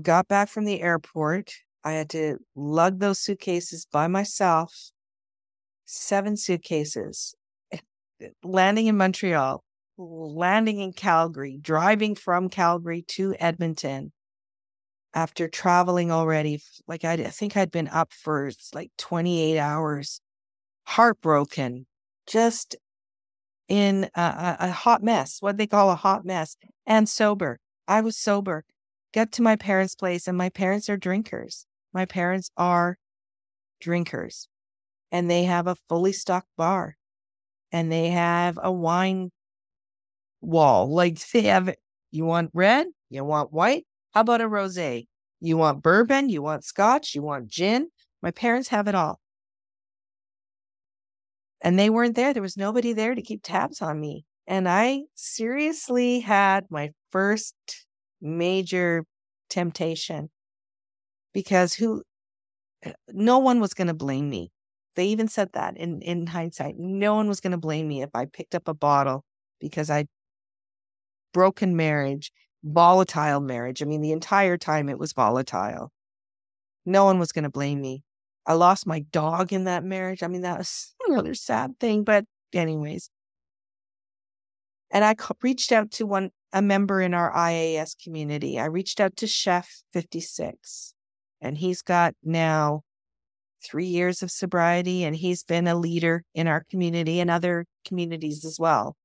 got 0.00 0.28
back 0.28 0.48
from 0.48 0.64
the 0.64 0.80
airport. 0.80 1.52
I 1.84 1.92
had 1.92 2.08
to 2.10 2.38
lug 2.56 2.98
those 2.98 3.18
suitcases 3.18 3.84
by 3.84 4.06
myself, 4.06 4.92
seven 5.84 6.38
suitcases, 6.38 7.34
landing 8.42 8.86
in 8.86 8.96
Montreal, 8.96 9.62
landing 9.98 10.80
in 10.80 10.94
Calgary, 10.94 11.58
driving 11.60 12.14
from 12.14 12.48
Calgary 12.48 13.02
to 13.08 13.36
Edmonton 13.38 14.12
after 15.14 15.48
traveling 15.48 16.10
already. 16.10 16.60
Like 16.86 17.04
I, 17.04 17.16
think 17.16 17.56
I'd 17.56 17.70
been 17.70 17.88
up 17.88 18.12
for 18.12 18.50
like 18.74 18.90
28 18.98 19.58
hours, 19.58 20.20
heartbroken, 20.84 21.86
just 22.26 22.76
in 23.68 24.10
a, 24.14 24.20
a, 24.20 24.56
a 24.60 24.70
hot 24.70 25.02
mess, 25.02 25.40
what 25.40 25.56
they 25.56 25.66
call 25.66 25.90
a 25.90 25.96
hot 25.96 26.24
mess, 26.24 26.56
and 26.86 27.08
sober. 27.08 27.58
I 27.88 28.00
was 28.00 28.16
sober 28.16 28.64
get 29.12 29.32
to 29.32 29.42
my 29.42 29.56
parents' 29.56 29.94
place, 29.94 30.28
and 30.28 30.36
my 30.36 30.48
parents 30.48 30.88
are 30.88 30.96
drinkers. 30.96 31.66
My 31.92 32.04
parents 32.04 32.50
are 32.56 32.96
drinkers, 33.80 34.48
and 35.10 35.30
they 35.30 35.44
have 35.44 35.66
a 35.66 35.76
fully 35.88 36.12
stocked 36.12 36.50
bar, 36.56 36.96
and 37.72 37.90
they 37.90 38.10
have 38.10 38.58
a 38.62 38.70
wine 38.70 39.30
wall. 40.40 40.92
Like 40.92 41.18
they 41.30 41.42
have, 41.42 41.74
you 42.10 42.24
want 42.24 42.50
red? 42.54 42.86
You 43.08 43.24
want 43.24 43.52
white? 43.52 43.86
How 44.12 44.22
about 44.22 44.40
a 44.40 44.48
rosé? 44.48 45.06
You 45.40 45.56
want 45.56 45.82
bourbon? 45.82 46.28
You 46.28 46.42
want 46.42 46.64
scotch? 46.64 47.14
You 47.14 47.22
want 47.22 47.48
gin? 47.48 47.88
My 48.22 48.30
parents 48.30 48.68
have 48.68 48.88
it 48.88 48.94
all. 48.94 49.20
And 51.62 51.78
they 51.78 51.90
weren't 51.90 52.16
there. 52.16 52.32
There 52.32 52.42
was 52.42 52.56
nobody 52.56 52.92
there 52.92 53.14
to 53.14 53.22
keep 53.22 53.42
tabs 53.42 53.80
on 53.82 54.00
me. 54.00 54.24
And 54.46 54.68
I 54.68 55.02
seriously 55.14 56.20
had 56.20 56.66
my 56.70 56.90
first 57.10 57.54
major 58.20 59.04
temptation 59.48 60.30
because 61.32 61.74
who 61.74 62.02
eh, 62.82 62.92
no 63.08 63.38
one 63.38 63.60
was 63.60 63.74
going 63.74 63.88
to 63.88 63.94
blame 63.94 64.28
me 64.30 64.50
they 64.94 65.06
even 65.06 65.28
said 65.28 65.52
that 65.52 65.76
in 65.76 66.00
in 66.02 66.26
hindsight 66.26 66.74
no 66.78 67.14
one 67.14 67.28
was 67.28 67.40
going 67.40 67.50
to 67.50 67.58
blame 67.58 67.88
me 67.88 68.02
if 68.02 68.10
i 68.14 68.24
picked 68.24 68.54
up 68.54 68.68
a 68.68 68.74
bottle 68.74 69.24
because 69.60 69.90
i 69.90 70.04
broken 71.32 71.76
marriage 71.76 72.30
volatile 72.62 73.40
marriage 73.40 73.82
i 73.82 73.84
mean 73.84 74.02
the 74.02 74.12
entire 74.12 74.56
time 74.56 74.88
it 74.88 74.98
was 74.98 75.12
volatile 75.12 75.90
no 76.84 77.04
one 77.04 77.18
was 77.18 77.32
going 77.32 77.44
to 77.44 77.50
blame 77.50 77.80
me 77.80 78.02
I 78.46 78.54
lost 78.54 78.86
my 78.86 79.00
dog 79.12 79.52
in 79.52 79.64
that 79.64 79.84
marriage. 79.84 80.22
I 80.22 80.26
mean, 80.26 80.42
that 80.42 80.58
was 80.58 80.94
another 81.06 81.34
sad 81.34 81.78
thing, 81.78 82.04
but 82.04 82.24
anyways. 82.52 83.10
And 84.90 85.04
I 85.04 85.14
reached 85.42 85.70
out 85.70 85.92
to 85.92 86.06
one, 86.06 86.30
a 86.52 86.60
member 86.60 87.00
in 87.00 87.14
our 87.14 87.32
IAS 87.32 87.94
community. 88.02 88.58
I 88.58 88.64
reached 88.64 88.98
out 88.98 89.16
to 89.18 89.26
Chef 89.26 89.82
56, 89.92 90.94
and 91.40 91.58
he's 91.58 91.80
got 91.80 92.14
now 92.24 92.82
three 93.62 93.86
years 93.86 94.22
of 94.22 94.32
sobriety, 94.32 95.04
and 95.04 95.14
he's 95.14 95.44
been 95.44 95.68
a 95.68 95.76
leader 95.76 96.24
in 96.34 96.48
our 96.48 96.64
community 96.68 97.20
and 97.20 97.30
other 97.30 97.66
communities 97.84 98.44
as 98.44 98.58
well. 98.58 98.96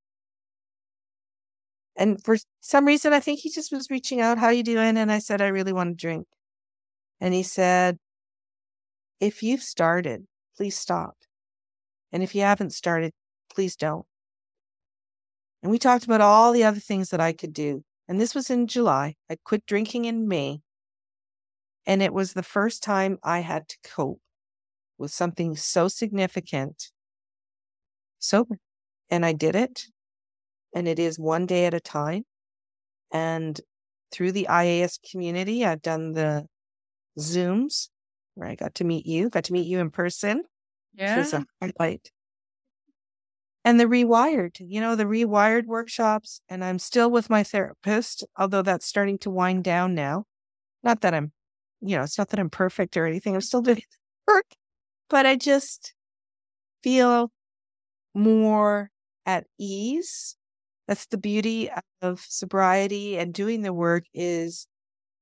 And 1.98 2.24
for 2.24 2.38
some 2.60 2.86
reason, 2.86 3.14
I 3.14 3.20
think 3.20 3.40
he 3.40 3.50
just 3.50 3.72
was 3.72 3.90
reaching 3.90 4.22
out, 4.22 4.38
How 4.38 4.50
you 4.50 4.64
doing? 4.64 4.98
And 4.98 5.12
I 5.12 5.20
said, 5.20 5.42
I 5.42 5.48
really 5.48 5.74
want 5.74 5.98
to 5.98 6.02
drink. 6.02 6.28
And 7.22 7.34
he 7.34 7.44
said, 7.44 7.98
If 9.20 9.42
you've 9.44 9.64
started, 9.64 10.26
please 10.58 10.78
stop. 10.78 11.16
And 12.12 12.24
if 12.24 12.36
you 12.36 12.42
haven't 12.42 12.72
started, 12.74 13.14
please 13.54 13.76
don't. 13.76 14.06
And 15.62 15.72
we 15.72 15.80
talked 15.80 16.06
about 16.06 16.22
all 16.22 16.52
the 16.52 16.64
other 16.64 16.80
things 16.80 17.10
that 17.10 17.20
I 17.20 17.34
could 17.34 17.54
do. 17.54 17.84
And 18.08 18.22
this 18.22 18.36
was 18.36 18.50
in 18.50 18.68
July. 18.68 19.16
I 19.30 19.38
quit 19.44 19.66
drinking 19.66 20.06
in 20.06 20.28
May. 20.28 20.60
And 21.88 22.02
it 22.02 22.14
was 22.14 22.34
the 22.34 22.44
first 22.44 22.84
time 22.84 23.18
I 23.24 23.40
had 23.40 23.68
to 23.70 23.78
cope 23.84 24.22
with 24.98 25.12
something 25.12 25.56
so 25.56 25.88
significant 25.88 26.92
sober. 28.20 28.60
And 29.10 29.26
I 29.26 29.34
did 29.34 29.56
it. 29.56 29.86
And 30.76 30.88
it 30.88 31.00
is 31.00 31.18
one 31.18 31.48
day 31.48 31.66
at 31.66 31.74
a 31.74 31.80
time. 31.80 32.24
And 33.12 33.60
through 34.12 34.34
the 34.34 34.46
IAS 34.48 35.00
community, 35.10 35.66
I've 35.66 35.82
done 35.82 36.12
the 36.14 36.46
Zooms 37.18 37.90
where 38.36 38.48
I 38.48 38.54
got 38.56 38.76
to 38.76 38.84
meet 38.84 39.08
you, 39.08 39.30
got 39.30 39.46
to 39.46 39.54
meet 39.54 39.66
you 39.66 39.80
in 39.80 39.90
person. 39.90 40.44
Yeah. 40.94 41.18
Which 41.18 41.32
was 41.32 41.34
a 41.34 41.46
highlight 41.60 42.12
and 43.66 43.80
the 43.80 43.86
rewired, 43.86 44.58
you 44.60 44.80
know, 44.80 44.96
the 44.96 45.06
rewired 45.06 45.66
workshops. 45.66 46.40
And 46.48 46.64
I'm 46.64 46.78
still 46.78 47.10
with 47.10 47.32
my 47.32 47.44
therapist, 47.44 48.24
although 48.38 48.62
that's 48.62 48.86
starting 48.86 49.18
to 49.20 49.32
wind 49.32 49.64
down 49.64 49.96
now. 49.96 50.26
Not 50.84 51.02
that 51.02 51.16
I'm, 51.16 51.32
you 51.82 51.98
know, 51.98 52.04
it's 52.04 52.18
not 52.18 52.30
that 52.30 52.40
I'm 52.40 52.52
perfect 52.52 52.96
or 52.96 53.08
anything. 53.08 53.34
I'm 53.34 53.42
still 53.42 53.62
doing 53.64 53.82
work, 54.28 54.46
but 55.10 55.26
I 55.26 55.36
just 55.36 55.96
feel 56.84 57.32
more 58.14 58.92
at 59.26 59.46
ease. 59.60 60.38
That's 60.88 61.08
the 61.08 61.18
beauty 61.18 61.70
of 62.02 62.20
sobriety 62.22 63.18
and 63.18 63.34
doing 63.34 63.64
the 63.64 63.74
work 63.74 64.06
is 64.14 64.68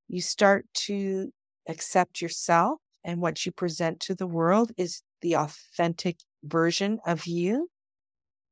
you 0.07 0.21
start 0.21 0.65
to 0.73 1.31
accept 1.69 2.21
yourself 2.21 2.79
and 3.03 3.21
what 3.21 3.45
you 3.45 3.51
present 3.51 3.99
to 4.01 4.15
the 4.15 4.27
world 4.27 4.71
is 4.77 5.01
the 5.21 5.35
authentic 5.35 6.17
version 6.43 6.99
of 7.05 7.25
you 7.25 7.69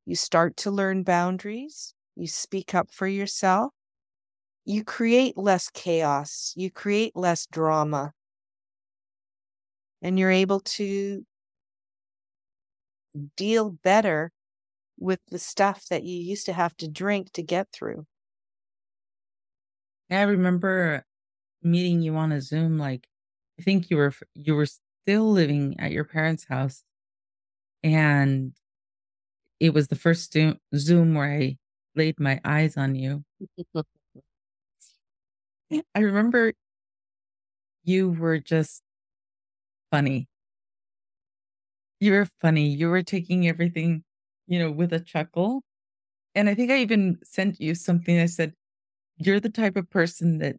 you 0.04 0.16
start 0.16 0.56
to 0.58 0.70
learn 0.70 1.04
boundaries. 1.04 1.94
You 2.16 2.26
speak 2.26 2.74
up 2.74 2.90
for 2.90 3.06
yourself. 3.06 3.72
You 4.64 4.84
create 4.84 5.36
less 5.36 5.68
chaos. 5.70 6.52
You 6.56 6.70
create 6.70 7.14
less 7.14 7.46
drama. 7.46 8.12
And 10.00 10.18
you're 10.18 10.30
able 10.30 10.60
to 10.60 11.24
deal 13.36 13.70
better 13.70 14.32
with 14.98 15.20
the 15.28 15.38
stuff 15.38 15.86
that 15.88 16.04
you 16.04 16.18
used 16.18 16.46
to 16.46 16.52
have 16.52 16.76
to 16.78 16.88
drink 16.88 17.32
to 17.32 17.42
get 17.42 17.72
through. 17.72 18.06
I 20.10 20.22
remember 20.22 21.06
meeting 21.62 22.02
you 22.02 22.16
on 22.16 22.32
a 22.32 22.40
Zoom. 22.40 22.78
Like, 22.78 23.08
I 23.58 23.62
think 23.62 23.90
you 23.90 23.96
were 23.96 24.12
you 24.34 24.54
were 24.54 24.66
still 24.66 25.30
living 25.30 25.78
at 25.80 25.92
your 25.92 26.04
parents' 26.04 26.44
house, 26.44 26.84
and 27.82 28.54
it 29.60 29.72
was 29.72 29.88
the 29.88 29.96
first 29.96 30.36
Zoom 30.76 31.14
where 31.14 31.32
I 31.32 31.58
laid 31.94 32.18
my 32.18 32.40
eyes 32.44 32.76
on 32.76 32.94
you. 32.94 33.24
I 35.94 36.00
remember 36.00 36.52
you 37.84 38.10
were 38.10 38.38
just 38.38 38.82
funny. 39.90 40.28
You 42.00 42.12
were 42.12 42.26
funny. 42.26 42.68
You 42.68 42.88
were 42.90 43.02
taking 43.02 43.48
everything, 43.48 44.04
you 44.52 44.58
know, 44.58 44.70
with 44.70 44.92
a 44.92 45.00
chuckle. 45.00 45.62
And 46.34 46.46
I 46.46 46.54
think 46.54 46.70
I 46.70 46.76
even 46.78 47.18
sent 47.24 47.58
you 47.58 47.74
something. 47.74 48.20
I 48.20 48.26
said, 48.26 48.52
You're 49.16 49.40
the 49.40 49.48
type 49.48 49.76
of 49.76 49.88
person 49.88 50.38
that 50.38 50.56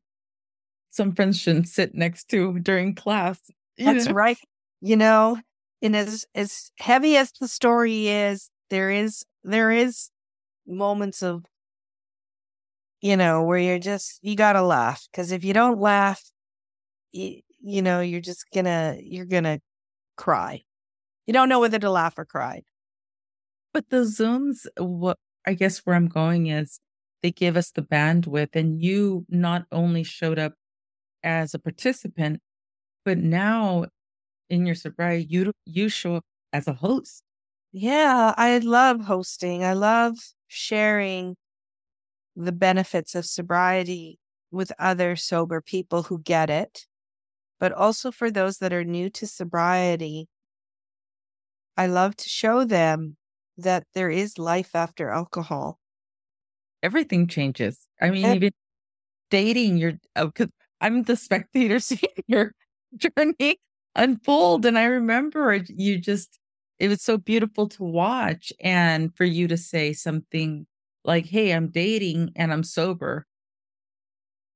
some 0.89 1.13
friends 1.13 1.39
shouldn't 1.39 1.67
sit 1.67 1.93
next 1.93 2.27
to 2.29 2.57
during 2.59 2.95
class. 2.95 3.39
That's 3.77 4.07
know? 4.07 4.13
right. 4.13 4.37
You 4.81 4.97
know, 4.97 5.37
and 5.83 5.95
as 5.95 6.25
as 6.33 6.71
heavy 6.79 7.17
as 7.17 7.31
the 7.39 7.47
story 7.47 8.07
is, 8.07 8.49
there 8.71 8.89
is 8.89 9.23
there 9.43 9.69
is 9.69 10.09
moments 10.65 11.21
of 11.21 11.45
you 12.99 13.15
know 13.15 13.43
where 13.43 13.59
you're 13.59 13.77
just 13.77 14.17
you 14.23 14.35
gotta 14.35 14.63
laugh 14.63 15.07
because 15.11 15.31
if 15.31 15.43
you 15.43 15.53
don't 15.53 15.79
laugh 15.79 16.23
you, 17.11 17.41
you 17.61 17.81
know 17.81 17.99
you're 17.99 18.21
just 18.21 18.45
gonna 18.53 18.95
you're 19.01 19.25
gonna 19.25 19.59
cry 20.15 20.61
you 21.27 21.33
don't 21.33 21.49
know 21.49 21.59
whether 21.59 21.79
to 21.79 21.89
laugh 21.91 22.17
or 22.17 22.23
cry 22.23 22.61
but 23.73 23.89
the 23.89 23.97
zooms 24.03 24.65
what 24.77 25.17
i 25.45 25.53
guess 25.53 25.79
where 25.79 25.95
i'm 25.95 26.07
going 26.07 26.47
is 26.47 26.79
they 27.21 27.31
give 27.31 27.57
us 27.57 27.71
the 27.71 27.81
bandwidth 27.81 28.55
and 28.55 28.81
you 28.83 29.25
not 29.29 29.65
only 29.71 30.03
showed 30.03 30.39
up 30.39 30.53
as 31.23 31.53
a 31.53 31.59
participant 31.59 32.39
but 33.05 33.17
now 33.17 33.85
in 34.49 34.65
your 34.65 34.75
sobriety 34.75 35.25
you 35.29 35.51
you 35.65 35.89
show 35.89 36.15
up 36.15 36.25
as 36.53 36.67
a 36.67 36.73
host 36.73 37.23
yeah, 37.75 38.35
I 38.37 38.59
love 38.59 39.01
hosting. 39.05 39.63
I 39.63 39.73
love 39.73 40.17
sharing 40.47 41.35
the 42.35 42.51
benefits 42.51 43.15
of 43.15 43.25
sobriety 43.25 44.19
with 44.51 44.71
other 44.77 45.15
sober 45.15 45.59
people 45.59 46.03
who 46.03 46.19
get 46.19 46.51
it. 46.51 46.85
But 47.59 47.71
also 47.71 48.11
for 48.11 48.29
those 48.29 48.59
that 48.59 48.73
are 48.73 48.83
new 48.83 49.09
to 49.11 49.25
sobriety, 49.25 50.27
I 51.75 51.87
love 51.87 52.15
to 52.17 52.29
show 52.29 52.63
them 52.63 53.17
that 53.57 53.85
there 53.93 54.09
is 54.09 54.37
life 54.37 54.75
after 54.75 55.09
alcohol. 55.09 55.79
Everything 56.81 57.27
changes. 57.27 57.87
I 58.01 58.09
mean, 58.09 58.25
even 58.25 58.51
dating, 59.29 59.77
you're, 59.77 59.93
because 60.15 60.49
oh, 60.49 60.65
I'm 60.81 61.03
the 61.03 61.15
spectator 61.15 61.79
seeing 61.79 62.23
your 62.27 62.53
journey 62.97 63.57
unfold. 63.95 64.65
And 64.65 64.77
I 64.77 64.85
remember 64.85 65.53
you 65.67 65.97
just, 65.97 66.39
it 66.79 66.89
was 66.89 67.01
so 67.01 67.17
beautiful 67.17 67.69
to 67.69 67.83
watch 67.83 68.51
and 68.59 69.15
for 69.15 69.23
you 69.23 69.47
to 69.47 69.57
say 69.57 69.93
something 69.93 70.65
like 71.05 71.25
hey 71.25 71.51
i'm 71.51 71.69
dating 71.69 72.31
and 72.35 72.51
i'm 72.51 72.63
sober 72.63 73.25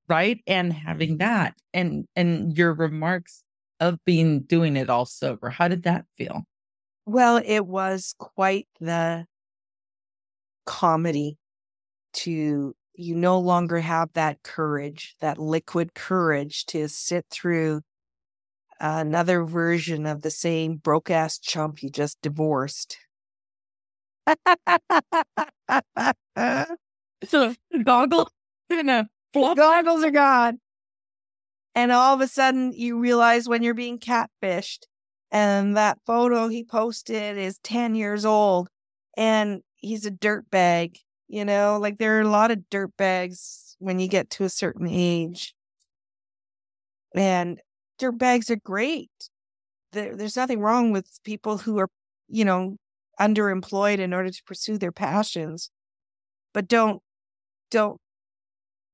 right 0.08 0.42
and 0.48 0.74
having 0.74 1.18
that 1.18 1.56
and 1.74 2.06
and 2.16 2.58
your 2.58 2.74
remarks 2.74 3.44
of 3.80 3.98
being 4.06 4.42
doing 4.42 4.76
it 4.78 4.90
all 4.90 5.06
sober 5.06 5.50
how 5.50 5.68
did 5.68 5.84
that 5.84 6.06
feel 6.18 6.44
well 7.08 7.42
it 7.44 7.66
was 7.66 8.14
quite 8.20 8.68
the 8.80 9.26
comedy 10.66 11.38
to 12.14 12.76
you 12.94 13.16
no 13.16 13.40
longer 13.40 13.80
have 13.80 14.12
that 14.14 14.44
courage 14.44 15.16
that 15.22 15.38
liquid 15.38 15.94
courage 15.94 16.66
to 16.66 16.90
sit 16.90 17.26
through 17.32 17.82
another 18.80 19.44
version 19.44 20.06
of 20.06 20.22
the 20.22 20.30
same 20.30 20.76
broke 20.76 21.10
ass 21.10 21.40
chump 21.40 21.82
you 21.82 21.90
just 21.90 22.22
divorced. 22.22 22.98
so 27.24 27.56
goggles 27.84 28.30
and 28.70 28.90
a 28.90 29.08
flop. 29.34 29.56
Goggles 29.56 30.04
are 30.04 30.12
gone. 30.12 30.60
And 31.74 31.92
all 31.92 32.14
of 32.14 32.22
a 32.22 32.28
sudden 32.28 32.74
you 32.74 33.00
realize 33.00 33.48
when 33.48 33.64
you're 33.64 33.74
being 33.74 34.00
catfished 34.00 34.86
and 35.32 35.76
that 35.78 36.00
photo 36.06 36.48
he 36.48 36.64
posted 36.64 37.38
is 37.38 37.60
10 37.64 37.96
years 37.96 38.26
old 38.26 38.70
and 39.18 39.62
he's 39.76 40.06
a 40.06 40.12
dirt 40.12 40.50
bag, 40.50 40.98
you 41.28 41.44
know, 41.44 41.78
like 41.82 41.98
there 41.98 42.18
are 42.18 42.22
a 42.22 42.30
lot 42.30 42.52
of 42.52 42.70
dirt 42.70 42.96
bags 42.98 43.76
when 43.80 44.00
you 44.00 44.08
get 44.08 44.30
to 44.32 44.44
a 44.44 44.50
certain 44.50 44.88
age. 44.88 45.54
And 47.16 47.60
dirt 47.98 48.18
bags 48.18 48.50
are 48.50 48.58
great. 48.58 49.12
There, 49.92 50.16
there's 50.16 50.36
nothing 50.36 50.60
wrong 50.60 50.92
with 50.92 51.20
people 51.24 51.58
who 51.58 51.80
are, 51.80 51.90
you 52.28 52.46
know, 52.46 52.78
underemployed 53.20 54.00
in 54.00 54.14
order 54.14 54.30
to 54.30 54.44
pursue 54.46 54.78
their 54.78 54.92
passions. 54.92 55.72
But 56.54 56.68
don't 56.68 57.02
don't 57.72 58.00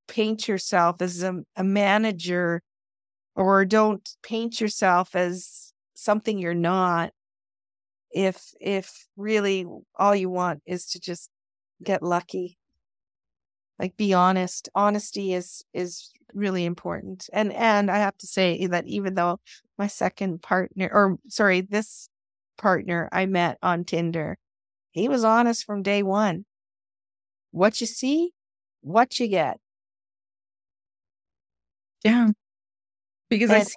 paint 0.08 0.48
yourself 0.48 1.02
as 1.02 1.24
a, 1.24 1.44
a 1.56 1.64
manager 1.64 2.62
or 3.36 3.66
don't 3.66 4.08
paint 4.24 4.62
yourself 4.62 5.16
as 5.16 5.73
something 6.04 6.38
you're 6.38 6.54
not 6.54 7.12
if 8.12 8.54
if 8.60 9.08
really 9.18 9.66
all 9.96 10.16
you 10.16 10.30
want 10.30 10.62
is 10.66 10.86
to 10.86 11.00
just 11.00 11.30
get 11.84 12.04
lucky 12.04 12.58
like 13.80 13.98
be 13.98 14.14
honest 14.14 14.70
honesty 14.76 15.34
is 15.34 15.64
is 15.74 16.12
really 16.34 16.66
important. 16.66 17.30
And 17.34 17.54
and 17.54 17.90
I 17.90 17.98
have 17.98 18.18
to 18.20 18.28
say 18.28 18.66
that 18.68 18.88
even 18.88 19.16
though 19.16 19.40
my 19.78 19.88
second 19.88 20.42
partner 20.42 20.90
or 20.92 21.18
sorry, 21.28 21.62
this 21.62 22.10
partner 22.58 23.10
I 23.12 23.26
met 23.26 23.58
on 23.62 23.86
Tinder, 23.86 24.38
he 24.92 25.08
was 25.08 25.24
honest 25.24 25.66
from 25.66 25.84
day 25.84 26.04
one. 26.04 26.46
What 27.52 27.82
you 27.82 27.88
see, 27.88 28.32
what 28.82 29.20
you 29.20 29.28
get. 29.28 29.60
Yeah. 32.04 32.30
Because 33.30 33.50
and, 33.50 33.68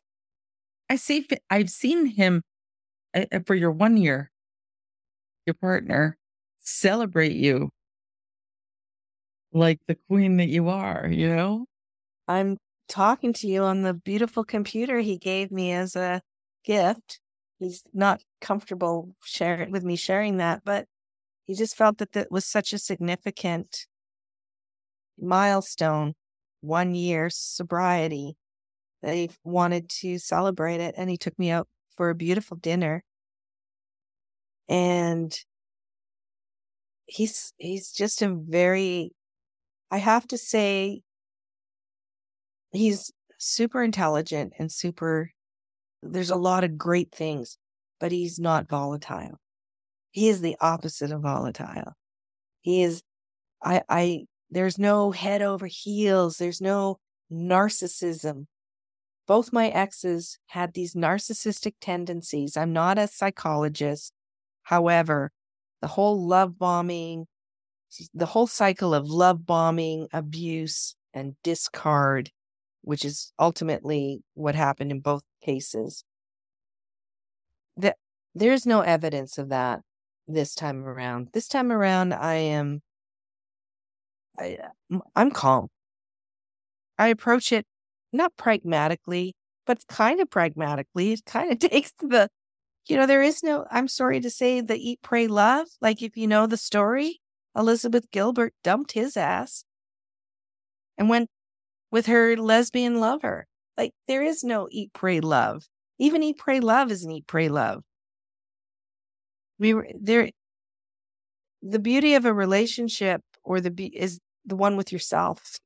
I, 0.88 0.96
see, 0.96 1.26
I've 1.50 1.70
seen 1.70 2.06
him 2.06 2.42
uh, 3.14 3.40
for 3.46 3.54
your 3.54 3.70
one 3.70 3.96
year, 3.96 4.30
your 5.46 5.54
partner 5.54 6.16
celebrate 6.60 7.32
you 7.32 7.70
like 9.52 9.80
the 9.86 9.96
queen 10.08 10.36
that 10.36 10.48
you 10.48 10.68
are, 10.68 11.08
you 11.10 11.34
know? 11.34 11.66
I'm 12.28 12.58
talking 12.88 13.32
to 13.34 13.46
you 13.46 13.62
on 13.62 13.82
the 13.82 13.94
beautiful 13.94 14.44
computer 14.44 15.00
he 15.00 15.18
gave 15.18 15.50
me 15.50 15.72
as 15.72 15.96
a 15.96 16.20
gift. 16.64 17.20
He's 17.58 17.82
not 17.92 18.20
comfortable 18.40 19.14
sharing 19.24 19.70
with 19.70 19.82
me 19.82 19.96
sharing 19.96 20.36
that, 20.36 20.62
but 20.64 20.86
he 21.44 21.54
just 21.54 21.76
felt 21.76 21.98
that 21.98 22.12
that 22.12 22.30
was 22.30 22.44
such 22.44 22.72
a 22.72 22.78
significant 22.78 23.86
milestone, 25.18 26.14
one 26.60 26.94
year 26.94 27.30
sobriety, 27.30 28.36
he 29.14 29.30
wanted 29.44 29.88
to 30.00 30.18
celebrate 30.18 30.80
it. 30.80 30.94
And 30.96 31.08
he 31.10 31.16
took 31.16 31.38
me 31.38 31.50
out 31.50 31.68
for 31.96 32.10
a 32.10 32.14
beautiful 32.14 32.56
dinner. 32.56 33.04
And 34.68 35.38
he's 37.06 37.52
he's 37.58 37.92
just 37.92 38.22
a 38.22 38.34
very 38.34 39.12
I 39.90 39.98
have 39.98 40.26
to 40.28 40.38
say 40.38 41.02
he's 42.72 43.12
super 43.38 43.82
intelligent 43.82 44.52
and 44.58 44.70
super 44.70 45.30
there's 46.02 46.30
a 46.30 46.36
lot 46.36 46.64
of 46.64 46.78
great 46.78 47.12
things, 47.12 47.58
but 48.00 48.12
he's 48.12 48.38
not 48.38 48.68
volatile. 48.68 49.38
He 50.10 50.28
is 50.28 50.40
the 50.40 50.56
opposite 50.60 51.10
of 51.10 51.22
volatile. 51.22 51.92
He 52.62 52.82
is 52.82 53.02
I 53.62 53.82
I 53.88 54.26
there's 54.50 54.78
no 54.78 55.10
head 55.12 55.42
over 55.42 55.66
heels, 55.66 56.38
there's 56.38 56.60
no 56.60 56.98
narcissism. 57.32 58.46
Both 59.26 59.52
my 59.52 59.68
exes 59.68 60.38
had 60.46 60.74
these 60.74 60.94
narcissistic 60.94 61.74
tendencies. 61.80 62.56
I'm 62.56 62.72
not 62.72 62.98
a 62.98 63.08
psychologist. 63.08 64.12
However, 64.62 65.32
the 65.80 65.88
whole 65.88 66.26
love 66.26 66.58
bombing, 66.58 67.26
the 68.14 68.26
whole 68.26 68.46
cycle 68.46 68.94
of 68.94 69.08
love 69.08 69.46
bombing, 69.46 70.08
abuse, 70.12 70.94
and 71.12 71.34
discard 71.42 72.30
which 72.86 73.04
is 73.04 73.32
ultimately 73.36 74.22
what 74.34 74.54
happened 74.54 74.92
in 74.92 75.00
both 75.00 75.22
cases. 75.42 76.04
There's 78.32 78.64
no 78.64 78.82
evidence 78.82 79.38
of 79.38 79.48
that 79.48 79.80
this 80.28 80.54
time 80.54 80.84
around. 80.84 81.30
This 81.32 81.48
time 81.48 81.72
around, 81.72 82.12
I 82.12 82.34
am, 82.34 82.82
I, 84.38 84.58
uh, 84.92 84.98
I'm 85.16 85.32
calm. 85.32 85.66
I 86.96 87.08
approach 87.08 87.50
it 87.50 87.66
not 88.16 88.36
pragmatically, 88.36 89.34
but 89.66 89.86
kind 89.88 90.20
of 90.20 90.30
pragmatically. 90.30 91.12
It 91.12 91.24
kind 91.26 91.52
of 91.52 91.58
takes 91.70 91.92
the, 92.00 92.28
you 92.88 92.96
know, 92.96 93.06
there 93.06 93.22
is 93.22 93.42
no, 93.42 93.66
I'm 93.70 93.88
sorry 93.88 94.20
to 94.20 94.30
say, 94.30 94.60
the 94.60 94.76
eat, 94.76 95.00
pray, 95.02 95.26
love. 95.26 95.66
Like 95.80 96.02
if 96.02 96.16
you 96.16 96.26
know 96.26 96.46
the 96.46 96.56
story, 96.56 97.20
Elizabeth 97.56 98.10
Gilbert 98.10 98.54
dumped 98.62 98.92
his 98.92 99.16
ass 99.16 99.64
and 100.98 101.08
went 101.08 101.28
with 101.90 102.06
her 102.06 102.36
lesbian 102.36 103.00
lover. 103.00 103.46
Like 103.76 103.92
there 104.08 104.22
is 104.22 104.42
no 104.44 104.68
eat, 104.70 104.92
pray, 104.92 105.20
love. 105.20 105.66
Even 105.98 106.22
eat, 106.22 106.38
pray, 106.38 106.60
love 106.60 106.90
is 106.90 107.04
an 107.04 107.10
eat, 107.10 107.26
pray, 107.26 107.48
love. 107.48 107.82
We 109.58 109.74
were 109.74 109.88
there. 109.98 110.30
The 111.62 111.78
beauty 111.78 112.14
of 112.14 112.24
a 112.24 112.34
relationship 112.34 113.22
or 113.42 113.60
the 113.60 113.70
be 113.70 113.86
is 113.86 114.20
the 114.44 114.56
one 114.56 114.76
with 114.76 114.92
yourself. 114.92 115.58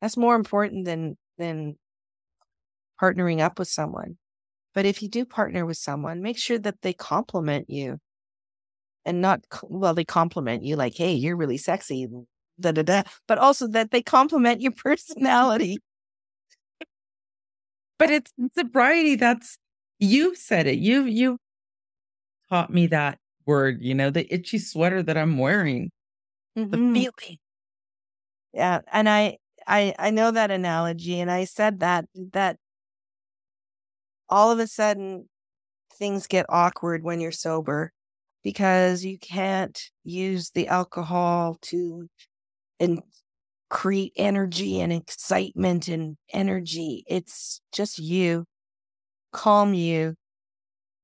That's 0.00 0.16
more 0.16 0.34
important 0.34 0.84
than 0.84 1.16
than 1.38 1.76
partnering 3.00 3.40
up 3.40 3.58
with 3.58 3.68
someone. 3.68 4.16
But 4.74 4.86
if 4.86 5.02
you 5.02 5.08
do 5.08 5.24
partner 5.24 5.64
with 5.66 5.76
someone, 5.76 6.22
make 6.22 6.38
sure 6.38 6.58
that 6.58 6.82
they 6.82 6.92
compliment 6.92 7.70
you 7.70 7.98
and 9.04 9.20
not, 9.20 9.44
well, 9.62 9.94
they 9.94 10.04
compliment 10.04 10.64
you 10.64 10.76
like, 10.76 10.94
hey, 10.96 11.12
you're 11.12 11.36
really 11.36 11.58
sexy 11.58 12.08
da 12.60 12.72
da 12.72 12.82
da, 12.82 13.02
but 13.26 13.38
also 13.38 13.66
that 13.68 13.90
they 13.90 14.02
compliment 14.02 14.60
your 14.60 14.72
personality. 14.76 15.78
but 17.98 18.10
it's 18.10 18.32
sobriety. 18.56 19.16
That's 19.16 19.58
you 19.98 20.34
said 20.34 20.66
it. 20.66 20.78
You 20.78 21.04
you 21.04 21.38
taught 22.50 22.72
me 22.72 22.86
that 22.88 23.18
word. 23.46 23.78
You 23.82 23.94
know, 23.94 24.10
the 24.10 24.32
itchy 24.32 24.58
sweater 24.58 25.02
that 25.02 25.16
I'm 25.16 25.38
wearing. 25.38 25.90
Mm-hmm. 26.58 26.92
The 26.92 27.00
feeling. 27.00 27.38
Yeah, 28.52 28.80
and 28.92 29.08
I 29.08 29.38
I 29.66 29.94
I 29.98 30.10
know 30.10 30.30
that 30.30 30.50
analogy, 30.50 31.20
and 31.20 31.30
I 31.30 31.44
said 31.44 31.80
that 31.80 32.06
that 32.32 32.58
all 34.28 34.50
of 34.50 34.58
a 34.58 34.66
sudden 34.66 35.28
things 35.94 36.26
get 36.26 36.46
awkward 36.48 37.04
when 37.04 37.20
you're 37.20 37.32
sober 37.32 37.92
because 38.44 39.04
you 39.04 39.18
can't 39.18 39.80
use 40.04 40.50
the 40.52 40.68
alcohol 40.68 41.58
to 41.62 42.08
and 42.80 43.02
create 43.70 44.12
energy 44.16 44.80
and 44.80 44.92
excitement 44.92 45.88
and 45.88 46.16
energy. 46.32 47.04
It's 47.08 47.60
just 47.72 47.98
you, 47.98 48.46
calm 49.32 49.74
you, 49.74 50.16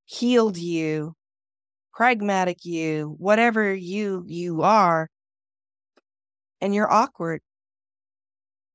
healed 0.07 0.59
you, 0.59 1.15
pragmatic 1.95 2.65
you, 2.65 3.17
whatever 3.19 3.75
you 3.75 4.25
you 4.29 4.63
are. 4.63 5.09
And 6.63 6.75
you're 6.75 6.91
awkward. 6.91 7.43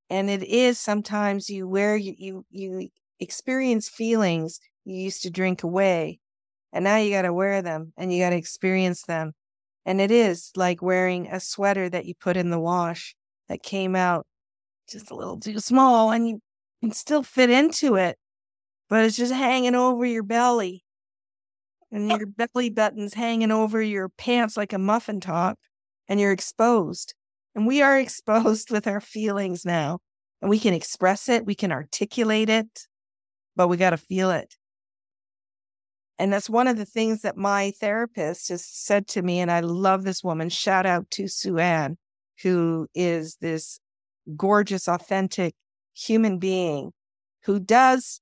And 0.09 0.29
it 0.29 0.43
is 0.43 0.79
sometimes 0.79 1.49
you 1.49 1.67
where 1.67 1.95
you 1.97 2.13
you, 2.17 2.45
you 2.51 2.89
experience 3.19 3.89
feelings 3.89 4.59
you 4.85 4.95
used 4.95 5.23
to 5.23 5.29
drink 5.31 5.63
away. 5.63 6.19
And 6.73 6.83
now 6.83 6.97
you 6.97 7.11
got 7.11 7.23
to 7.23 7.33
wear 7.33 7.61
them 7.61 7.93
and 7.97 8.13
you 8.13 8.23
got 8.23 8.31
to 8.31 8.35
experience 8.37 9.03
them 9.03 9.33
and 9.85 10.01
it 10.01 10.11
is 10.11 10.51
like 10.55 10.81
wearing 10.81 11.27
a 11.27 11.39
sweater 11.39 11.89
that 11.89 12.05
you 12.05 12.15
put 12.15 12.37
in 12.37 12.49
the 12.49 12.59
wash 12.59 13.15
that 13.47 13.63
came 13.63 13.95
out 13.95 14.25
just 14.89 15.11
a 15.11 15.15
little 15.15 15.39
too 15.39 15.59
small 15.59 16.11
and 16.11 16.27
you 16.27 16.39
can 16.81 16.91
still 16.91 17.23
fit 17.23 17.49
into 17.49 17.95
it, 17.95 18.17
but 18.89 19.05
it's 19.05 19.17
just 19.17 19.33
hanging 19.33 19.75
over 19.75 20.05
your 20.05 20.23
belly. 20.23 20.83
And 21.91 22.11
eh 22.11 22.17
your 22.17 22.27
belly 22.27 22.69
button's 22.69 23.13
hanging 23.13 23.51
over 23.51 23.81
your 23.81 24.09
pants 24.09 24.57
like 24.57 24.73
a 24.73 24.79
muffin 24.79 25.19
top, 25.19 25.59
and 26.07 26.19
you're 26.19 26.31
exposed. 26.31 27.13
And 27.55 27.65
we 27.65 27.81
are 27.81 27.97
exposed 27.99 28.71
with 28.71 28.87
our 28.87 29.01
feelings 29.01 29.65
now. 29.65 29.99
And 30.41 30.49
we 30.49 30.59
can 30.59 30.73
express 30.73 31.29
it, 31.29 31.45
we 31.45 31.55
can 31.55 31.71
articulate 31.71 32.49
it, 32.49 32.87
but 33.55 33.67
we 33.67 33.77
got 33.77 33.91
to 33.91 33.97
feel 33.97 34.29
it. 34.31 34.55
And 36.19 36.31
that's 36.31 36.49
one 36.49 36.67
of 36.67 36.77
the 36.77 36.85
things 36.85 37.21
that 37.21 37.35
my 37.35 37.71
therapist 37.79 38.49
has 38.49 38.65
said 38.65 39.07
to 39.09 39.21
me. 39.21 39.39
And 39.39 39.51
I 39.51 39.61
love 39.61 40.03
this 40.03 40.23
woman. 40.23 40.49
Shout 40.49 40.85
out 40.85 41.09
to 41.11 41.27
Sue 41.27 41.57
Ann, 41.57 41.97
who 42.43 42.87
is 42.93 43.37
this 43.41 43.79
gorgeous, 44.35 44.87
authentic 44.87 45.55
human 45.93 46.37
being 46.37 46.91
who 47.43 47.59
does 47.59 48.21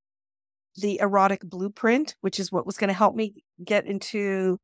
the 0.75 0.99
erotic 0.99 1.41
blueprint, 1.41 2.15
which 2.21 2.39
is 2.39 2.51
what 2.51 2.65
was 2.65 2.77
going 2.77 2.87
to 2.89 2.93
help 2.93 3.15
me 3.15 3.43
get 3.63 3.85
into 3.85 4.59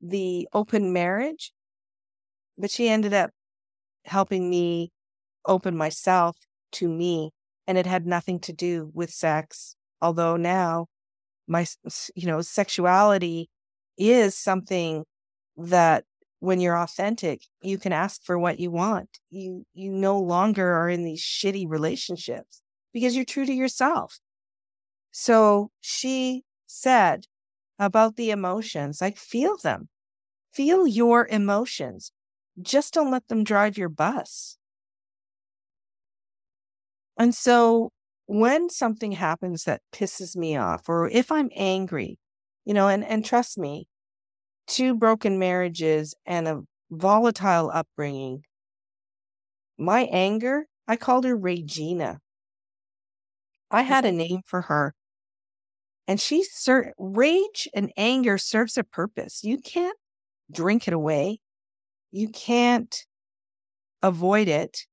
the 0.00 0.48
open 0.52 0.92
marriage. 0.92 1.52
But 2.58 2.70
she 2.70 2.88
ended 2.88 3.14
up 3.14 3.30
helping 4.04 4.50
me 4.50 4.90
open 5.46 5.76
myself 5.76 6.36
to 6.72 6.88
me. 6.88 7.30
And 7.66 7.78
it 7.78 7.86
had 7.86 8.06
nothing 8.06 8.40
to 8.40 8.52
do 8.52 8.90
with 8.94 9.10
sex. 9.10 9.76
Although 10.00 10.36
now 10.36 10.86
my 11.46 11.66
you 12.14 12.26
know 12.26 12.40
sexuality 12.40 13.48
is 13.98 14.34
something 14.36 15.04
that 15.56 16.04
when 16.40 16.60
you're 16.60 16.78
authentic 16.78 17.42
you 17.62 17.78
can 17.78 17.92
ask 17.92 18.22
for 18.24 18.38
what 18.38 18.58
you 18.58 18.70
want 18.70 19.08
you 19.30 19.64
you 19.74 19.90
no 19.90 20.18
longer 20.18 20.72
are 20.72 20.88
in 20.88 21.04
these 21.04 21.22
shitty 21.22 21.68
relationships 21.68 22.62
because 22.92 23.14
you're 23.14 23.24
true 23.24 23.46
to 23.46 23.52
yourself 23.52 24.18
so 25.10 25.70
she 25.80 26.42
said 26.66 27.26
about 27.78 28.16
the 28.16 28.30
emotions 28.30 29.00
like 29.00 29.16
feel 29.16 29.56
them 29.58 29.88
feel 30.52 30.86
your 30.86 31.26
emotions 31.28 32.12
just 32.62 32.94
don't 32.94 33.10
let 33.10 33.28
them 33.28 33.44
drive 33.44 33.76
your 33.76 33.88
bus 33.88 34.56
and 37.16 37.34
so 37.34 37.90
when 38.26 38.70
something 38.70 39.12
happens 39.12 39.64
that 39.64 39.82
pisses 39.92 40.36
me 40.36 40.56
off 40.56 40.88
or 40.88 41.08
if 41.08 41.30
I'm 41.30 41.50
angry, 41.54 42.18
you 42.64 42.74
know, 42.74 42.88
and, 42.88 43.04
and 43.04 43.24
trust 43.24 43.58
me, 43.58 43.86
two 44.66 44.94
broken 44.94 45.38
marriages 45.38 46.14
and 46.26 46.48
a 46.48 46.62
volatile 46.90 47.70
upbringing, 47.72 48.42
my 49.78 50.02
anger, 50.10 50.66
I 50.88 50.96
called 50.96 51.24
her 51.24 51.36
Regina. 51.36 52.20
I 53.70 53.82
had 53.82 54.04
a 54.04 54.12
name 54.12 54.40
for 54.46 54.62
her. 54.62 54.94
And 56.06 56.20
she 56.20 56.44
ser- 56.44 56.92
rage 56.98 57.68
and 57.74 57.90
anger 57.96 58.38
serves 58.38 58.76
a 58.76 58.84
purpose. 58.84 59.42
You 59.42 59.58
can't 59.58 59.96
drink 60.52 60.86
it 60.86 60.94
away. 60.94 61.40
You 62.14 62.30
can't 62.30 63.04
avoid 64.02 64.48
it. 64.48 64.86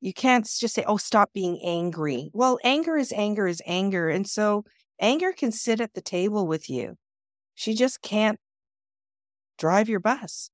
You 0.00 0.14
can't 0.14 0.46
just 0.46 0.74
say, 0.74 0.84
"Oh, 0.86 0.98
stop 0.98 1.32
being 1.34 1.60
angry." 1.64 2.30
Well, 2.34 2.58
anger 2.64 2.96
is 2.98 3.12
anger 3.12 3.46
is 3.48 3.62
anger, 3.66 4.08
and 4.10 4.28
so 4.28 4.64
anger 5.00 5.32
can 5.32 5.52
sit 5.52 5.80
at 5.80 5.94
the 5.94 6.02
table 6.02 6.46
with 6.46 6.70
you. 6.70 6.98
She 7.54 7.74
just 7.74 8.02
can't 8.02 8.40
drive 9.58 9.88
your 9.88 10.00
bus. 10.00 10.50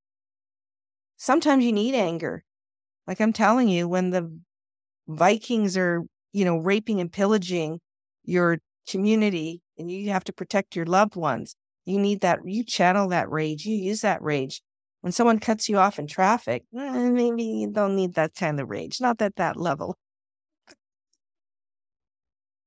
Sometimes 1.18 1.64
you 1.64 1.72
need 1.72 1.94
anger. 1.94 2.44
Like 3.06 3.20
I'm 3.20 3.32
telling 3.32 3.68
you, 3.68 3.88
when 3.88 4.10
the 4.10 4.30
Vikings 5.08 5.76
are, 5.76 6.02
you 6.32 6.44
know, 6.44 6.58
raping 6.58 7.00
and 7.00 7.12
pillaging 7.12 7.80
your 8.24 8.60
community 8.88 9.62
and 9.78 9.90
you 9.90 10.10
have 10.10 10.24
to 10.24 10.32
protect 10.32 10.76
your 10.76 10.86
loved 10.86 11.16
ones, 11.16 11.56
you 11.86 11.98
need 11.98 12.20
that, 12.22 12.40
you 12.46 12.64
channel 12.64 13.08
that 13.10 13.30
rage, 13.30 13.66
you 13.66 13.76
use 13.76 14.02
that 14.02 14.22
rage. 14.22 14.62
When 15.08 15.12
someone 15.14 15.38
cuts 15.38 15.70
you 15.70 15.78
off 15.78 15.98
in 15.98 16.06
traffic, 16.06 16.64
eh, 16.78 17.08
maybe 17.08 17.42
you 17.42 17.70
don't 17.70 17.96
need 17.96 18.12
that 18.16 18.34
kind 18.34 18.60
of 18.60 18.68
rage, 18.68 19.00
not 19.00 19.22
at 19.22 19.36
that 19.36 19.56
level. 19.56 19.96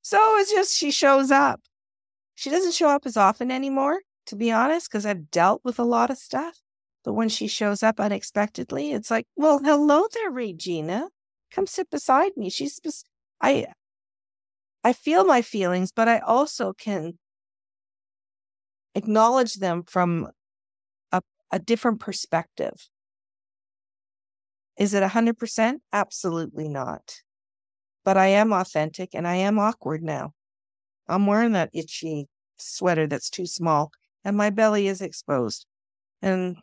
So 0.01 0.17
it's 0.39 0.51
just 0.51 0.75
she 0.75 0.89
shows 0.89 1.29
up. 1.29 1.61
She 2.33 2.49
doesn't 2.49 2.73
show 2.73 2.89
up 2.89 3.05
as 3.05 3.15
often 3.15 3.51
anymore, 3.51 3.99
to 4.25 4.35
be 4.35 4.51
honest, 4.51 4.89
because 4.89 5.05
I've 5.05 5.29
dealt 5.29 5.61
with 5.63 5.77
a 5.77 5.83
lot 5.83 6.09
of 6.09 6.17
stuff. 6.17 6.57
But 7.03 7.13
when 7.13 7.29
she 7.29 7.45
shows 7.45 7.83
up 7.83 7.99
unexpectedly, 7.99 8.91
it's 8.91 9.11
like, 9.11 9.27
well, 9.35 9.59
hello 9.59 10.07
there, 10.11 10.31
Regina. 10.31 11.09
Come 11.51 11.67
sit 11.67 11.91
beside 11.91 12.31
me. 12.35 12.49
She's, 12.49 12.79
I, 13.39 13.67
I 14.83 14.93
feel 14.93 15.25
my 15.25 15.43
feelings, 15.43 15.91
but 15.91 16.07
I 16.07 16.17
also 16.17 16.73
can 16.73 17.19
acknowledge 18.95 19.57
them 19.57 19.83
from 19.83 20.31
a, 21.51 21.59
different 21.59 21.99
perspective. 21.99 22.89
Is 24.77 24.93
it 24.93 25.03
100%? 25.03 25.75
Absolutely 25.91 26.69
not. 26.69 27.15
But 28.03 28.17
I 28.17 28.27
am 28.27 28.51
authentic 28.51 29.09
and 29.13 29.27
I 29.27 29.35
am 29.35 29.59
awkward 29.59 30.01
now. 30.01 30.31
I'm 31.07 31.27
wearing 31.27 31.51
that 31.53 31.69
itchy 31.73 32.27
sweater 32.57 33.07
that's 33.07 33.29
too 33.29 33.45
small 33.45 33.91
and 34.23 34.37
my 34.37 34.49
belly 34.49 34.87
is 34.87 35.01
exposed. 35.01 35.65
And, 36.21 36.57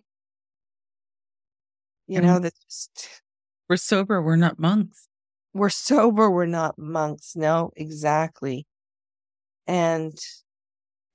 you 2.06 2.18
and 2.18 2.26
know, 2.26 2.38
that's 2.38 2.58
just. 2.64 3.22
We're 3.68 3.76
sober. 3.76 4.22
We're 4.22 4.36
not 4.36 4.58
monks. 4.58 5.08
We're 5.52 5.68
sober. 5.68 6.30
We're 6.30 6.46
not 6.46 6.78
monks. 6.78 7.34
No, 7.36 7.70
exactly. 7.76 8.66
And 9.66 10.14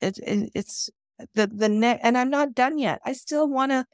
it, 0.01 0.19
it 0.19 0.51
it's 0.53 0.89
the, 1.35 1.47
the 1.47 1.69
net, 1.69 1.99
and 2.03 2.17
I'm 2.17 2.29
not 2.29 2.53
done 2.53 2.77
yet. 2.77 2.99
I 3.05 3.13
still 3.13 3.47
want 3.47 3.71
to, 3.71 3.85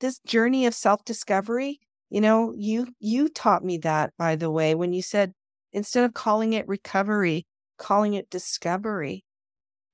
this 0.00 0.18
journey 0.20 0.66
of 0.66 0.74
self 0.74 1.04
discovery. 1.04 1.80
You 2.08 2.20
know, 2.20 2.54
you, 2.56 2.88
you 2.98 3.28
taught 3.28 3.64
me 3.64 3.78
that, 3.78 4.12
by 4.18 4.36
the 4.36 4.50
way, 4.50 4.74
when 4.74 4.92
you 4.92 5.02
said, 5.02 5.32
instead 5.72 6.04
of 6.04 6.14
calling 6.14 6.52
it 6.52 6.66
recovery, 6.66 7.46
calling 7.78 8.14
it 8.14 8.30
discovery. 8.30 9.24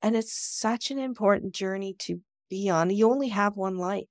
And 0.03 0.17
it's 0.17 0.33
such 0.33 0.91
an 0.91 0.99
important 0.99 1.55
journey 1.55 1.95
to 2.01 2.21
be 2.49 2.69
on. 2.69 2.91
You 2.91 3.11
only 3.11 3.29
have 3.29 3.57
one 3.57 3.77
life. 3.77 4.07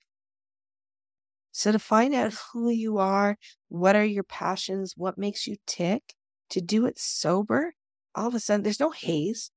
So 1.52 1.72
to 1.72 1.80
find 1.80 2.14
out 2.14 2.34
who 2.52 2.69
you 2.69 2.98
are, 2.98 3.38
what 3.69 3.95
are 3.95 4.03
your 4.03 4.23
passions, 4.23 4.94
what 4.98 5.18
makes 5.18 5.48
you 5.48 5.56
tick, 5.65 6.14
to 6.49 6.60
do 6.60 6.86
it 6.86 6.99
sober, 6.99 7.73
all 8.14 8.27
of 8.27 8.36
a 8.36 8.40
sudden 8.40 8.64
there's 8.64 8.80
no 8.80 8.91
haze. 8.91 9.52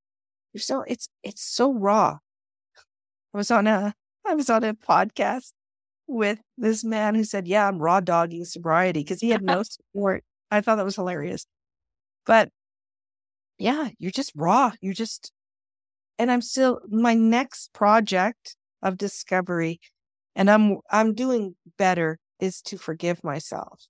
There's 0.52 0.70
no 0.70 0.84
it's 0.86 1.08
it's 1.22 1.42
so 1.42 1.72
raw. 1.72 2.18
I 3.34 3.38
was 3.38 3.50
on 3.50 3.66
a 3.66 3.94
I 4.26 4.34
was 4.34 4.50
on 4.50 4.64
a 4.64 4.74
podcast 4.74 5.52
with 6.06 6.40
this 6.56 6.82
man 6.82 7.14
who 7.14 7.24
said, 7.24 7.46
Yeah, 7.46 7.68
I'm 7.68 7.78
raw 7.78 8.00
dogging 8.00 8.44
sobriety 8.44 9.00
because 9.00 9.20
he 9.20 9.30
had 9.30 9.42
no 9.42 9.62
support. 9.94 10.24
I 10.50 10.60
thought 10.60 10.76
that 10.76 10.84
was 10.84 10.96
hilarious. 10.96 11.46
But 12.26 12.50
yeah, 13.58 13.88
you're 13.98 14.10
just 14.10 14.32
raw. 14.34 14.72
You're 14.80 14.94
just 14.94 15.32
and 16.18 16.30
I'm 16.32 16.42
still 16.42 16.80
my 16.88 17.14
next 17.14 17.72
project 17.72 18.56
of 18.82 18.96
discovery 18.96 19.80
and 20.34 20.50
I'm 20.50 20.78
I'm 20.90 21.14
doing 21.14 21.56
better 21.76 22.18
is 22.40 22.62
to 22.62 22.78
forgive 22.78 23.22
myself. 23.22 23.86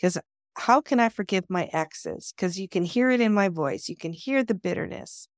Cuz 0.00 0.18
how 0.56 0.80
can 0.80 1.00
I 1.00 1.08
forgive 1.08 1.44
my 1.48 1.64
exes? 1.72 2.32
Cuz 2.36 2.58
you 2.58 2.68
can 2.68 2.84
hear 2.84 3.10
it 3.10 3.20
in 3.20 3.34
my 3.34 3.48
voice. 3.48 3.88
You 3.88 3.96
can 3.96 4.12
hear 4.12 4.44
the 4.44 4.54
bitterness. 4.54 5.28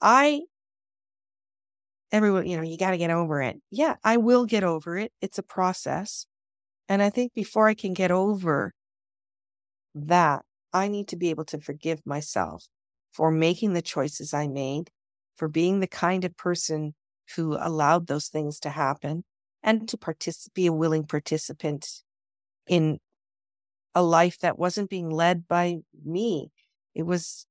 I 0.00 0.42
everyone, 2.12 2.46
you 2.46 2.56
know, 2.56 2.62
you 2.62 2.78
got 2.78 2.90
to 2.92 2.98
get 2.98 3.10
over 3.10 3.42
it. 3.42 3.60
Yeah, 3.70 3.96
I 4.04 4.16
will 4.16 4.46
get 4.46 4.64
over 4.64 4.96
it. 4.98 5.12
It's 5.20 5.38
a 5.38 5.42
process. 5.42 6.26
And 6.88 7.02
I 7.02 7.10
think 7.10 7.34
before 7.34 7.68
I 7.68 7.74
can 7.74 7.92
get 7.92 8.10
over 8.10 8.72
that, 9.94 10.42
I 10.72 10.88
need 10.88 11.08
to 11.08 11.16
be 11.16 11.30
able 11.30 11.44
to 11.46 11.60
forgive 11.60 12.04
myself 12.06 12.66
for 13.12 13.30
making 13.30 13.72
the 13.72 13.82
choices 13.82 14.32
I 14.32 14.46
made, 14.46 14.90
for 15.36 15.48
being 15.48 15.80
the 15.80 15.86
kind 15.86 16.24
of 16.24 16.36
person 16.36 16.94
who 17.36 17.56
allowed 17.60 18.06
those 18.06 18.28
things 18.28 18.58
to 18.60 18.70
happen, 18.70 19.24
and 19.62 19.88
to 19.88 19.96
partic- 19.96 20.52
be 20.54 20.66
a 20.66 20.72
willing 20.72 21.04
participant 21.04 22.02
in 22.66 22.98
a 23.94 24.02
life 24.02 24.38
that 24.38 24.58
wasn't 24.58 24.90
being 24.90 25.10
led 25.10 25.48
by 25.48 25.78
me. 26.04 26.50
It 26.94 27.02
was 27.02 27.46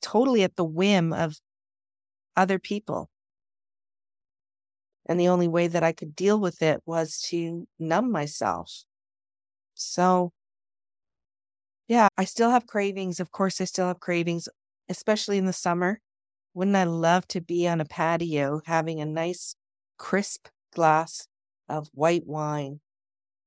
totally 0.00 0.42
at 0.42 0.56
the 0.56 0.64
whim 0.64 1.12
of 1.12 1.40
other 2.36 2.58
people. 2.58 3.10
And 5.06 5.18
the 5.18 5.28
only 5.28 5.48
way 5.48 5.66
that 5.68 5.82
I 5.82 5.92
could 5.92 6.14
deal 6.14 6.38
with 6.38 6.62
it 6.62 6.80
was 6.86 7.20
to 7.30 7.66
numb 7.78 8.10
myself. 8.12 8.84
So, 9.74 10.32
yeah, 11.88 12.08
I 12.16 12.24
still 12.24 12.50
have 12.50 12.66
cravings. 12.66 13.20
Of 13.20 13.30
course, 13.32 13.60
I 13.60 13.64
still 13.64 13.86
have 13.88 14.00
cravings 14.00 14.48
especially 14.88 15.38
in 15.38 15.46
the 15.46 15.52
summer. 15.52 16.00
Wouldn't 16.54 16.76
I 16.76 16.84
love 16.84 17.26
to 17.28 17.40
be 17.40 17.66
on 17.66 17.80
a 17.80 17.84
patio 17.84 18.60
having 18.66 19.00
a 19.00 19.06
nice, 19.06 19.56
crisp 19.98 20.48
glass 20.74 21.26
of 21.68 21.88
white 21.94 22.26
wine? 22.26 22.80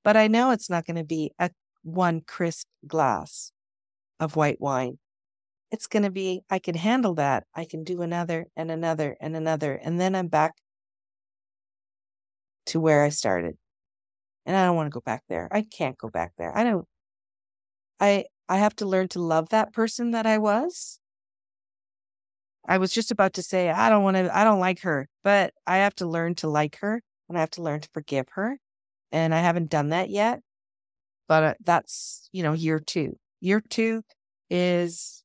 But 0.03 0.17
I 0.17 0.27
know 0.27 0.51
it's 0.51 0.69
not 0.69 0.85
going 0.85 0.97
to 0.97 1.03
be 1.03 1.31
a 1.39 1.51
one 1.83 2.21
crisp 2.21 2.67
glass 2.87 3.51
of 4.19 4.35
white 4.35 4.61
wine. 4.61 4.99
It's 5.71 5.87
going 5.87 6.03
to 6.03 6.11
be, 6.11 6.43
I 6.49 6.59
can 6.59 6.75
handle 6.75 7.15
that. 7.15 7.45
I 7.55 7.65
can 7.65 7.83
do 7.83 8.01
another 8.01 8.47
and 8.55 8.71
another 8.71 9.17
and 9.21 9.35
another. 9.35 9.75
And 9.75 9.99
then 9.99 10.15
I'm 10.15 10.27
back 10.27 10.53
to 12.67 12.79
where 12.79 13.03
I 13.03 13.09
started. 13.09 13.55
And 14.45 14.55
I 14.55 14.65
don't 14.65 14.75
want 14.75 14.87
to 14.87 14.93
go 14.93 15.01
back 15.01 15.23
there. 15.27 15.47
I 15.51 15.63
can't 15.63 15.97
go 15.97 16.09
back 16.09 16.33
there. 16.37 16.55
I 16.55 16.63
don't, 16.63 16.87
I, 17.99 18.25
I 18.47 18.57
have 18.57 18.75
to 18.77 18.85
learn 18.85 19.07
to 19.09 19.19
love 19.19 19.49
that 19.49 19.73
person 19.73 20.11
that 20.11 20.27
I 20.27 20.37
was 20.37 20.99
I 22.67 22.77
was 22.77 22.91
just 22.91 23.11
about 23.11 23.33
to 23.33 23.43
say, 23.43 23.69
I 23.69 23.89
don't 23.89 24.03
want 24.03 24.17
to, 24.17 24.35
I 24.35 24.43
don't 24.43 24.59
like 24.59 24.81
her, 24.81 25.07
but 25.23 25.53
I 25.67 25.77
have 25.77 25.95
to 25.95 26.07
learn 26.07 26.35
to 26.35 26.47
like 26.47 26.77
her 26.77 27.01
and 27.29 27.37
I 27.37 27.41
have 27.41 27.51
to 27.51 27.61
learn 27.61 27.81
to 27.81 27.89
forgive 27.93 28.25
her. 28.33 28.57
And 29.11 29.33
I 29.33 29.39
haven't 29.39 29.69
done 29.69 29.89
that 29.89 30.09
yet. 30.09 30.41
But 31.27 31.43
uh, 31.43 31.53
that's, 31.63 32.29
you 32.31 32.43
know, 32.43 32.53
year 32.53 32.79
two. 32.79 33.17
Year 33.39 33.61
two 33.61 34.01
is, 34.49 35.23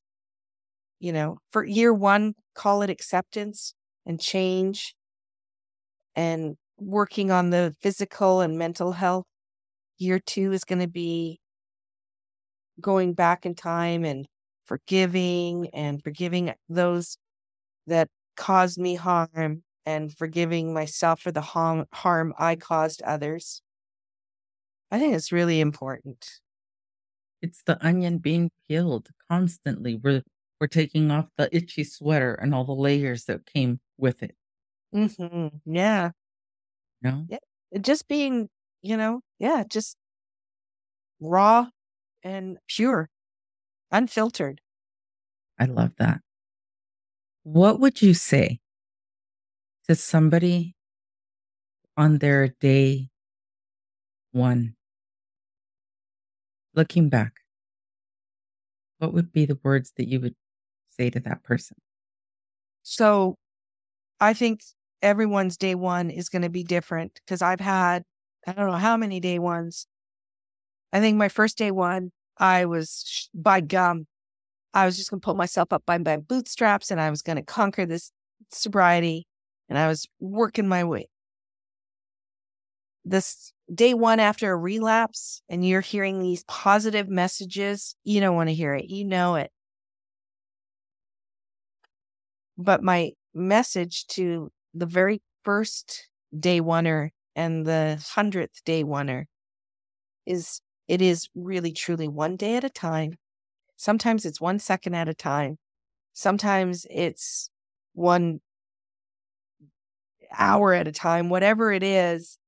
you 0.98 1.12
know, 1.12 1.38
for 1.50 1.64
year 1.64 1.92
one, 1.92 2.34
call 2.54 2.82
it 2.82 2.90
acceptance 2.90 3.74
and 4.04 4.20
change 4.20 4.94
and 6.14 6.56
working 6.80 7.30
on 7.30 7.50
the 7.50 7.74
physical 7.80 8.40
and 8.40 8.58
mental 8.58 8.92
health. 8.92 9.24
Year 9.98 10.18
two 10.18 10.52
is 10.52 10.64
going 10.64 10.80
to 10.80 10.88
be 10.88 11.40
going 12.80 13.14
back 13.14 13.44
in 13.44 13.54
time 13.54 14.04
and 14.04 14.26
forgiving 14.64 15.68
and 15.74 16.02
forgiving 16.02 16.54
those 16.68 17.16
that 17.86 18.08
caused 18.36 18.78
me 18.78 18.94
harm 18.94 19.62
and 19.84 20.16
forgiving 20.16 20.72
myself 20.72 21.20
for 21.20 21.32
the 21.32 21.40
harm, 21.40 21.86
harm 21.92 22.32
I 22.38 22.56
caused 22.56 23.02
others. 23.02 23.62
I 24.90 24.98
think 24.98 25.14
it's 25.14 25.32
really 25.32 25.60
important. 25.60 26.40
It's 27.42 27.62
the 27.62 27.84
onion 27.84 28.18
being 28.18 28.50
peeled 28.68 29.08
constantly. 29.28 29.96
We're 29.96 30.22
we're 30.60 30.66
taking 30.66 31.10
off 31.10 31.28
the 31.38 31.54
itchy 31.56 31.84
sweater 31.84 32.34
and 32.34 32.54
all 32.54 32.64
the 32.64 32.74
layers 32.74 33.24
that 33.24 33.46
came 33.46 33.80
with 33.96 34.22
it. 34.22 34.36
Mm-hmm. 34.94 35.74
Yeah. 35.74 36.10
No. 37.02 37.26
Yeah. 37.28 37.38
Just 37.80 38.08
being, 38.08 38.48
you 38.82 38.96
know, 38.96 39.20
yeah, 39.38 39.64
just 39.68 39.96
raw 41.20 41.68
and 42.22 42.58
pure, 42.68 43.08
unfiltered. 43.90 44.60
I 45.58 45.66
love 45.66 45.92
that. 45.98 46.20
What 47.42 47.80
would 47.80 48.02
you 48.02 48.14
say 48.14 48.60
to 49.88 49.94
somebody 49.94 50.74
on 51.96 52.18
their 52.18 52.48
day 52.48 53.10
one, 54.32 54.74
looking 56.74 57.08
back? 57.08 57.40
what 59.00 59.14
would 59.14 59.32
be 59.32 59.46
the 59.46 59.58
words 59.64 59.92
that 59.96 60.08
you 60.08 60.20
would 60.20 60.34
say 60.90 61.10
to 61.10 61.18
that 61.20 61.42
person? 61.42 61.76
So 62.82 63.36
I 64.20 64.34
think 64.34 64.60
everyone's 65.02 65.56
day 65.56 65.74
one 65.74 66.10
is 66.10 66.28
going 66.28 66.42
to 66.42 66.48
be 66.48 66.64
different 66.64 67.20
because 67.24 67.42
I've 67.42 67.60
had, 67.60 68.04
I 68.46 68.52
don't 68.52 68.66
know 68.66 68.76
how 68.76 68.96
many 68.96 69.20
day 69.20 69.38
ones. 69.38 69.86
I 70.92 71.00
think 71.00 71.16
my 71.16 71.28
first 71.28 71.56
day 71.58 71.70
one, 71.70 72.12
I 72.38 72.64
was 72.64 73.28
by 73.34 73.60
gum. 73.60 74.06
I 74.72 74.86
was 74.86 74.96
just 74.96 75.10
going 75.10 75.20
to 75.20 75.24
pull 75.24 75.34
myself 75.34 75.72
up 75.72 75.84
by 75.86 75.98
my 75.98 76.16
bootstraps 76.16 76.90
and 76.90 77.00
I 77.00 77.10
was 77.10 77.22
going 77.22 77.36
to 77.36 77.42
conquer 77.42 77.86
this 77.86 78.12
sobriety 78.50 79.26
and 79.68 79.78
I 79.78 79.88
was 79.88 80.06
working 80.20 80.68
my 80.68 80.84
way. 80.84 81.08
This 83.04 83.52
day 83.72 83.94
one 83.94 84.20
after 84.20 84.50
a 84.52 84.56
relapse 84.56 85.42
and 85.48 85.66
you're 85.66 85.80
hearing 85.80 86.20
these 86.20 86.44
positive 86.44 87.08
messages, 87.08 87.96
you 88.04 88.20
don't 88.20 88.36
want 88.36 88.48
to 88.48 88.54
hear 88.54 88.74
it. 88.74 88.86
You 88.86 89.04
know 89.04 89.36
it. 89.36 89.50
But 92.58 92.82
my 92.82 93.12
message 93.32 94.06
to 94.08 94.50
the 94.74 94.86
very 94.86 95.22
first 95.44 96.08
day 96.38 96.60
oneer 96.60 97.10
and 97.34 97.66
the 97.66 98.02
hundredth 98.14 98.64
day 98.64 98.84
oneer 98.84 99.24
is 100.26 100.60
it 100.88 101.00
is 101.02 101.28
really 101.34 101.72
truly 101.72 102.08
one 102.08 102.36
day 102.36 102.56
at 102.56 102.64
a 102.64 102.70
time. 102.70 103.14
Sometimes 103.76 104.24
it's 104.24 104.40
one 104.40 104.58
second 104.58 104.94
at 104.94 105.08
a 105.08 105.14
time. 105.14 105.58
Sometimes 106.12 106.86
it's 106.90 107.50
one 107.94 108.40
hour 110.36 110.72
at 110.72 110.88
a 110.88 110.92
time, 110.92 111.28
whatever 111.28 111.72
it 111.72 111.82
is, 111.82 112.38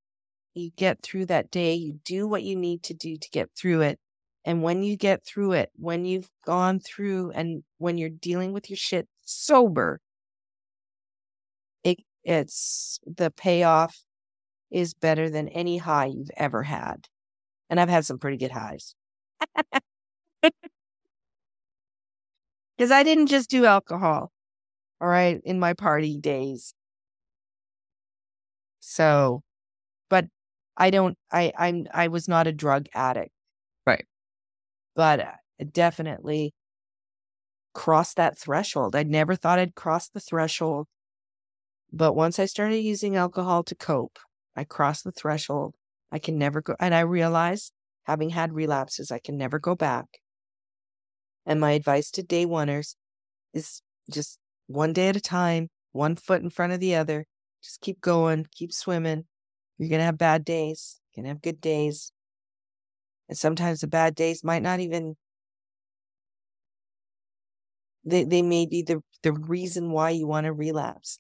you 0.54 0.70
get 0.76 1.02
through 1.02 1.26
that 1.26 1.50
day, 1.50 1.74
you 1.74 1.98
do 2.04 2.26
what 2.26 2.42
you 2.42 2.56
need 2.56 2.82
to 2.84 2.94
do 2.94 3.16
to 3.16 3.30
get 3.30 3.50
through 3.56 3.82
it. 3.82 3.98
And 4.44 4.62
when 4.62 4.82
you 4.82 4.96
get 4.96 5.24
through 5.24 5.52
it, 5.52 5.70
when 5.76 6.04
you've 6.04 6.28
gone 6.44 6.80
through 6.80 7.30
and 7.30 7.62
when 7.78 7.96
you're 7.96 8.10
dealing 8.10 8.52
with 8.52 8.68
your 8.68 8.76
shit 8.76 9.08
sober, 9.24 10.00
it's 12.24 13.00
the 13.06 13.30
payoff 13.30 14.02
is 14.70 14.94
better 14.94 15.28
than 15.28 15.48
any 15.48 15.78
high 15.78 16.06
you've 16.06 16.30
ever 16.36 16.62
had. 16.62 17.06
And 17.68 17.80
I've 17.80 17.88
had 17.88 18.04
some 18.04 18.18
pretty 18.18 18.36
good 18.36 18.52
highs. 18.52 18.94
Because 22.76 22.90
I 22.90 23.02
didn't 23.02 23.26
just 23.26 23.50
do 23.50 23.64
alcohol, 23.64 24.32
all 25.00 25.08
right, 25.08 25.40
in 25.44 25.60
my 25.60 25.72
party 25.72 26.18
days. 26.18 26.74
So, 28.80 29.42
but 30.08 30.24
I 30.76 30.90
don't, 30.90 31.16
I, 31.30 31.52
I'm, 31.56 31.86
I 31.94 32.08
was 32.08 32.26
not 32.26 32.48
a 32.48 32.52
drug 32.52 32.86
addict. 32.94 33.30
Right. 33.86 34.04
But 34.96 35.20
uh, 35.20 35.64
definitely 35.70 36.54
crossed 37.72 38.16
that 38.16 38.38
threshold. 38.38 38.96
I 38.96 39.02
never 39.02 39.36
thought 39.36 39.58
I'd 39.58 39.74
cross 39.74 40.08
the 40.08 40.20
threshold. 40.20 40.88
But 41.92 42.14
once 42.14 42.38
I 42.38 42.46
started 42.46 42.78
using 42.78 43.16
alcohol 43.16 43.62
to 43.64 43.74
cope, 43.74 44.18
I 44.56 44.64
crossed 44.64 45.04
the 45.04 45.12
threshold. 45.12 45.74
I 46.10 46.18
can 46.18 46.38
never 46.38 46.62
go. 46.62 46.74
And 46.80 46.94
I 46.94 47.00
realized, 47.00 47.72
having 48.04 48.30
had 48.30 48.54
relapses, 48.54 49.10
I 49.10 49.18
can 49.18 49.36
never 49.36 49.58
go 49.58 49.74
back. 49.74 50.06
And 51.44 51.60
my 51.60 51.72
advice 51.72 52.10
to 52.12 52.22
day 52.22 52.46
oneers 52.46 52.96
is 53.52 53.82
just 54.10 54.38
one 54.68 54.92
day 54.92 55.08
at 55.08 55.16
a 55.16 55.20
time, 55.20 55.68
one 55.92 56.16
foot 56.16 56.42
in 56.42 56.50
front 56.50 56.72
of 56.72 56.80
the 56.80 56.94
other. 56.94 57.26
Just 57.62 57.80
keep 57.80 58.00
going, 58.00 58.46
keep 58.52 58.72
swimming. 58.72 59.24
You're 59.78 59.90
going 59.90 60.00
to 60.00 60.04
have 60.04 60.18
bad 60.18 60.44
days, 60.44 61.00
you're 61.14 61.22
going 61.22 61.30
to 61.30 61.34
have 61.34 61.42
good 61.42 61.60
days. 61.60 62.12
And 63.28 63.36
sometimes 63.36 63.80
the 63.80 63.86
bad 63.86 64.14
days 64.14 64.44
might 64.44 64.62
not 64.62 64.80
even, 64.80 65.16
they, 68.04 68.24
they 68.24 68.42
may 68.42 68.66
be 68.66 68.82
the, 68.82 69.00
the 69.22 69.32
reason 69.32 69.90
why 69.90 70.10
you 70.10 70.26
want 70.26 70.46
to 70.46 70.52
relapse. 70.52 71.18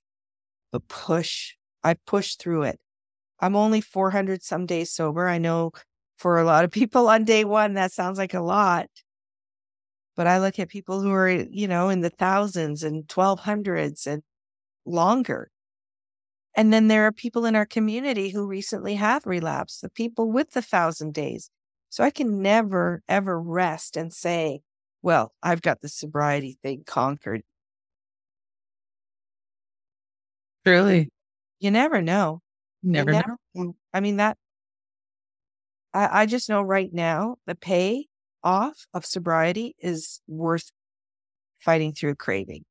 But 0.72 0.88
push. 0.88 1.54
I 1.84 1.94
push 1.94 2.36
through 2.36 2.62
it. 2.64 2.80
I'm 3.40 3.56
only 3.56 3.80
400 3.80 4.42
some 4.42 4.66
days 4.66 4.92
sober. 4.92 5.28
I 5.28 5.38
know 5.38 5.72
for 6.16 6.38
a 6.38 6.44
lot 6.44 6.64
of 6.64 6.70
people 6.72 7.08
on 7.08 7.24
day 7.24 7.44
one, 7.44 7.74
that 7.74 7.92
sounds 7.92 8.18
like 8.18 8.34
a 8.34 8.40
lot. 8.40 8.88
But 10.16 10.26
I 10.26 10.38
look 10.40 10.58
at 10.58 10.68
people 10.68 11.00
who 11.00 11.10
are, 11.12 11.28
you 11.28 11.68
know, 11.68 11.88
in 11.88 12.00
the 12.00 12.10
thousands 12.10 12.82
and 12.82 13.06
1200s 13.08 14.06
and 14.06 14.22
longer. 14.84 15.50
And 16.54 16.72
then 16.72 16.88
there 16.88 17.06
are 17.06 17.12
people 17.12 17.46
in 17.46 17.56
our 17.56 17.64
community 17.66 18.30
who 18.30 18.46
recently 18.46 18.94
have 18.96 19.26
relapsed, 19.26 19.80
the 19.80 19.90
people 19.90 20.30
with 20.30 20.50
the 20.50 20.62
thousand 20.62 21.14
days. 21.14 21.50
So 21.88 22.04
I 22.04 22.10
can 22.10 22.42
never, 22.42 23.02
ever 23.08 23.40
rest 23.40 23.96
and 23.96 24.12
say, 24.12 24.60
well, 25.02 25.32
I've 25.42 25.62
got 25.62 25.80
the 25.80 25.88
sobriety 25.88 26.58
thing 26.62 26.84
conquered. 26.86 27.42
Truly. 30.64 31.08
You 31.60 31.70
never 31.70 32.00
know. 32.00 32.40
Never, 32.82 33.12
never 33.12 33.36
know. 33.54 33.64
know. 33.64 33.76
I 33.92 34.00
mean, 34.00 34.16
that, 34.16 34.36
I, 35.94 36.22
I 36.22 36.26
just 36.26 36.48
know 36.48 36.62
right 36.62 36.92
now 36.92 37.36
the 37.46 37.54
pay 37.54 38.06
off 38.42 38.86
of 38.92 39.06
sobriety 39.06 39.74
is 39.78 40.20
worth 40.26 40.70
fighting 41.58 41.92
through 41.92 42.16
craving. 42.16 42.64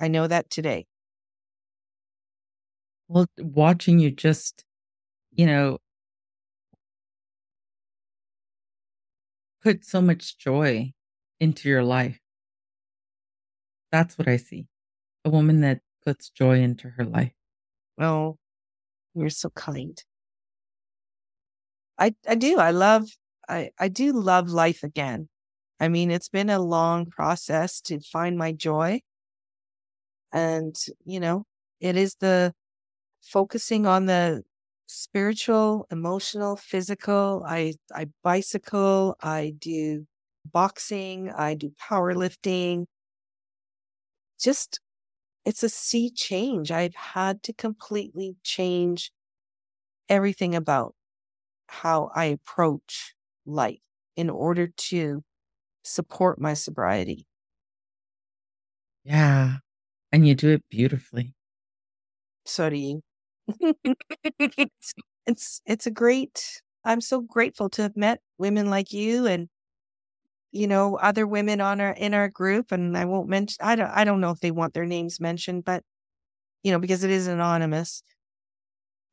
I 0.00 0.08
know 0.08 0.26
that 0.26 0.50
today. 0.50 0.86
Well, 3.08 3.26
watching 3.38 3.98
you 3.98 4.10
just, 4.10 4.64
you 5.32 5.46
know, 5.46 5.78
put 9.62 9.84
so 9.84 10.00
much 10.00 10.38
joy 10.38 10.92
into 11.38 11.68
your 11.68 11.84
life. 11.84 12.18
That's 13.92 14.18
what 14.18 14.26
I 14.26 14.38
see. 14.38 14.66
A 15.24 15.30
woman 15.30 15.60
that 15.60 15.80
puts 16.04 16.30
joy 16.30 16.60
into 16.60 16.90
her 16.90 17.04
life. 17.04 17.32
Oh, 18.00 18.38
you're 19.14 19.30
so 19.30 19.50
kind. 19.50 20.02
I 21.98 22.14
I 22.28 22.34
do. 22.34 22.58
I 22.58 22.70
love 22.70 23.08
I 23.48 23.70
I 23.78 23.88
do 23.88 24.12
love 24.12 24.48
life 24.50 24.82
again. 24.82 25.28
I 25.80 25.88
mean, 25.88 26.10
it's 26.10 26.28
been 26.28 26.50
a 26.50 26.58
long 26.60 27.06
process 27.06 27.80
to 27.82 28.00
find 28.00 28.36
my 28.38 28.52
joy. 28.52 29.00
And, 30.32 30.76
you 31.04 31.20
know, 31.20 31.44
it 31.80 31.96
is 31.96 32.16
the 32.16 32.54
focusing 33.22 33.86
on 33.86 34.06
the 34.06 34.44
spiritual, 34.86 35.86
emotional, 35.90 36.56
physical. 36.56 37.44
I 37.46 37.74
I 37.94 38.08
bicycle, 38.22 39.16
I 39.22 39.54
do 39.58 40.06
boxing, 40.46 41.30
I 41.30 41.54
do 41.54 41.70
powerlifting. 41.80 42.86
Just 44.38 44.80
it's 45.44 45.62
a 45.62 45.68
sea 45.68 46.10
change. 46.10 46.70
I've 46.70 46.94
had 46.94 47.42
to 47.44 47.52
completely 47.52 48.36
change 48.42 49.12
everything 50.08 50.54
about 50.54 50.94
how 51.68 52.10
I 52.14 52.26
approach 52.26 53.14
life 53.46 53.80
in 54.16 54.30
order 54.30 54.68
to 54.68 55.24
support 55.84 56.40
my 56.40 56.54
sobriety. 56.54 57.26
Yeah. 59.04 59.58
And 60.12 60.26
you 60.28 60.34
do 60.36 60.50
it 60.50 60.68
beautifully. 60.70 61.34
So 62.44 62.70
do 62.70 62.76
you. 62.76 63.02
it's, 64.38 64.92
it's 65.26 65.60
it's 65.66 65.86
a 65.86 65.90
great 65.90 66.62
I'm 66.84 67.00
so 67.00 67.20
grateful 67.20 67.68
to 67.70 67.82
have 67.82 67.96
met 67.96 68.20
women 68.38 68.70
like 68.70 68.92
you 68.92 69.26
and 69.26 69.48
you 70.52 70.66
know 70.66 70.96
other 70.98 71.26
women 71.26 71.60
on 71.60 71.80
our 71.80 71.92
in 71.92 72.14
our 72.14 72.28
group 72.28 72.72
and 72.72 72.96
I 72.96 73.04
won't 73.06 73.28
mention 73.28 73.58
I 73.60 73.76
don't 73.76 73.90
I 73.90 74.04
don't 74.04 74.20
know 74.20 74.30
if 74.30 74.40
they 74.40 74.50
want 74.50 74.74
their 74.74 74.86
names 74.86 75.20
mentioned 75.20 75.64
but 75.64 75.84
you 76.64 76.72
know 76.72 76.78
because 76.80 77.04
it 77.04 77.10
is 77.10 77.26
anonymous 77.28 78.02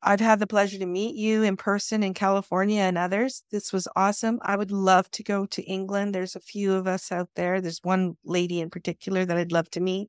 I've 0.02 0.20
had 0.20 0.38
the 0.38 0.46
pleasure 0.46 0.78
to 0.78 0.86
meet 0.86 1.14
you 1.14 1.42
in 1.42 1.56
person 1.56 2.02
in 2.02 2.14
California 2.14 2.80
and 2.80 2.96
others. 2.96 3.42
This 3.50 3.72
was 3.72 3.86
awesome. 3.94 4.38
I 4.42 4.56
would 4.56 4.70
love 4.70 5.10
to 5.12 5.22
go 5.22 5.44
to 5.46 5.62
England. 5.62 6.14
There's 6.14 6.34
a 6.34 6.40
few 6.40 6.72
of 6.72 6.86
us 6.86 7.12
out 7.12 7.28
there. 7.34 7.60
There's 7.60 7.80
one 7.82 8.16
lady 8.24 8.60
in 8.60 8.70
particular 8.70 9.26
that 9.26 9.36
I'd 9.36 9.52
love 9.52 9.70
to 9.72 9.80
meet. 9.80 10.08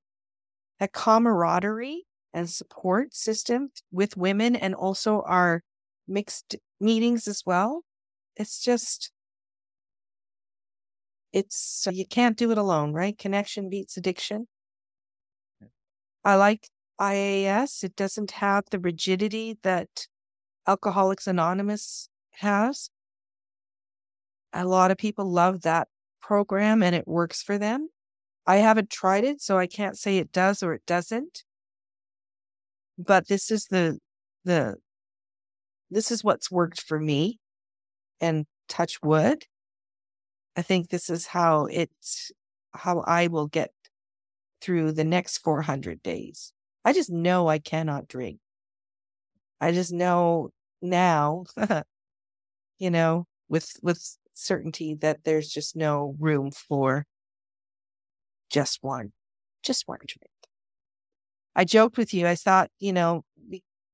That 0.79 0.93
camaraderie 0.93 2.05
and 2.33 2.49
support 2.49 3.13
system 3.15 3.71
with 3.91 4.17
women 4.17 4.55
and 4.55 4.75
also 4.75 5.21
our 5.23 5.63
mixed 6.07 6.55
meetings 6.79 7.27
as 7.27 7.43
well. 7.45 7.83
It's 8.37 8.61
just, 8.63 9.11
it's, 11.33 11.87
uh, 11.87 11.91
you 11.91 12.05
can't 12.05 12.37
do 12.37 12.51
it 12.51 12.57
alone, 12.57 12.93
right? 12.93 13.17
Connection 13.17 13.69
beats 13.69 13.97
addiction. 13.97 14.47
I 16.23 16.35
like 16.35 16.69
IAS. 16.99 17.83
It 17.83 17.95
doesn't 17.95 18.31
have 18.31 18.65
the 18.69 18.79
rigidity 18.79 19.57
that 19.63 20.07
Alcoholics 20.67 21.27
Anonymous 21.27 22.09
has. 22.33 22.89
A 24.53 24.65
lot 24.65 24.91
of 24.91 24.97
people 24.97 25.25
love 25.25 25.61
that 25.61 25.87
program 26.21 26.83
and 26.83 26.95
it 26.95 27.07
works 27.07 27.41
for 27.41 27.57
them. 27.57 27.89
I 28.45 28.57
haven't 28.57 28.89
tried 28.89 29.23
it, 29.23 29.41
so 29.41 29.57
I 29.57 29.67
can't 29.67 29.97
say 29.97 30.17
it 30.17 30.31
does 30.31 30.61
or 30.63 30.73
it 30.73 30.85
doesn't. 30.85 31.43
But 32.97 33.27
this 33.27 33.51
is 33.51 33.65
the 33.67 33.99
the 34.43 34.77
this 35.89 36.11
is 36.11 36.23
what's 36.23 36.49
worked 36.49 36.81
for 36.81 36.99
me 36.99 37.39
and 38.21 38.45
touch 38.67 39.01
wood. 39.03 39.45
I 40.55 40.61
think 40.61 40.89
this 40.89 41.09
is 41.09 41.27
how 41.27 41.65
it 41.65 41.91
how 42.73 43.01
I 43.01 43.27
will 43.27 43.47
get 43.47 43.71
through 44.61 44.93
the 44.93 45.03
next 45.03 45.39
400 45.39 46.03
days. 46.03 46.53
I 46.85 46.93
just 46.93 47.09
know 47.09 47.47
I 47.47 47.59
cannot 47.59 48.07
drink. 48.07 48.39
I 49.59 49.71
just 49.71 49.91
know 49.93 50.49
now, 50.81 51.45
you 52.79 52.89
know, 52.89 53.27
with 53.49 53.73
with 53.81 54.17
certainty 54.33 54.95
that 54.95 55.23
there's 55.23 55.49
just 55.49 55.75
no 55.75 56.15
room 56.19 56.51
for 56.51 57.05
just 58.49 58.79
one, 58.81 59.13
just 59.63 59.87
one 59.87 59.99
drink. 60.05 60.29
I 61.55 61.65
joked 61.65 61.97
with 61.97 62.13
you. 62.13 62.27
I 62.27 62.35
thought, 62.35 62.69
you 62.79 62.93
know, 62.93 63.23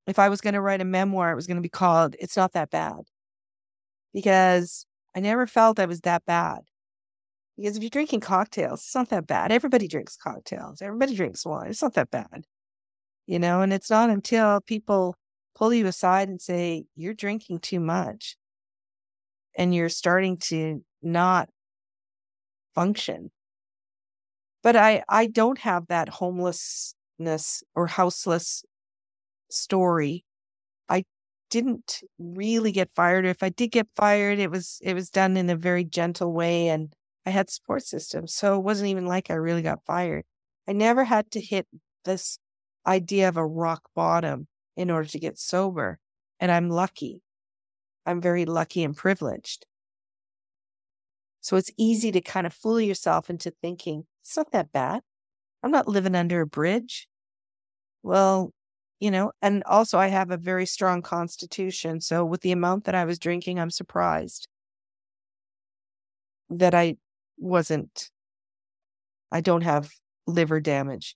if 0.08 0.20
I 0.20 0.30
was 0.30 0.42
going 0.42 0.54
to 0.54 0.62
write 0.62 0.82
a 0.82 0.86
memoir, 0.86 1.32
it 1.32 1.36
was 1.36 1.48
going 1.48 1.58
to 1.58 1.62
be 1.62 1.70
called 1.70 2.16
It's 2.20 2.38
Not 2.38 2.54
That 2.54 2.70
Bad. 2.72 3.02
Because 4.14 4.87
I 5.18 5.20
never 5.20 5.48
felt 5.48 5.80
I 5.80 5.88
was 5.88 6.02
that 6.02 6.28
bad. 6.28 6.60
Because 7.58 7.76
if 7.76 7.82
you're 7.82 7.90
drinking 7.90 8.20
cocktails, 8.20 8.82
it's 8.82 8.94
not 8.94 9.10
that 9.10 9.26
bad. 9.26 9.52
Everybody 9.52 9.88
drinks 9.88 10.16
cocktails, 10.16 10.80
everybody 10.80 11.16
drinks 11.16 11.44
wine. 11.44 11.72
It's 11.72 11.82
not 11.82 11.96
that 11.96 12.12
bad. 12.12 12.46
You 13.26 13.40
know, 13.40 13.62
and 13.62 13.74
it's 13.74 13.90
not 13.90 14.12
until 14.12 14.62
people 14.62 15.16
pull 15.56 15.74
you 15.74 15.88
aside 15.88 16.30
and 16.30 16.40
say, 16.40 16.86
You're 16.96 17.16
drinking 17.16 17.62
too 17.62 17.80
much. 17.80 18.38
And 19.58 19.74
you're 19.74 19.90
starting 19.90 20.38
to 20.50 20.84
not 21.02 21.50
function. 22.76 23.32
But 24.62 24.76
I, 24.76 25.04
I 25.10 25.26
don't 25.26 25.58
have 25.58 25.88
that 25.88 26.10
homelessness 26.10 27.64
or 27.74 27.88
houseless 27.88 28.64
story. 29.50 30.26
Didn't 31.50 32.02
really 32.20 32.72
get 32.72 32.90
fired. 32.96 33.26
or 33.26 33.30
If 33.30 33.44
I 33.44 33.50
did 33.50 33.72
get 33.72 33.88
fired, 33.96 34.40
it 34.40 34.52
was 34.52 34.80
it 34.82 34.94
was 34.94 35.10
done 35.10 35.38
in 35.38 35.50
a 35.50 35.56
very 35.56 35.84
gentle 35.86 36.34
way 36.34 36.68
and 36.68 36.94
I 37.26 37.30
had 37.32 37.50
support 37.50 37.84
systems. 37.84 38.34
So 38.34 38.58
it 38.58 38.64
wasn't 38.64 38.90
even 38.90 39.06
like 39.06 39.30
I 39.30 39.36
really 39.36 39.62
got 39.62 39.86
fired. 39.86 40.26
I 40.68 40.74
never 40.74 41.06
had 41.06 41.32
to 41.32 41.42
hit 41.42 41.68
this 42.06 42.40
idea 42.86 43.30
of 43.30 43.38
a 43.38 43.46
rock 43.46 43.84
bottom 43.96 44.48
in 44.76 44.90
order 44.92 45.08
to 45.10 45.20
get 45.20 45.38
sober. 45.40 46.00
And 46.40 46.52
I'm 46.52 46.70
lucky. 46.70 47.24
I'm 48.06 48.22
very 48.22 48.46
lucky 48.46 48.84
and 48.84 48.96
privileged. 48.96 49.66
So 51.42 51.56
it's 51.56 51.72
easy 51.78 52.12
to 52.12 52.22
kind 52.22 52.46
of 52.48 52.54
fool 52.54 52.80
yourself 52.82 53.30
into 53.30 53.52
thinking, 53.52 54.06
it's 54.22 54.36
not 54.38 54.52
that 54.52 54.72
bad. 54.72 55.02
I'm 55.64 55.72
not 55.72 55.88
living 55.88 56.16
under 56.16 56.42
a 56.42 56.48
bridge. 56.48 57.08
Well, 58.04 58.54
you 59.00 59.12
know, 59.12 59.32
and 59.42 59.64
also 59.66 59.98
I 60.00 60.08
have 60.08 60.32
a 60.32 60.38
very 60.38 60.66
strong 60.66 61.02
constitution. 61.02 62.02
So 62.02 62.26
with 62.26 62.42
the 62.42 62.52
amount 62.52 62.86
that 62.86 62.96
I 62.96 63.06
was 63.06 63.20
drinking, 63.20 63.60
I'm 63.60 63.70
surprised 63.70 64.48
that 66.50 66.74
I 66.74 66.96
wasn't, 67.38 68.10
I 69.32 69.42
don't 69.42 69.62
have 69.62 69.92
liver 70.26 70.60
damage. 70.60 71.16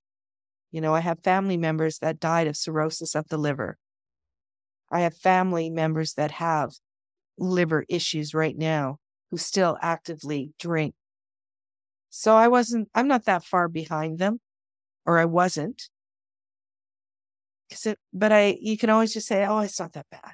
You 0.71 0.81
know, 0.81 0.93
I 0.93 0.99
have 0.99 1.23
family 1.23 1.57
members 1.57 1.99
that 1.99 2.19
died 2.19 2.47
of 2.47 2.55
cirrhosis 2.55 3.15
of 3.15 3.27
the 3.29 3.37
liver. 3.37 3.77
I 4.91 5.01
have 5.01 5.15
family 5.15 5.69
members 5.69 6.13
that 6.13 6.31
have 6.31 6.73
liver 7.37 7.85
issues 7.89 8.33
right 8.33 8.57
now 8.57 8.97
who 9.31 9.37
still 9.37 9.77
actively 9.81 10.51
drink. 10.59 10.93
So 12.09 12.35
I 12.35 12.49
wasn't, 12.49 12.89
I'm 12.93 13.07
not 13.07 13.25
that 13.25 13.45
far 13.45 13.69
behind 13.69 14.19
them, 14.19 14.39
or 15.05 15.17
I 15.17 15.25
wasn't. 15.25 15.89
It, 17.85 17.99
but 18.13 18.31
I, 18.31 18.57
you 18.61 18.77
can 18.77 18.89
always 18.89 19.13
just 19.13 19.27
say, 19.27 19.45
oh, 19.45 19.59
it's 19.59 19.79
not 19.79 19.93
that 19.93 20.07
bad. 20.11 20.33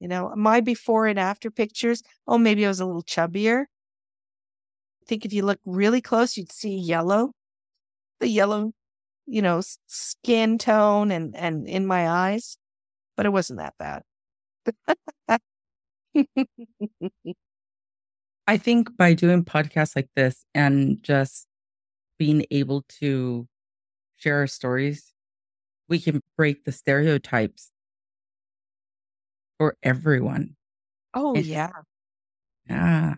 You 0.00 0.08
know, 0.08 0.32
my 0.36 0.60
before 0.60 1.06
and 1.06 1.18
after 1.18 1.50
pictures, 1.50 2.02
oh, 2.26 2.38
maybe 2.38 2.64
I 2.64 2.68
was 2.68 2.80
a 2.80 2.86
little 2.86 3.02
chubbier. 3.02 3.62
I 3.62 5.04
think 5.06 5.24
if 5.24 5.32
you 5.32 5.44
look 5.44 5.60
really 5.64 6.00
close, 6.00 6.36
you'd 6.36 6.52
see 6.52 6.76
yellow, 6.76 7.32
the 8.20 8.28
yellow 8.28 8.72
you 9.26 9.42
know, 9.42 9.60
skin 9.86 10.56
tone 10.56 11.10
and, 11.10 11.36
and 11.36 11.66
in 11.68 11.86
my 11.86 12.08
eyes, 12.08 12.56
but 13.16 13.26
it 13.26 13.30
wasn't 13.30 13.58
that 13.58 13.74
bad. 13.78 14.02
I 18.46 18.56
think 18.56 18.96
by 18.96 19.14
doing 19.14 19.44
podcasts 19.44 19.96
like 19.96 20.08
this 20.14 20.44
and 20.54 21.02
just 21.02 21.48
being 22.18 22.46
able 22.50 22.84
to 23.00 23.48
share 24.16 24.38
our 24.38 24.46
stories, 24.46 25.12
we 25.88 25.98
can 25.98 26.20
break 26.36 26.64
the 26.64 26.72
stereotypes 26.72 27.70
for 29.58 29.76
everyone. 29.82 30.56
Oh, 31.14 31.36
yeah. 31.36 31.70
Yeah. 32.68 33.14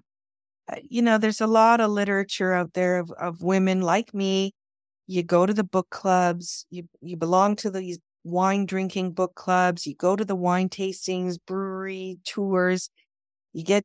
Uh, 0.70 0.76
you 0.82 1.02
know, 1.02 1.18
there's 1.18 1.40
a 1.40 1.46
lot 1.46 1.80
of 1.80 1.90
literature 1.90 2.52
out 2.52 2.74
there 2.74 2.98
of, 2.98 3.10
of 3.12 3.42
women 3.42 3.80
like 3.80 4.12
me 4.14 4.52
you 5.08 5.22
go 5.22 5.46
to 5.46 5.54
the 5.54 5.64
book 5.64 5.88
clubs, 5.90 6.66
you 6.70 6.88
you 7.00 7.16
belong 7.16 7.56
to 7.56 7.70
these 7.70 7.98
wine 8.24 8.66
drinking 8.66 9.12
book 9.12 9.34
clubs, 9.34 9.86
you 9.86 9.94
go 9.96 10.14
to 10.14 10.24
the 10.24 10.36
wine 10.36 10.68
tastings, 10.68 11.38
brewery 11.46 12.18
tours, 12.24 12.90
you 13.54 13.64
get 13.64 13.84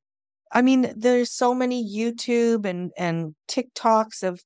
I 0.54 0.62
mean, 0.64 0.94
there's 0.98 1.32
so 1.32 1.56
many 1.56 1.84
YouTube 1.84 2.66
and 2.66 2.92
and 2.98 3.36
TikToks 3.50 4.24
of 4.24 4.42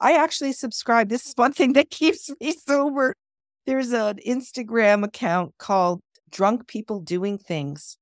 I 0.00 0.14
actually 0.14 0.52
subscribe. 0.52 1.08
This 1.08 1.26
is 1.26 1.34
one 1.36 1.52
thing 1.52 1.74
that 1.74 1.90
keeps 1.90 2.30
me 2.40 2.52
sober. 2.52 3.14
There's 3.66 3.92
an 3.92 4.18
Instagram 4.26 5.04
account 5.04 5.54
called 5.58 6.00
Drunk 6.30 6.66
People 6.66 7.00
Doing 7.00 7.38
Things. 7.38 7.98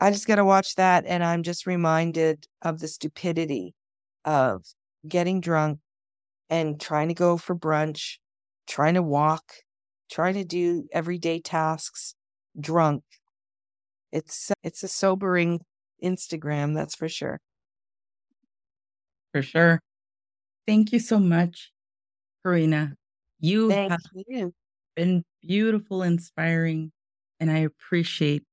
I 0.00 0.10
just 0.10 0.26
got 0.26 0.36
to 0.36 0.44
watch 0.44 0.74
that 0.76 1.04
and 1.06 1.22
I'm 1.22 1.42
just 1.42 1.66
reminded 1.66 2.46
of 2.60 2.80
the 2.80 2.88
stupidity 2.88 3.74
of 4.24 4.64
getting 5.06 5.40
drunk 5.40 5.78
and 6.50 6.80
trying 6.80 7.08
to 7.08 7.14
go 7.14 7.36
for 7.36 7.54
brunch, 7.54 8.18
trying 8.66 8.94
to 8.94 9.02
walk, 9.02 9.44
trying 10.10 10.34
to 10.34 10.44
do 10.44 10.88
everyday 10.92 11.40
tasks 11.40 12.14
drunk. 12.58 13.04
It's 14.10 14.50
it's 14.62 14.82
a 14.82 14.88
sobering 14.88 15.60
Instagram, 16.02 16.74
that's 16.74 16.96
for 16.96 17.08
sure. 17.08 17.40
For 19.32 19.42
sure. 19.42 19.80
Thank 20.66 20.92
you 20.92 20.98
so 20.98 21.18
much, 21.18 21.72
Corina. 22.44 22.94
You 23.40 23.70
Thank 23.70 23.90
have 23.90 24.00
you. 24.14 24.54
been 24.94 25.24
beautiful, 25.42 26.02
inspiring, 26.02 26.92
and 27.40 27.50
I 27.50 27.58
appreciate 27.58 28.44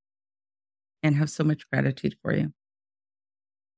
and 1.04 1.16
have 1.16 1.30
so 1.30 1.44
much 1.44 1.70
gratitude 1.70 2.16
for 2.22 2.34
you. 2.34 2.52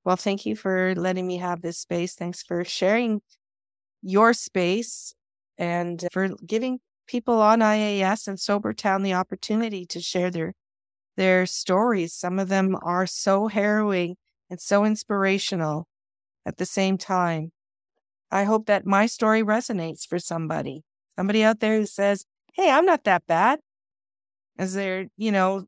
Well, 0.03 0.15
thank 0.15 0.45
you 0.45 0.55
for 0.55 0.95
letting 0.95 1.27
me 1.27 1.37
have 1.37 1.61
this 1.61 1.77
space. 1.77 2.15
Thanks 2.15 2.41
for 2.41 2.63
sharing 2.63 3.21
your 4.01 4.33
space 4.33 5.13
and 5.57 6.07
for 6.11 6.29
giving 6.45 6.79
people 7.07 7.39
on 7.39 7.59
IAS 7.59 8.27
and 8.27 8.37
Sobertown 8.37 9.03
the 9.03 9.13
opportunity 9.13 9.85
to 9.87 9.99
share 9.99 10.31
their 10.31 10.53
their 11.17 11.45
stories. 11.45 12.13
Some 12.13 12.39
of 12.39 12.47
them 12.47 12.77
are 12.81 13.05
so 13.05 13.47
harrowing 13.47 14.15
and 14.49 14.59
so 14.59 14.85
inspirational 14.85 15.87
at 16.45 16.57
the 16.57 16.65
same 16.65 16.97
time. 16.97 17.51
I 18.31 18.43
hope 18.45 18.65
that 18.67 18.85
my 18.85 19.05
story 19.05 19.43
resonates 19.43 20.07
for 20.07 20.19
somebody. 20.19 20.83
Somebody 21.17 21.43
out 21.43 21.59
there 21.59 21.77
who 21.77 21.85
says, 21.85 22.25
"Hey, 22.53 22.71
I'm 22.71 22.85
not 22.85 23.03
that 23.03 23.27
bad." 23.27 23.59
As 24.57 24.73
they're, 24.73 25.07
you 25.17 25.31
know, 25.31 25.65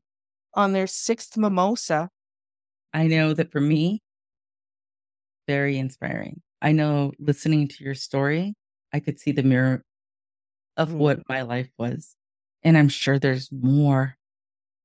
on 0.54 0.72
their 0.72 0.86
sixth 0.86 1.36
mimosa. 1.36 2.10
I 2.92 3.06
know 3.06 3.34
that 3.34 3.50
for 3.50 3.60
me, 3.60 4.02
very 5.46 5.78
inspiring. 5.78 6.40
I 6.62 6.72
know 6.72 7.12
listening 7.18 7.68
to 7.68 7.84
your 7.84 7.94
story, 7.94 8.54
I 8.92 9.00
could 9.00 9.18
see 9.18 9.32
the 9.32 9.42
mirror 9.42 9.82
of 10.76 10.90
mm. 10.90 10.96
what 10.96 11.28
my 11.28 11.42
life 11.42 11.70
was. 11.78 12.16
And 12.62 12.78
I'm 12.78 12.88
sure 12.88 13.18
there's 13.18 13.50
more, 13.52 14.16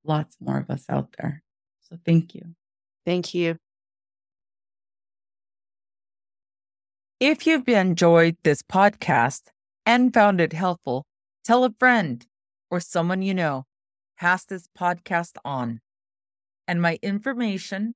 lots 0.04 0.36
more 0.42 0.58
of 0.58 0.70
us 0.70 0.86
out 0.90 1.16
there. 1.18 1.44
So 1.82 1.98
thank 2.06 2.36
you. 2.36 2.56
Thank 3.06 3.34
you. 3.34 3.58
If 7.20 7.46
you've 7.46 7.68
enjoyed 7.68 8.38
this 8.44 8.62
podcast 8.62 9.50
and 9.86 10.14
found 10.14 10.40
it 10.40 10.54
helpful, 10.54 11.06
tell 11.44 11.66
a 11.66 11.74
friend 11.78 12.26
or 12.72 12.80
someone 12.80 13.22
you 13.22 13.34
know, 13.34 13.66
pass 14.18 14.46
this 14.46 14.70
podcast 14.78 15.36
on. 15.44 15.82
And 16.66 16.82
my 16.82 16.98
information 17.02 17.96